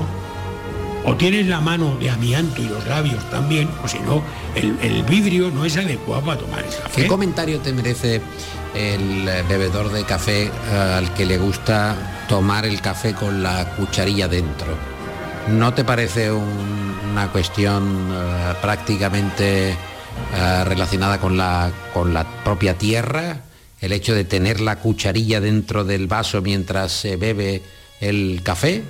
o 1.05 1.15
tienes 1.15 1.47
la 1.47 1.59
mano 1.59 1.95
de 1.99 2.09
amianto 2.09 2.61
y 2.61 2.67
los 2.67 2.85
labios 2.85 3.23
también, 3.29 3.69
o 3.83 3.87
si 3.87 3.99
no, 3.99 4.21
el, 4.55 5.03
vidrio 5.03 5.49
no 5.51 5.65
es 5.65 5.77
adecuado 5.77 6.21
para 6.23 6.39
tomar 6.39 6.59
el 6.59 6.75
café. 6.75 7.01
¿Qué 7.01 7.07
comentario 7.07 7.59
te 7.59 7.73
merece 7.73 8.21
el 8.75 9.25
bebedor 9.47 9.91
de 9.91 10.03
café 10.03 10.43
eh, 10.43 10.51
al 10.97 11.13
que 11.13 11.25
le 11.25 11.37
gusta 11.37 12.25
tomar 12.27 12.65
el 12.65 12.81
café 12.81 13.13
con 13.13 13.41
la 13.41 13.75
cucharilla 13.75 14.27
dentro? 14.27 14.98
¿No 15.51 15.73
te 15.73 15.83
parece 15.83 16.31
un- 16.31 16.95
una 17.11 17.31
cuestión 17.31 18.09
eh, 18.11 18.53
prácticamente 18.61 19.69
eh, 19.71 20.63
relacionada 20.65 21.19
con 21.19 21.37
la, 21.37 21.71
con 21.93 22.13
la 22.13 22.23
propia 22.43 22.77
tierra? 22.77 23.41
El 23.81 23.91
hecho 23.93 24.13
de 24.13 24.25
tener 24.25 24.59
la 24.59 24.75
cucharilla 24.77 25.39
dentro 25.39 25.83
del 25.85 26.07
vaso 26.07 26.41
mientras 26.41 26.91
se 26.91 27.15
bebe 27.15 27.61
el 28.01 28.41
café. 28.43 28.83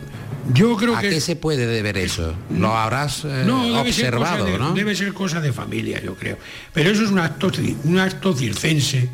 Yo 0.53 0.75
creo 0.75 0.95
¿A 0.95 1.01
que- 1.01 1.09
qué 1.09 1.21
se 1.21 1.35
puede 1.35 1.67
deber 1.67 1.97
eso? 1.97 2.33
Lo 2.49 2.75
habrás 2.75 3.23
eh, 3.25 3.43
No, 3.45 3.79
observado, 3.81 4.45
de, 4.45 4.57
¿no? 4.57 4.73
debe 4.73 4.95
ser 4.95 5.13
cosa 5.13 5.39
de 5.41 5.53
familia, 5.53 6.01
yo 6.01 6.15
creo. 6.15 6.37
Pero 6.73 6.89
eso 6.89 7.03
es 7.03 7.09
un 7.11 7.19
acto, 7.19 7.51
un 7.83 7.99
acto 7.99 8.33
circense 8.35 9.09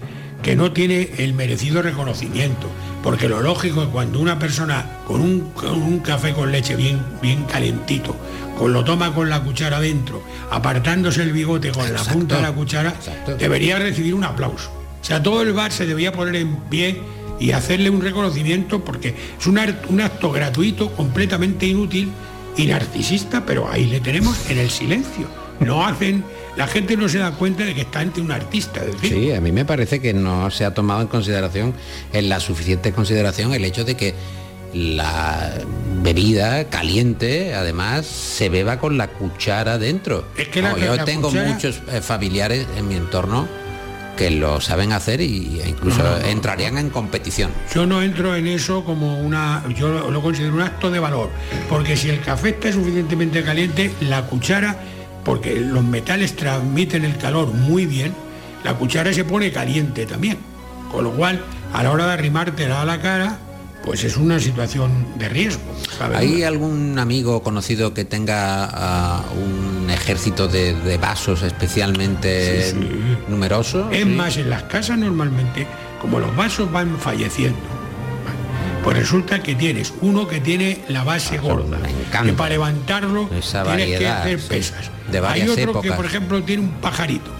que 0.45 0.55
no 0.55 0.71
tiene 0.71 1.09
el 1.17 1.33
merecido 1.33 1.81
reconocimiento. 1.81 2.69
Porque 3.01 3.27
lo 3.27 3.41
lógico 3.41 3.81
es 3.81 3.87
cuando 3.87 4.19
una 4.19 4.37
persona 4.37 4.99
con 5.07 5.19
un, 5.19 5.49
con 5.55 5.81
un 5.81 5.99
café 6.01 6.33
con 6.33 6.51
leche 6.51 6.75
bien, 6.75 7.01
bien 7.19 7.45
calentito, 7.45 8.15
con 8.55 8.71
lo 8.71 8.83
toma 8.83 9.11
con 9.11 9.27
la 9.27 9.41
cuchara 9.41 9.79
dentro, 9.79 10.21
apartándose 10.51 11.23
el 11.23 11.31
bigote 11.31 11.71
con 11.71 11.91
la 11.91 12.03
punta 12.03 12.35
de 12.35 12.41
la 12.43 12.51
cuchara, 12.51 12.93
debería 13.39 13.79
recibir 13.79 14.13
un 14.13 14.23
aplauso. 14.23 14.69
O 15.01 15.03
sea, 15.03 15.23
todo 15.23 15.41
el 15.41 15.51
bar 15.51 15.71
se 15.71 15.87
debería 15.87 16.11
poner 16.11 16.35
en 16.35 16.57
pie 16.69 17.01
y 17.39 17.51
hacerle 17.51 17.89
un 17.89 18.01
reconocimiento 18.01 18.85
porque 18.85 19.15
es 19.39 19.47
un 19.47 19.57
acto 19.57 20.31
gratuito, 20.31 20.91
completamente 20.91 21.65
inútil 21.65 22.11
y 22.55 22.67
narcisista, 22.67 23.47
pero 23.47 23.67
ahí 23.71 23.85
le 23.85 23.99
tenemos 23.99 24.47
en 24.47 24.59
el 24.59 24.69
silencio. 24.69 25.27
No 25.59 25.85
hacen, 25.85 26.23
la 26.57 26.67
gente 26.67 26.95
no 26.97 27.09
se 27.09 27.17
da 27.19 27.31
cuenta 27.31 27.63
de 27.65 27.73
que 27.75 27.81
está 27.81 27.99
ante 27.99 28.21
un 28.21 28.31
artista. 28.31 28.81
Sí, 29.01 29.31
a 29.33 29.41
mí 29.41 29.51
me 29.51 29.65
parece 29.65 29.99
que 30.01 30.13
no 30.13 30.49
se 30.51 30.65
ha 30.65 30.73
tomado 30.73 31.01
en 31.01 31.07
consideración, 31.07 31.73
en 32.13 32.29
la 32.29 32.39
suficiente 32.39 32.91
consideración, 32.91 33.53
el 33.53 33.65
hecho 33.65 33.83
de 33.83 33.95
que 33.95 34.13
la 34.73 35.53
bebida 36.03 36.65
caliente, 36.69 37.53
además, 37.55 38.05
se 38.05 38.49
beba 38.49 38.77
con 38.79 38.97
la 38.97 39.07
cuchara 39.07 39.77
dentro. 39.77 40.25
Es 40.37 40.49
que 40.49 40.61
la- 40.61 40.71
No, 40.71 40.77
yo 40.77 40.95
la 40.95 41.05
tengo 41.05 41.29
cuchara- 41.29 41.53
muchos 41.53 41.81
eh, 41.91 42.01
familiares 42.01 42.67
en 42.77 42.87
mi 42.87 42.95
entorno 42.95 43.47
que 44.17 44.31
lo 44.31 44.61
saben 44.61 44.93
hacer 44.93 45.19
y, 45.21 45.59
e 45.61 45.69
incluso 45.69 45.97
No, 45.99 46.11
no, 46.11 46.19
no, 46.19 46.25
entrarían 46.27 46.77
en 46.77 46.89
competición. 46.89 47.51
Yo 47.73 47.85
no 47.85 48.01
entro 48.01 48.35
en 48.35 48.47
eso 48.47 48.83
como 48.85 49.19
una, 49.19 49.63
yo 49.77 49.89
lo, 49.89 50.09
lo 50.11 50.21
considero 50.21 50.53
un 50.55 50.61
acto 50.61 50.89
de 50.89 50.99
valor, 50.99 51.29
porque 51.69 51.97
si 51.97 52.09
el 52.09 52.21
café 52.21 52.49
está 52.49 52.71
suficientemente 52.71 53.43
caliente, 53.43 53.91
la 54.01 54.23
cuchara, 54.25 54.77
porque 55.25 55.55
los 55.59 55.83
metales 55.83 56.35
transmiten 56.35 57.03
el 57.03 57.17
calor 57.17 57.47
muy 57.47 57.85
bien, 57.85 58.13
la 58.63 58.75
cuchara 58.75 59.11
se 59.11 59.25
pone 59.25 59.51
caliente 59.51 60.05
también, 60.05 60.37
con 60.91 61.03
lo 61.03 61.11
cual 61.11 61.43
a 61.73 61.83
la 61.83 61.91
hora 61.91 62.05
de 62.07 62.13
arrimártela 62.13 62.81
a 62.81 62.85
la 62.85 63.01
cara, 63.01 63.39
pues 63.83 64.03
es 64.03 64.17
una 64.17 64.39
situación 64.39 65.05
de 65.19 65.27
riesgo. 65.29 65.61
¿Hay 66.15 66.41
algún 66.43 66.97
amigo 66.97 67.43
conocido 67.43 67.93
que 67.93 68.03
tenga 68.05 68.65
ah, 68.71 69.23
un 69.35 69.89
ejército 69.91 70.47
de, 70.47 70.73
de 70.73 70.97
vasos 70.97 71.43
especialmente 71.43 72.71
Sí, 72.71 72.77
sí. 72.79 73.17
numeroso? 73.27 73.89
Es 73.91 73.99
Sí. 74.03 74.05
más, 74.05 74.37
en 74.37 74.49
las 74.49 74.63
casas 74.63 74.97
normalmente, 74.97 75.67
como 76.01 76.19
los 76.19 76.35
vasos 76.35 76.71
van 76.71 76.97
falleciendo. 76.97 77.59
Pues 78.85 78.97
resulta 78.97 79.41
que 79.41 79.55
tienes 79.55 79.95
uno 80.01 80.27
que 80.27 80.39
tiene 80.39 80.83
la 80.89 81.03
base 81.03 81.39
gorda, 81.39 81.79
que 82.23 82.33
para 82.33 82.49
levantarlo 82.49 83.27
Esa 83.35 83.63
tienes 83.63 83.97
que 83.97 84.07
hacer 84.07 84.39
sí, 84.39 84.47
pesas. 84.47 84.91
de 85.11 85.19
Hay 85.25 85.49
otro 85.49 85.81
que, 85.81 85.91
por 85.91 86.05
ejemplo, 86.05 86.43
tiene 86.43 86.61
un 86.63 86.69
pajarito. 86.69 87.31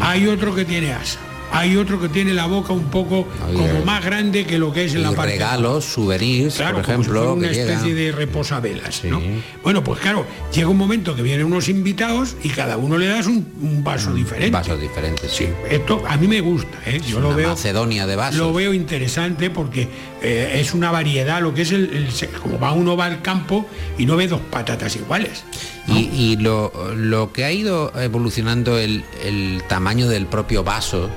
Hay 0.00 0.26
otro 0.26 0.54
que 0.54 0.64
tiene 0.64 0.94
asa. 0.94 1.18
Hay 1.52 1.76
otro 1.76 2.00
que 2.00 2.08
tiene 2.08 2.34
la 2.34 2.46
boca 2.46 2.72
un 2.72 2.84
poco 2.84 3.26
como 3.52 3.84
más 3.84 4.04
grande 4.04 4.44
que 4.44 4.58
lo 4.58 4.72
que 4.72 4.84
es 4.84 4.94
en 4.94 5.02
la 5.02 5.12
parte 5.12 5.32
regalos, 5.32 5.84
souvenirs, 5.84 6.56
Claro, 6.56 6.76
por 6.76 6.84
como 6.84 7.02
si 7.02 7.08
fuera 7.08 7.22
ejemplo, 7.24 7.34
una 7.34 7.48
que 7.50 7.60
especie 7.60 7.94
de 7.94 8.12
reposavelas, 8.12 9.04
¿no? 9.04 9.20
Bueno, 9.62 9.82
pues 9.82 10.00
claro, 10.00 10.26
llega 10.52 10.68
un 10.68 10.76
momento 10.76 11.16
que 11.16 11.22
vienen 11.22 11.46
unos 11.46 11.68
invitados 11.68 12.36
y 12.42 12.50
cada 12.50 12.76
uno 12.76 12.98
le 12.98 13.06
das 13.06 13.26
un, 13.26 13.46
un 13.62 13.82
vaso 13.82 14.12
diferente. 14.14 14.50
Vasos 14.50 14.80
diferentes, 14.80 15.30
sí. 15.32 15.48
Esto 15.70 16.02
a 16.06 16.16
mí 16.16 16.28
me 16.28 16.40
gusta, 16.40 16.78
¿eh? 16.86 17.00
Yo 17.06 17.20
lo 17.20 17.34
veo. 17.34 17.48
Macedonia 17.48 18.06
de 18.06 18.16
vasos. 18.16 18.38
Lo 18.38 18.52
veo 18.52 18.74
interesante 18.74 19.50
porque 19.50 19.88
eh, 20.22 20.58
es 20.60 20.74
una 20.74 20.90
variedad, 20.90 21.40
lo 21.40 21.54
que 21.54 21.62
es 21.62 21.72
el, 21.72 22.08
como 22.42 22.58
va 22.60 22.72
uno 22.72 22.96
va 22.96 23.06
al 23.06 23.22
campo 23.22 23.66
y 23.96 24.06
no 24.06 24.16
ve 24.16 24.28
dos 24.28 24.40
patatas 24.50 24.96
iguales. 24.96 25.44
Y, 25.86 26.10
y 26.12 26.36
lo, 26.36 26.70
lo 26.94 27.32
que 27.32 27.44
ha 27.44 27.52
ido 27.52 27.92
evolucionando 27.98 28.78
el, 28.78 29.04
el 29.24 29.62
tamaño 29.68 30.08
del 30.08 30.26
propio 30.26 30.62
vaso, 30.62 31.08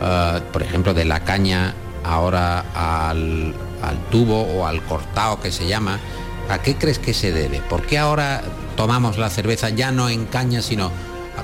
ah, 0.00 0.40
por 0.52 0.62
ejemplo, 0.62 0.94
de 0.94 1.04
la 1.04 1.20
caña 1.20 1.74
ahora 2.04 2.60
al, 3.08 3.54
al 3.82 3.98
tubo 4.10 4.42
o 4.42 4.66
al 4.66 4.82
cortado 4.82 5.40
que 5.40 5.50
se 5.52 5.66
llama, 5.66 5.98
¿a 6.48 6.58
qué 6.62 6.76
crees 6.76 6.98
que 6.98 7.12
se 7.14 7.32
debe? 7.32 7.60
¿Por 7.68 7.82
qué 7.82 7.98
ahora 7.98 8.42
tomamos 8.76 9.18
la 9.18 9.30
cerveza 9.30 9.70
ya 9.70 9.90
no 9.90 10.08
en 10.08 10.26
caña, 10.26 10.62
sino 10.62 10.90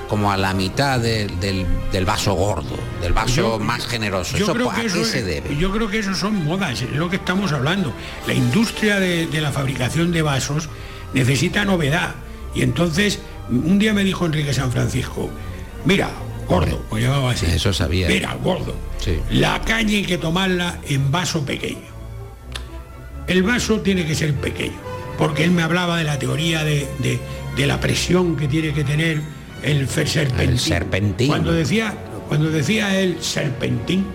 como 0.09 0.31
a 0.31 0.37
la 0.37 0.53
mitad 0.53 0.99
de- 0.99 1.27
del, 1.39 1.65
del 1.91 2.05
vaso 2.05 2.33
gordo, 2.33 2.75
del 3.01 3.13
vaso 3.13 3.35
Yo- 3.57 3.59
más 3.59 3.85
generoso? 3.87 4.37
Yo 4.37 4.45
¿Eso 4.45 4.53
creo 4.53 4.71
¿A 4.71 4.75
que 4.75 4.81
qué 4.81 4.87
eso 4.87 5.03
se 5.05 5.23
debe? 5.23 5.55
Yo 5.57 5.71
creo 5.71 5.89
que 5.89 5.99
eso 5.99 6.13
son 6.15 6.43
modas, 6.45 6.81
es 6.81 6.91
lo 6.91 7.09
que 7.09 7.17
estamos 7.17 7.51
hablando. 7.51 7.93
La 8.27 8.33
industria 8.33 8.99
de, 8.99 9.27
de 9.27 9.41
la 9.41 9.51
fabricación 9.51 10.11
de 10.11 10.21
vasos 10.21 10.69
necesita 11.13 11.65
novedad. 11.65 12.15
Y 12.55 12.61
entonces, 12.61 13.19
un 13.49 13.79
día 13.79 13.93
me 13.93 14.03
dijo 14.03 14.25
Enrique 14.25 14.53
San 14.53 14.71
Francisco, 14.71 15.29
mira, 15.85 16.09
gordo, 16.47 16.81
llamaba 16.97 17.31
así. 17.31 17.45
Eso 17.45 17.73
sabía. 17.73 18.07
Mira, 18.07 18.33
gordo. 18.41 18.75
Sí. 18.99 19.19
La 19.31 19.61
caña 19.61 19.91
hay 19.97 20.03
que 20.05 20.17
tomarla 20.17 20.77
en 20.87 21.11
vaso 21.11 21.45
pequeño. 21.45 21.91
El 23.27 23.43
vaso 23.43 23.79
tiene 23.81 24.05
que 24.05 24.15
ser 24.15 24.33
pequeño, 24.35 24.75
porque 25.17 25.43
él 25.43 25.51
me 25.51 25.61
hablaba 25.63 25.97
de 25.97 26.03
la 26.03 26.19
teoría 26.19 26.63
de, 26.63 26.87
de- 26.99 27.19
de 27.55 27.67
la 27.67 27.79
presión 27.79 28.35
que 28.35 28.47
tiene 28.47 28.73
que 28.73 28.83
tener 28.83 29.21
el 29.63 29.87
serpentín. 29.87 30.49
El 30.49 30.59
serpentín. 30.59 31.27
Cuando 31.27 31.53
decía, 31.53 31.93
cuando 32.27 32.49
decía 32.49 32.99
él 32.99 33.17
serpentín, 33.21 34.05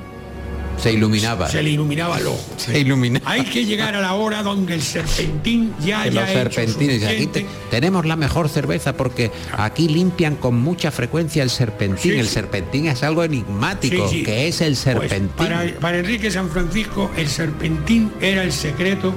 Se 0.83 0.93
iluminaba. 0.93 1.49
se 1.49 1.62
le 1.62 1.70
iluminaba 1.70 2.18
el 2.18 2.26
ojo. 2.29 2.41
Se 2.57 2.79
iluminaba. 2.79 3.31
Hay 3.31 3.45
que 3.45 3.64
llegar 3.64 3.95
a 3.95 4.01
la 4.01 4.14
hora 4.14 4.43
donde 4.43 4.74
el 4.74 4.83
serpentín 4.83 5.74
ya 5.85 6.03
haya 6.03 6.20
los 6.20 6.31
hecho 6.31 6.33
serpentines. 6.53 7.05
Aquí 7.05 7.26
te- 7.26 7.47
tenemos 7.70 8.07
la 8.07 8.16
mejor 8.16 8.49
cerveza 8.49 8.97
porque 8.97 9.31
aquí 9.57 9.89
limpian 9.89 10.37
con 10.37 10.55
mucha 10.61 10.91
frecuencia 10.91 11.43
el 11.43 11.51
serpentín. 11.51 12.12
Sí, 12.12 12.18
el 12.18 12.26
sí. 12.26 12.35
serpentín 12.35 12.87
es 12.87 13.03
algo 13.03 13.24
enigmático. 13.24 14.09
Sí, 14.09 14.22
que 14.22 14.49
es 14.49 14.61
el 14.61 14.68
Pues, 14.74 14.79
serpentín? 14.81 15.29
para, 15.37 15.64
para 15.81 15.99
Enrique 15.99 16.31
San 16.31 16.49
Francisco, 16.49 17.11
el 17.16 17.29
serpentín 17.29 18.12
era 18.20 18.43
el 18.43 18.53
secreto 18.53 19.14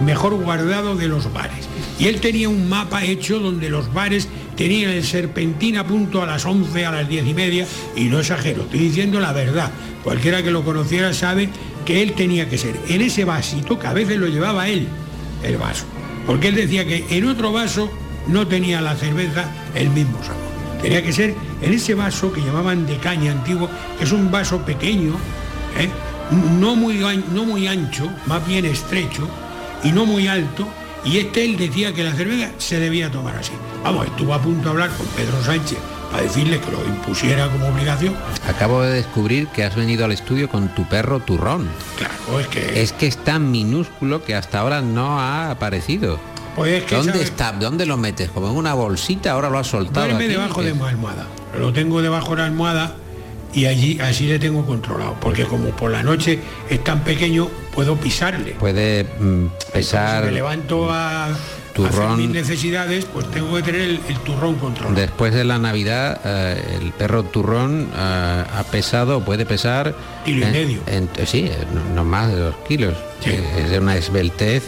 mejor 0.00 0.34
guardado 0.34 0.96
de 0.96 1.08
los 1.08 1.32
bares. 1.32 1.68
Y 1.98 2.06
él 2.06 2.20
tenía 2.20 2.48
un 2.48 2.68
mapa 2.68 3.04
hecho 3.04 3.38
donde 3.38 3.68
los 3.70 3.92
bares 3.92 4.28
tenían 4.56 4.90
el 4.90 5.04
serpentín 5.04 5.76
a 5.76 5.86
punto 5.86 6.22
a 6.22 6.26
las 6.26 6.44
11, 6.44 6.86
a 6.86 6.92
las 6.92 7.08
10 7.08 7.26
y 7.26 7.34
media, 7.34 7.66
y 7.96 8.04
no 8.04 8.20
exagero, 8.20 8.62
estoy 8.62 8.80
diciendo 8.80 9.20
la 9.20 9.32
verdad. 9.32 9.70
Cualquiera 10.02 10.42
que 10.42 10.50
lo 10.50 10.64
conociera 10.64 11.12
sabe 11.14 11.48
que 11.84 12.02
él 12.02 12.12
tenía 12.12 12.48
que 12.48 12.58
ser 12.58 12.78
en 12.88 13.00
ese 13.00 13.24
vasito, 13.24 13.78
que 13.78 13.86
a 13.86 13.92
veces 13.92 14.18
lo 14.18 14.26
llevaba 14.26 14.68
él, 14.68 14.86
el 15.42 15.56
vaso. 15.56 15.84
Porque 16.26 16.48
él 16.48 16.54
decía 16.54 16.86
que 16.86 17.04
en 17.10 17.26
otro 17.26 17.52
vaso 17.52 17.90
no 18.26 18.46
tenía 18.46 18.80
la 18.80 18.94
cerveza 18.96 19.50
el 19.74 19.90
mismo 19.90 20.22
sabor. 20.22 20.42
Tenía 20.80 21.02
que 21.02 21.12
ser 21.12 21.34
en 21.62 21.72
ese 21.72 21.94
vaso 21.94 22.32
que 22.32 22.40
llamaban 22.40 22.86
de 22.86 22.98
caña 22.98 23.32
antiguo, 23.32 23.70
que 23.98 24.04
es 24.04 24.12
un 24.12 24.30
vaso 24.30 24.64
pequeño, 24.64 25.14
¿eh? 25.78 25.88
no, 26.30 26.76
muy, 26.76 26.98
no 27.32 27.44
muy 27.44 27.66
ancho, 27.66 28.10
más 28.26 28.46
bien 28.46 28.64
estrecho, 28.64 29.28
y 29.84 29.92
no 29.92 30.06
muy 30.06 30.26
alto, 30.26 30.66
y 31.04 31.18
este 31.18 31.44
él 31.44 31.56
decía 31.56 31.92
que 31.92 32.02
la 32.02 32.12
cerveza 32.12 32.50
se 32.58 32.80
debía 32.80 33.10
tomar 33.10 33.36
así. 33.36 33.52
Vamos, 33.84 34.06
estuvo 34.06 34.34
a 34.34 34.40
punto 34.40 34.64
de 34.64 34.70
hablar 34.70 34.90
con 34.96 35.06
Pedro 35.08 35.42
Sánchez 35.44 35.78
para 36.10 36.22
decirle 36.22 36.60
que 36.60 36.70
lo 36.72 36.84
impusiera 36.84 37.48
como 37.50 37.68
obligación. 37.68 38.16
Acabo 38.48 38.82
de 38.82 38.94
descubrir 38.94 39.48
que 39.48 39.64
has 39.64 39.76
venido 39.76 40.04
al 40.04 40.12
estudio 40.12 40.48
con 40.48 40.74
tu 40.74 40.88
perro 40.88 41.20
turrón. 41.20 41.68
Claro, 41.96 42.40
es 42.40 42.46
que... 42.48 42.82
Es 42.82 42.92
que 42.92 43.06
es 43.06 43.18
tan 43.18 43.50
minúsculo 43.50 44.24
que 44.24 44.34
hasta 44.34 44.60
ahora 44.60 44.80
no 44.80 45.20
ha 45.20 45.50
aparecido. 45.50 46.18
Pues 46.56 46.82
es 46.82 46.84
que, 46.84 46.94
¿Dónde 46.94 47.22
está? 47.22 47.52
¿Dónde 47.52 47.84
lo 47.84 47.96
metes? 47.96 48.30
Como 48.30 48.48
en 48.48 48.56
una 48.56 48.74
bolsita, 48.74 49.32
ahora 49.32 49.50
lo 49.50 49.58
has 49.58 49.66
soltado. 49.66 50.06
Duerme 50.06 50.28
debajo 50.28 50.62
de 50.62 50.72
mi 50.72 50.82
almohada. 50.82 51.26
Lo 51.58 51.72
tengo 51.72 52.00
debajo 52.00 52.30
de 52.30 52.36
la 52.36 52.46
almohada 52.46 52.94
y 53.54 53.66
allí 53.66 53.98
así 54.00 54.26
le 54.26 54.38
tengo 54.38 54.64
controlado. 54.66 55.16
Porque 55.20 55.44
como 55.44 55.70
por 55.70 55.90
la 55.90 56.02
noche 56.02 56.38
es 56.68 56.82
tan 56.84 57.00
pequeño, 57.04 57.48
puedo 57.72 57.96
pisarle. 57.96 58.52
Puede 58.52 59.04
mm, 59.04 59.46
Si 59.66 59.72
pesar 59.72 60.24
me 60.24 60.32
levanto 60.32 60.90
a, 60.90 61.26
a 61.26 61.30
hacer 61.32 61.40
Turrón. 61.74 62.16
mis 62.18 62.30
necesidades, 62.30 63.04
pues 63.06 63.28
tengo 63.32 63.56
que 63.56 63.62
tener 63.64 63.80
el, 63.80 64.00
el 64.08 64.16
turrón 64.20 64.54
controlado. 64.56 64.94
Después 64.94 65.34
de 65.34 65.42
la 65.44 65.58
Navidad, 65.58 66.20
eh, 66.24 66.78
el 66.80 66.92
perro 66.92 67.24
turrón 67.24 67.88
eh, 67.92 68.44
ha 68.56 68.64
pesado, 68.70 69.24
puede 69.24 69.44
pesar... 69.44 69.94
Kilo 70.24 70.46
y 70.46 70.50
medio. 70.52 70.80
en- 70.86 71.08
sí, 71.26 71.50
no, 71.94 72.04
más 72.04 72.28
de 72.28 72.36
dos 72.36 72.54
kilos. 72.68 72.94
Eh, 73.26 73.42
Es 73.64 73.70
de 73.70 73.78
una 73.80 73.96
esbeltez, 73.96 74.64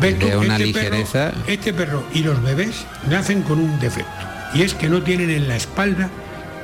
de 0.00 0.36
una 0.36 0.54
Este 0.54 0.64
ligereza... 0.66 1.30
Perro, 1.32 1.42
este 1.46 1.72
perro 1.74 2.04
y 2.14 2.20
los 2.20 2.42
bebés 2.42 2.86
nacen 3.10 3.42
con 3.42 3.58
un 3.60 3.78
defecto. 3.78 4.10
Y 4.54 4.62
es 4.62 4.72
que 4.72 4.88
no 4.88 5.02
tienen 5.02 5.28
en 5.28 5.48
la 5.48 5.56
espalda 5.56 6.08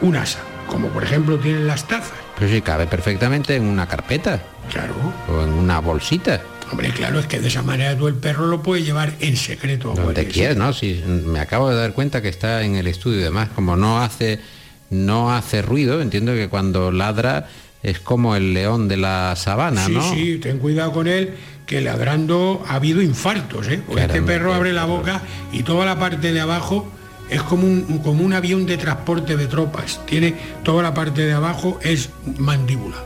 un 0.00 0.16
asa. 0.16 0.38
Como 0.72 0.88
por 0.88 1.04
ejemplo 1.04 1.38
tienen 1.38 1.66
las 1.66 1.84
tazas. 1.86 2.12
Pues 2.38 2.50
sí, 2.50 2.62
cabe 2.62 2.86
perfectamente 2.86 3.54
en 3.56 3.64
una 3.64 3.86
carpeta. 3.86 4.42
Claro. 4.70 4.94
O 5.28 5.42
en 5.42 5.50
una 5.52 5.80
bolsita. 5.80 6.40
Hombre, 6.70 6.88
claro, 6.90 7.18
es 7.20 7.26
que 7.26 7.38
de 7.38 7.48
esa 7.48 7.60
manera 7.62 7.94
tú 7.96 8.08
el 8.08 8.14
perro 8.14 8.46
lo 8.46 8.62
puedes 8.62 8.86
llevar 8.86 9.12
en 9.20 9.36
secreto 9.36 9.92
a 9.92 9.94
Donde 9.94 10.26
quieras, 10.26 10.56
¿no? 10.56 10.72
Si 10.72 11.04
me 11.06 11.38
acabo 11.40 11.68
de 11.68 11.76
dar 11.76 11.92
cuenta 11.92 12.22
que 12.22 12.30
está 12.30 12.62
en 12.62 12.76
el 12.76 12.86
estudio 12.86 13.20
y 13.20 13.22
demás, 13.22 13.50
como 13.54 13.76
no 13.76 14.00
hace, 14.00 14.40
no 14.88 15.30
hace 15.34 15.60
ruido, 15.60 16.00
entiendo 16.00 16.32
que 16.32 16.48
cuando 16.48 16.90
ladra 16.90 17.48
es 17.82 18.00
como 18.00 18.34
el 18.36 18.54
león 18.54 18.88
de 18.88 18.96
la 18.96 19.34
sabana, 19.36 19.84
Sí, 19.84 19.92
¿no? 19.92 20.14
sí, 20.14 20.38
ten 20.38 20.58
cuidado 20.58 20.92
con 20.92 21.06
él, 21.08 21.34
que 21.66 21.82
ladrando 21.82 22.64
ha 22.66 22.76
habido 22.76 23.02
infartos, 23.02 23.68
¿eh? 23.68 23.82
Porque 23.86 24.04
este 24.04 24.22
perro 24.22 24.54
abre 24.54 24.72
la 24.72 24.86
boca 24.86 25.20
y 25.52 25.64
toda 25.64 25.84
la 25.84 25.98
parte 25.98 26.32
de 26.32 26.40
abajo 26.40 26.90
es 27.32 27.42
como 27.42 27.66
un, 27.66 27.98
como 27.98 28.24
un 28.24 28.32
avión 28.34 28.66
de 28.66 28.76
transporte 28.76 29.36
de 29.36 29.46
tropas. 29.46 30.00
Tiene 30.06 30.34
toda 30.62 30.82
la 30.82 30.92
parte 30.92 31.22
de 31.22 31.32
abajo 31.32 31.78
es 31.82 32.10
mandíbula. 32.38 32.96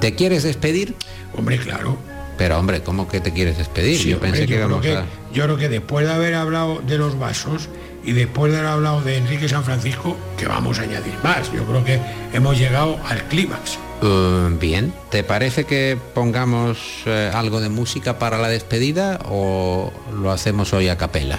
¿Te 0.00 0.14
quieres 0.14 0.42
despedir? 0.42 0.94
Hombre, 1.36 1.58
claro. 1.58 1.98
Pero 2.38 2.58
hombre, 2.58 2.82
¿cómo 2.82 3.08
que 3.08 3.20
te 3.20 3.32
quieres 3.32 3.58
despedir? 3.58 3.98
Sí, 3.98 4.10
Yo 4.10 4.16
hombre, 4.16 4.30
pensé 4.30 4.46
que 4.46 4.54
yo, 4.54 4.56
creo 4.56 4.68
íbamos 4.68 4.84
que, 4.84 4.96
a... 4.96 5.04
yo 5.32 5.44
creo 5.44 5.56
que 5.56 5.68
después 5.68 6.06
de 6.06 6.12
haber 6.12 6.34
hablado 6.34 6.82
de 6.86 6.98
los 6.98 7.18
vasos 7.18 7.68
y 8.04 8.12
después 8.12 8.52
de 8.52 8.58
haber 8.58 8.70
hablado 8.70 9.00
de 9.02 9.16
Enrique 9.16 9.48
San 9.48 9.64
Francisco, 9.64 10.16
que 10.38 10.46
vamos 10.46 10.78
a 10.78 10.82
añadir 10.82 11.14
más. 11.22 11.52
Yo 11.52 11.64
creo 11.64 11.84
que 11.84 12.00
hemos 12.32 12.58
llegado 12.58 12.98
al 13.08 13.22
clímax. 13.24 13.78
Uh, 14.02 14.56
bien, 14.58 14.92
¿te 15.10 15.24
parece 15.24 15.64
que 15.64 15.98
pongamos 16.14 16.78
eh, 17.06 17.30
algo 17.32 17.60
de 17.60 17.70
música 17.70 18.18
para 18.18 18.38
la 18.38 18.48
despedida 18.48 19.18
o 19.24 19.90
lo 20.12 20.30
hacemos 20.30 20.74
hoy 20.74 20.88
a 20.88 20.98
capela? 20.98 21.38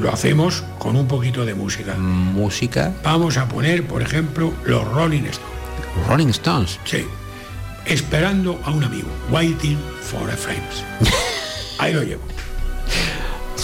Lo 0.00 0.10
hacemos 0.10 0.64
con 0.78 0.96
un 0.96 1.06
poquito 1.06 1.44
de 1.44 1.54
música. 1.54 1.94
¿Música? 1.94 2.90
Vamos 3.04 3.36
a 3.36 3.46
poner, 3.46 3.86
por 3.86 4.00
ejemplo, 4.00 4.50
los 4.64 4.82
Rolling 4.92 5.24
Stones. 5.24 6.08
Rolling 6.08 6.28
Stones. 6.28 6.80
Sí. 6.84 7.04
Esperando 7.84 8.58
a 8.64 8.70
un 8.70 8.82
amigo. 8.82 9.08
Waiting 9.30 9.76
for 10.00 10.30
a 10.30 10.36
friend. 10.36 10.62
Ahí 11.78 11.92
lo 11.92 12.02
llevo. 12.02 12.22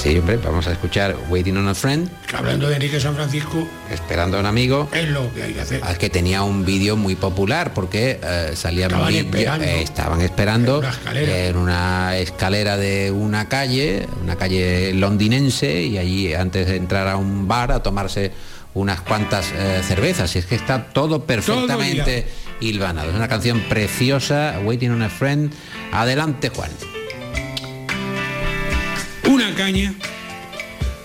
Sí, 0.02 0.18
hombre, 0.18 0.36
vamos 0.36 0.66
a 0.68 0.72
escuchar 0.72 1.16
Waiting 1.30 1.56
on 1.56 1.68
a 1.68 1.74
Friend, 1.74 2.08
hablando 2.36 2.68
de 2.68 2.76
Enrique 2.76 3.00
San 3.00 3.14
Francisco, 3.16 3.66
esperando 3.90 4.36
a 4.36 4.40
un 4.40 4.46
amigo, 4.46 4.88
es 4.92 5.08
lo 5.08 5.32
que 5.34 5.42
hay 5.42 5.52
que 5.54 5.60
hacer. 5.62 5.80
al 5.82 5.96
que 5.98 6.10
tenía 6.10 6.42
un 6.42 6.64
vídeo 6.64 6.96
muy 6.96 7.16
popular 7.16 7.72
porque 7.74 8.20
eh, 8.22 8.52
salía 8.54 8.86
Estaban 8.86 9.08
vídeo- 9.08 9.24
esperando. 9.24 9.64
eh, 9.64 9.82
estaban 9.82 10.20
esperando 10.20 10.72
En 10.74 10.84
una 10.84 10.90
escalera. 10.90 11.38
en 11.46 11.56
una 11.56 12.16
escalera 12.18 12.76
de 12.76 13.10
una 13.10 13.48
calle, 13.48 14.06
una 14.22 14.36
calle 14.36 14.92
londinense, 14.94 15.82
y 15.82 15.98
allí 15.98 16.34
antes 16.34 16.68
de 16.68 16.76
entrar 16.76 17.08
a 17.08 17.16
un 17.16 17.48
bar 17.48 17.72
a 17.72 17.82
tomarse 17.82 18.30
unas 18.74 19.00
cuantas 19.00 19.50
eh, 19.56 19.80
cervezas. 19.82 20.36
Y 20.36 20.38
es 20.40 20.46
que 20.46 20.54
está 20.56 20.84
todo 20.92 21.24
perfectamente 21.24 22.26
hilvanado. 22.60 23.08
Es 23.10 23.16
una 23.16 23.28
canción 23.28 23.60
preciosa, 23.68 24.60
Waiting 24.62 24.90
on 24.92 25.02
a 25.02 25.08
Friend. 25.08 25.50
Adelante, 25.92 26.50
Juan. 26.50 26.70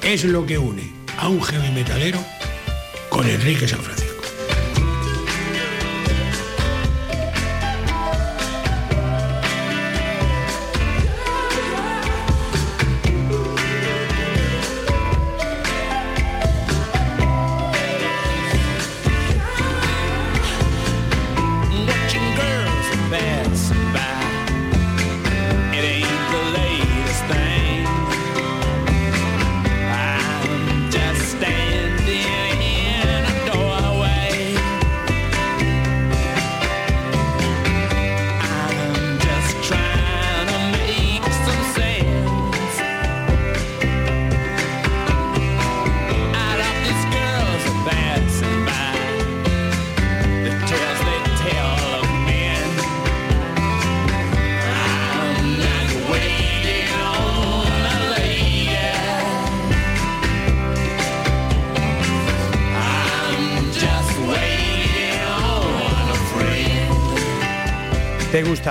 Es 0.03 0.23
lo 0.23 0.45
que 0.45 0.55
une 0.59 0.83
a 1.17 1.29
un 1.29 1.41
heavy 1.41 1.71
metalero 1.71 2.23
con 3.09 3.27
Enrique 3.27 3.67
San 3.67 3.79
Francisco. 3.79 4.10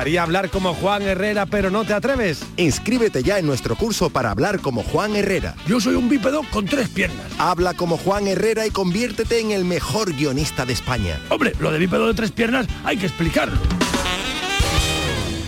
Gustaría 0.01 0.23
hablar 0.23 0.49
como 0.49 0.73
Juan 0.73 1.03
Herrera 1.03 1.45
pero 1.45 1.69
no 1.69 1.85
te 1.85 1.93
atreves? 1.93 2.43
Inscríbete 2.57 3.23
ya 3.23 3.39
en 3.39 3.45
nuestro 3.45 3.77
curso 3.77 4.09
para 4.09 4.31
hablar 4.31 4.61
como 4.61 4.83
Juan 4.83 5.15
Herrera. 5.15 5.55
Yo 5.67 5.79
soy 5.79 5.95
un 5.95 6.09
bípedo 6.09 6.41
con 6.51 6.65
tres 6.65 6.89
piernas. 6.89 7.27
Habla 7.37 7.75
como 7.75 7.99
Juan 7.99 8.27
Herrera 8.27 8.67
y 8.67 8.71
conviértete 8.71 9.41
en 9.41 9.51
el 9.51 9.67
mejor 9.67 10.15
guionista 10.15 10.65
de 10.65 10.73
España. 10.73 11.21
Hombre, 11.29 11.53
lo 11.61 11.71
de 11.71 11.79
bípedo 11.79 12.07
de 12.07 12.15
tres 12.15 12.31
piernas 12.31 12.67
hay 12.83 12.97
que 12.97 13.05
explicarlo. 13.05 13.59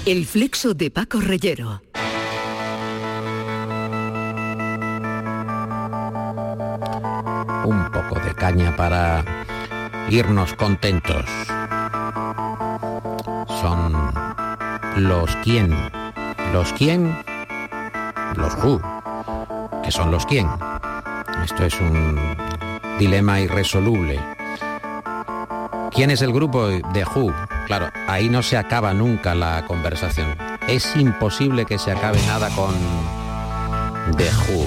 El 0.04 0.26
flexo 0.26 0.74
de 0.74 0.90
Paco 0.90 1.18
Reyero. 1.18 1.80
un 7.64 7.90
poco 7.90 8.20
de 8.20 8.34
caña 8.34 8.76
para 8.76 9.24
irnos 10.10 10.52
contentos. 10.54 11.24
Son 13.62 14.21
los 14.96 15.34
quién. 15.36 15.74
Los 16.52 16.72
quién, 16.74 17.16
los 18.36 18.54
who. 18.62 18.80
que 19.82 19.90
son 19.90 20.10
los 20.10 20.26
quién. 20.26 20.48
Esto 21.44 21.64
es 21.64 21.80
un 21.80 22.18
dilema 22.98 23.40
irresoluble. 23.40 24.20
¿Quién 25.90 26.10
es 26.10 26.22
el 26.22 26.32
grupo 26.32 26.68
de 26.68 27.04
Who? 27.04 27.32
Claro, 27.66 27.90
ahí 28.08 28.28
no 28.30 28.42
se 28.42 28.56
acaba 28.56 28.94
nunca 28.94 29.34
la 29.34 29.64
conversación. 29.66 30.36
Es 30.68 30.96
imposible 30.96 31.66
que 31.66 31.78
se 31.78 31.90
acabe 31.92 32.20
nada 32.26 32.48
con 32.50 32.74
The 34.16 34.30
Who. 34.30 34.66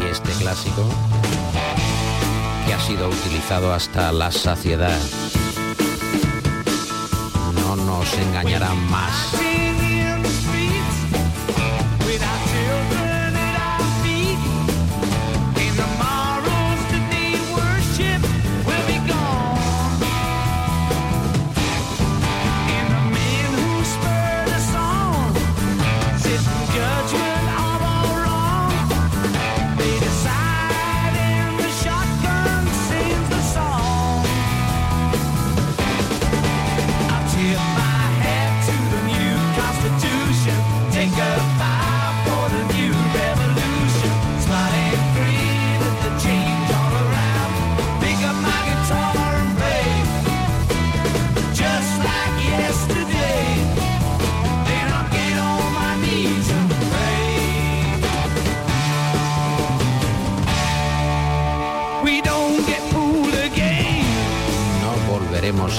Y 0.00 0.10
este 0.10 0.32
clásico 0.32 0.84
que 2.66 2.74
ha 2.74 2.80
sido 2.80 3.08
utilizado 3.08 3.72
hasta 3.72 4.10
la 4.10 4.32
saciedad 4.32 4.98
nos 8.12 8.26
engañará 8.26 8.74
más. 8.74 9.51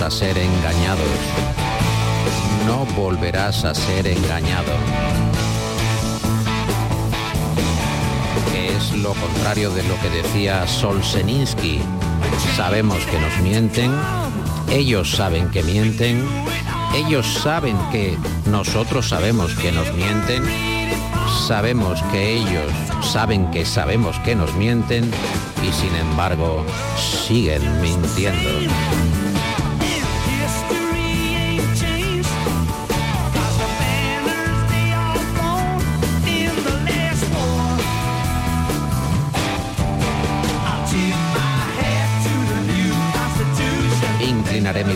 A 0.02 0.10
ser 0.10 0.38
engañados. 0.38 1.06
No 2.66 2.86
volverás 2.96 3.64
a 3.64 3.76
ser 3.76 4.08
engañado. 4.08 4.72
Es 8.56 8.92
lo 8.98 9.14
contrario 9.14 9.70
de 9.72 9.84
lo 9.84 10.00
que 10.02 10.10
decía 10.10 10.66
Solzhenitsky. 10.68 11.80
Sabemos 12.56 13.00
que 13.06 13.20
nos 13.20 13.38
mienten, 13.40 13.92
ellos 14.72 15.12
saben 15.12 15.50
que 15.52 15.64
mienten, 15.64 16.26
ellos 16.96 17.28
saben 17.44 17.78
que 17.92 18.18
nosotros 18.50 19.10
sabemos 19.10 19.54
que 19.54 19.72
nos 19.72 19.94
mienten, 19.94 20.44
sabemos 21.48 22.02
que 22.12 22.38
ellos 22.38 22.72
saben 23.02 23.52
que 23.52 23.66
sabemos 23.66 24.18
que 24.20 24.36
nos 24.36 24.54
mienten 24.56 25.12
y 25.62 25.72
sin 25.72 25.96
embargo 25.96 26.66
siguen 26.98 27.82
mintiendo. 27.82 29.23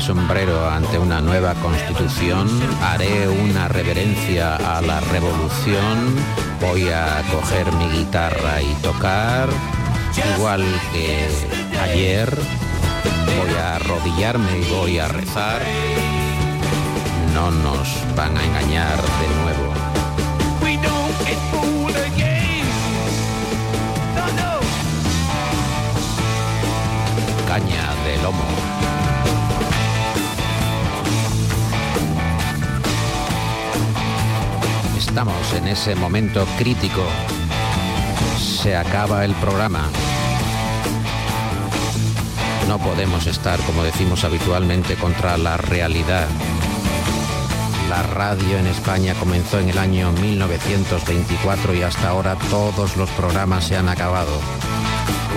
Sombrero 0.08 0.70
ante 0.70 0.98
una 0.98 1.20
nueva 1.20 1.54
constitución, 1.56 2.48
haré 2.82 3.28
una 3.28 3.68
reverencia 3.68 4.56
a 4.56 4.82
la 4.82 5.02
revolución, 5.02 6.16
voy 6.62 6.88
a 6.88 7.22
coger 7.30 7.70
mi 7.74 7.90
guitarra 7.90 8.62
y 8.62 8.74
tocar, 8.76 9.50
igual 10.38 10.64
que 10.94 11.28
ayer, 11.82 12.34
voy 12.34 13.56
a 13.58 13.76
arrodillarme 13.76 14.60
y 14.60 14.72
voy 14.72 14.98
a 14.98 15.10
rezar. 15.10 15.62
No 17.34 17.52
nos 17.52 17.90
van 18.16 18.38
a 18.38 18.46
engañar 18.46 18.96
de 18.96 19.28
nuevo. 19.42 19.74
Caña 27.46 27.94
de 28.06 28.24
lomo. 28.24 28.77
Estamos 35.18 35.54
en 35.56 35.68
ese 35.68 35.96
momento 35.96 36.46
crítico. 36.60 37.02
Se 38.38 38.76
acaba 38.76 39.26
el 39.26 39.34
programa. 39.34 39.90
No 42.68 42.78
podemos 42.78 43.26
estar, 43.26 43.60
como 43.62 43.82
decimos 43.82 44.24
habitualmente, 44.24 44.94
contra 44.94 45.36
la 45.40 45.58
realidad. 45.58 46.28
La 47.90 48.04
radio 48.04 48.58
en 48.58 48.68
España 48.68 49.14
comenzó 49.18 49.60
en 49.60 49.70
el 49.70 49.78
año 49.78 50.12
1924 50.12 51.74
y 51.74 51.84
hasta 51.84 52.10
ahora 52.10 52.36
todos 52.50 52.98
los 52.98 53.10
programas 53.12 53.66
se 53.66 53.78
han 53.78 53.88
acabado. 53.88 54.32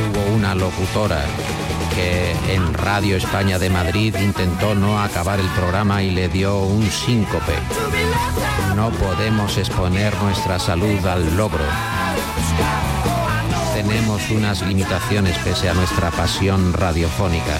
Hubo 0.00 0.34
una 0.34 0.54
locutora 0.56 1.24
que 1.94 2.32
en 2.52 2.74
Radio 2.74 3.16
España 3.16 3.58
de 3.58 3.70
Madrid 3.70 4.16
intentó 4.20 4.74
no 4.74 5.00
acabar 5.00 5.38
el 5.38 5.46
programa 5.48 6.02
y 6.02 6.10
le 6.10 6.28
dio 6.28 6.58
un 6.58 6.90
síncope. 6.90 7.54
No 8.74 8.90
podemos 8.90 9.56
exponer 9.56 10.12
nuestra 10.20 10.58
salud 10.58 11.06
al 11.06 11.36
logro. 11.36 11.64
Tenemos 13.74 14.28
unas 14.30 14.62
limitaciones 14.62 15.38
pese 15.38 15.68
a 15.68 15.74
nuestra 15.74 16.10
pasión 16.10 16.72
radiofónica. 16.72 17.58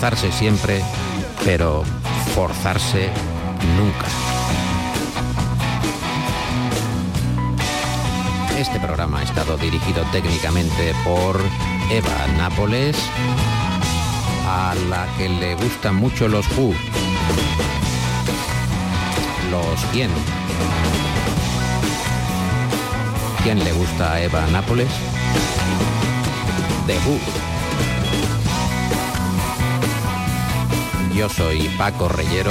Esforzarse 0.00 0.32
siempre, 0.32 0.82
pero 1.44 1.84
forzarse 2.34 3.10
nunca. 3.76 4.06
Este 8.58 8.80
programa 8.80 9.18
ha 9.18 9.22
estado 9.24 9.58
dirigido 9.58 10.02
técnicamente 10.10 10.94
por 11.04 11.38
Eva 11.90 12.26
Nápoles, 12.38 12.96
a 14.48 14.74
la 14.88 15.06
que 15.18 15.28
le 15.28 15.54
gustan 15.56 15.96
mucho 15.96 16.28
los 16.28 16.46
Who. 16.56 16.72
¿Los 19.50 19.80
quién? 19.92 20.08
¿Quién 23.42 23.62
le 23.62 23.72
gusta 23.72 24.14
a 24.14 24.22
Eva 24.22 24.46
Nápoles? 24.46 24.88
The 26.86 26.94
Who. 27.00 27.49
Yo 31.20 31.28
soy 31.28 31.68
Paco 31.76 32.08
Reyero. 32.08 32.50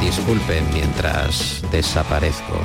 Disculpen 0.00 0.68
mientras 0.74 1.62
desaparezco. 1.70 2.58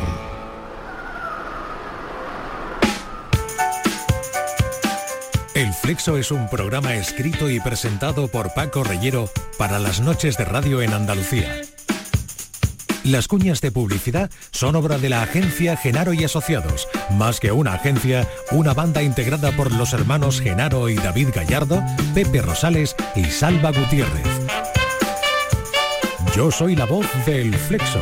El 5.53 5.71
Flexo 5.71 6.17
es 6.17 6.31
un 6.31 6.49
programa 6.49 6.95
escrito 6.95 7.47
y 7.47 7.59
presentado 7.59 8.27
por 8.27 8.55
Paco 8.55 8.83
Reyero 8.83 9.29
para 9.59 9.77
las 9.77 10.01
noches 10.01 10.35
de 10.35 10.45
radio 10.45 10.81
en 10.81 10.93
Andalucía. 10.93 11.61
Las 13.03 13.27
cuñas 13.27 13.61
de 13.61 13.71
publicidad 13.71 14.29
son 14.51 14.75
obra 14.75 14.99
de 14.99 15.09
la 15.09 15.23
agencia 15.23 15.75
Genaro 15.75 16.13
y 16.13 16.23
Asociados. 16.23 16.87
Más 17.09 17.39
que 17.39 17.51
una 17.51 17.73
agencia, 17.73 18.27
una 18.51 18.75
banda 18.75 19.01
integrada 19.01 19.51
por 19.53 19.71
los 19.71 19.93
hermanos 19.93 20.39
Genaro 20.39 20.87
y 20.87 20.95
David 20.95 21.29
Gallardo, 21.33 21.83
Pepe 22.13 22.41
Rosales 22.41 22.95
y 23.15 23.25
Salva 23.25 23.71
Gutiérrez. 23.71 24.27
Yo 26.35 26.51
soy 26.51 26.75
la 26.75 26.85
voz 26.85 27.07
del 27.25 27.55
Flexo. 27.55 28.01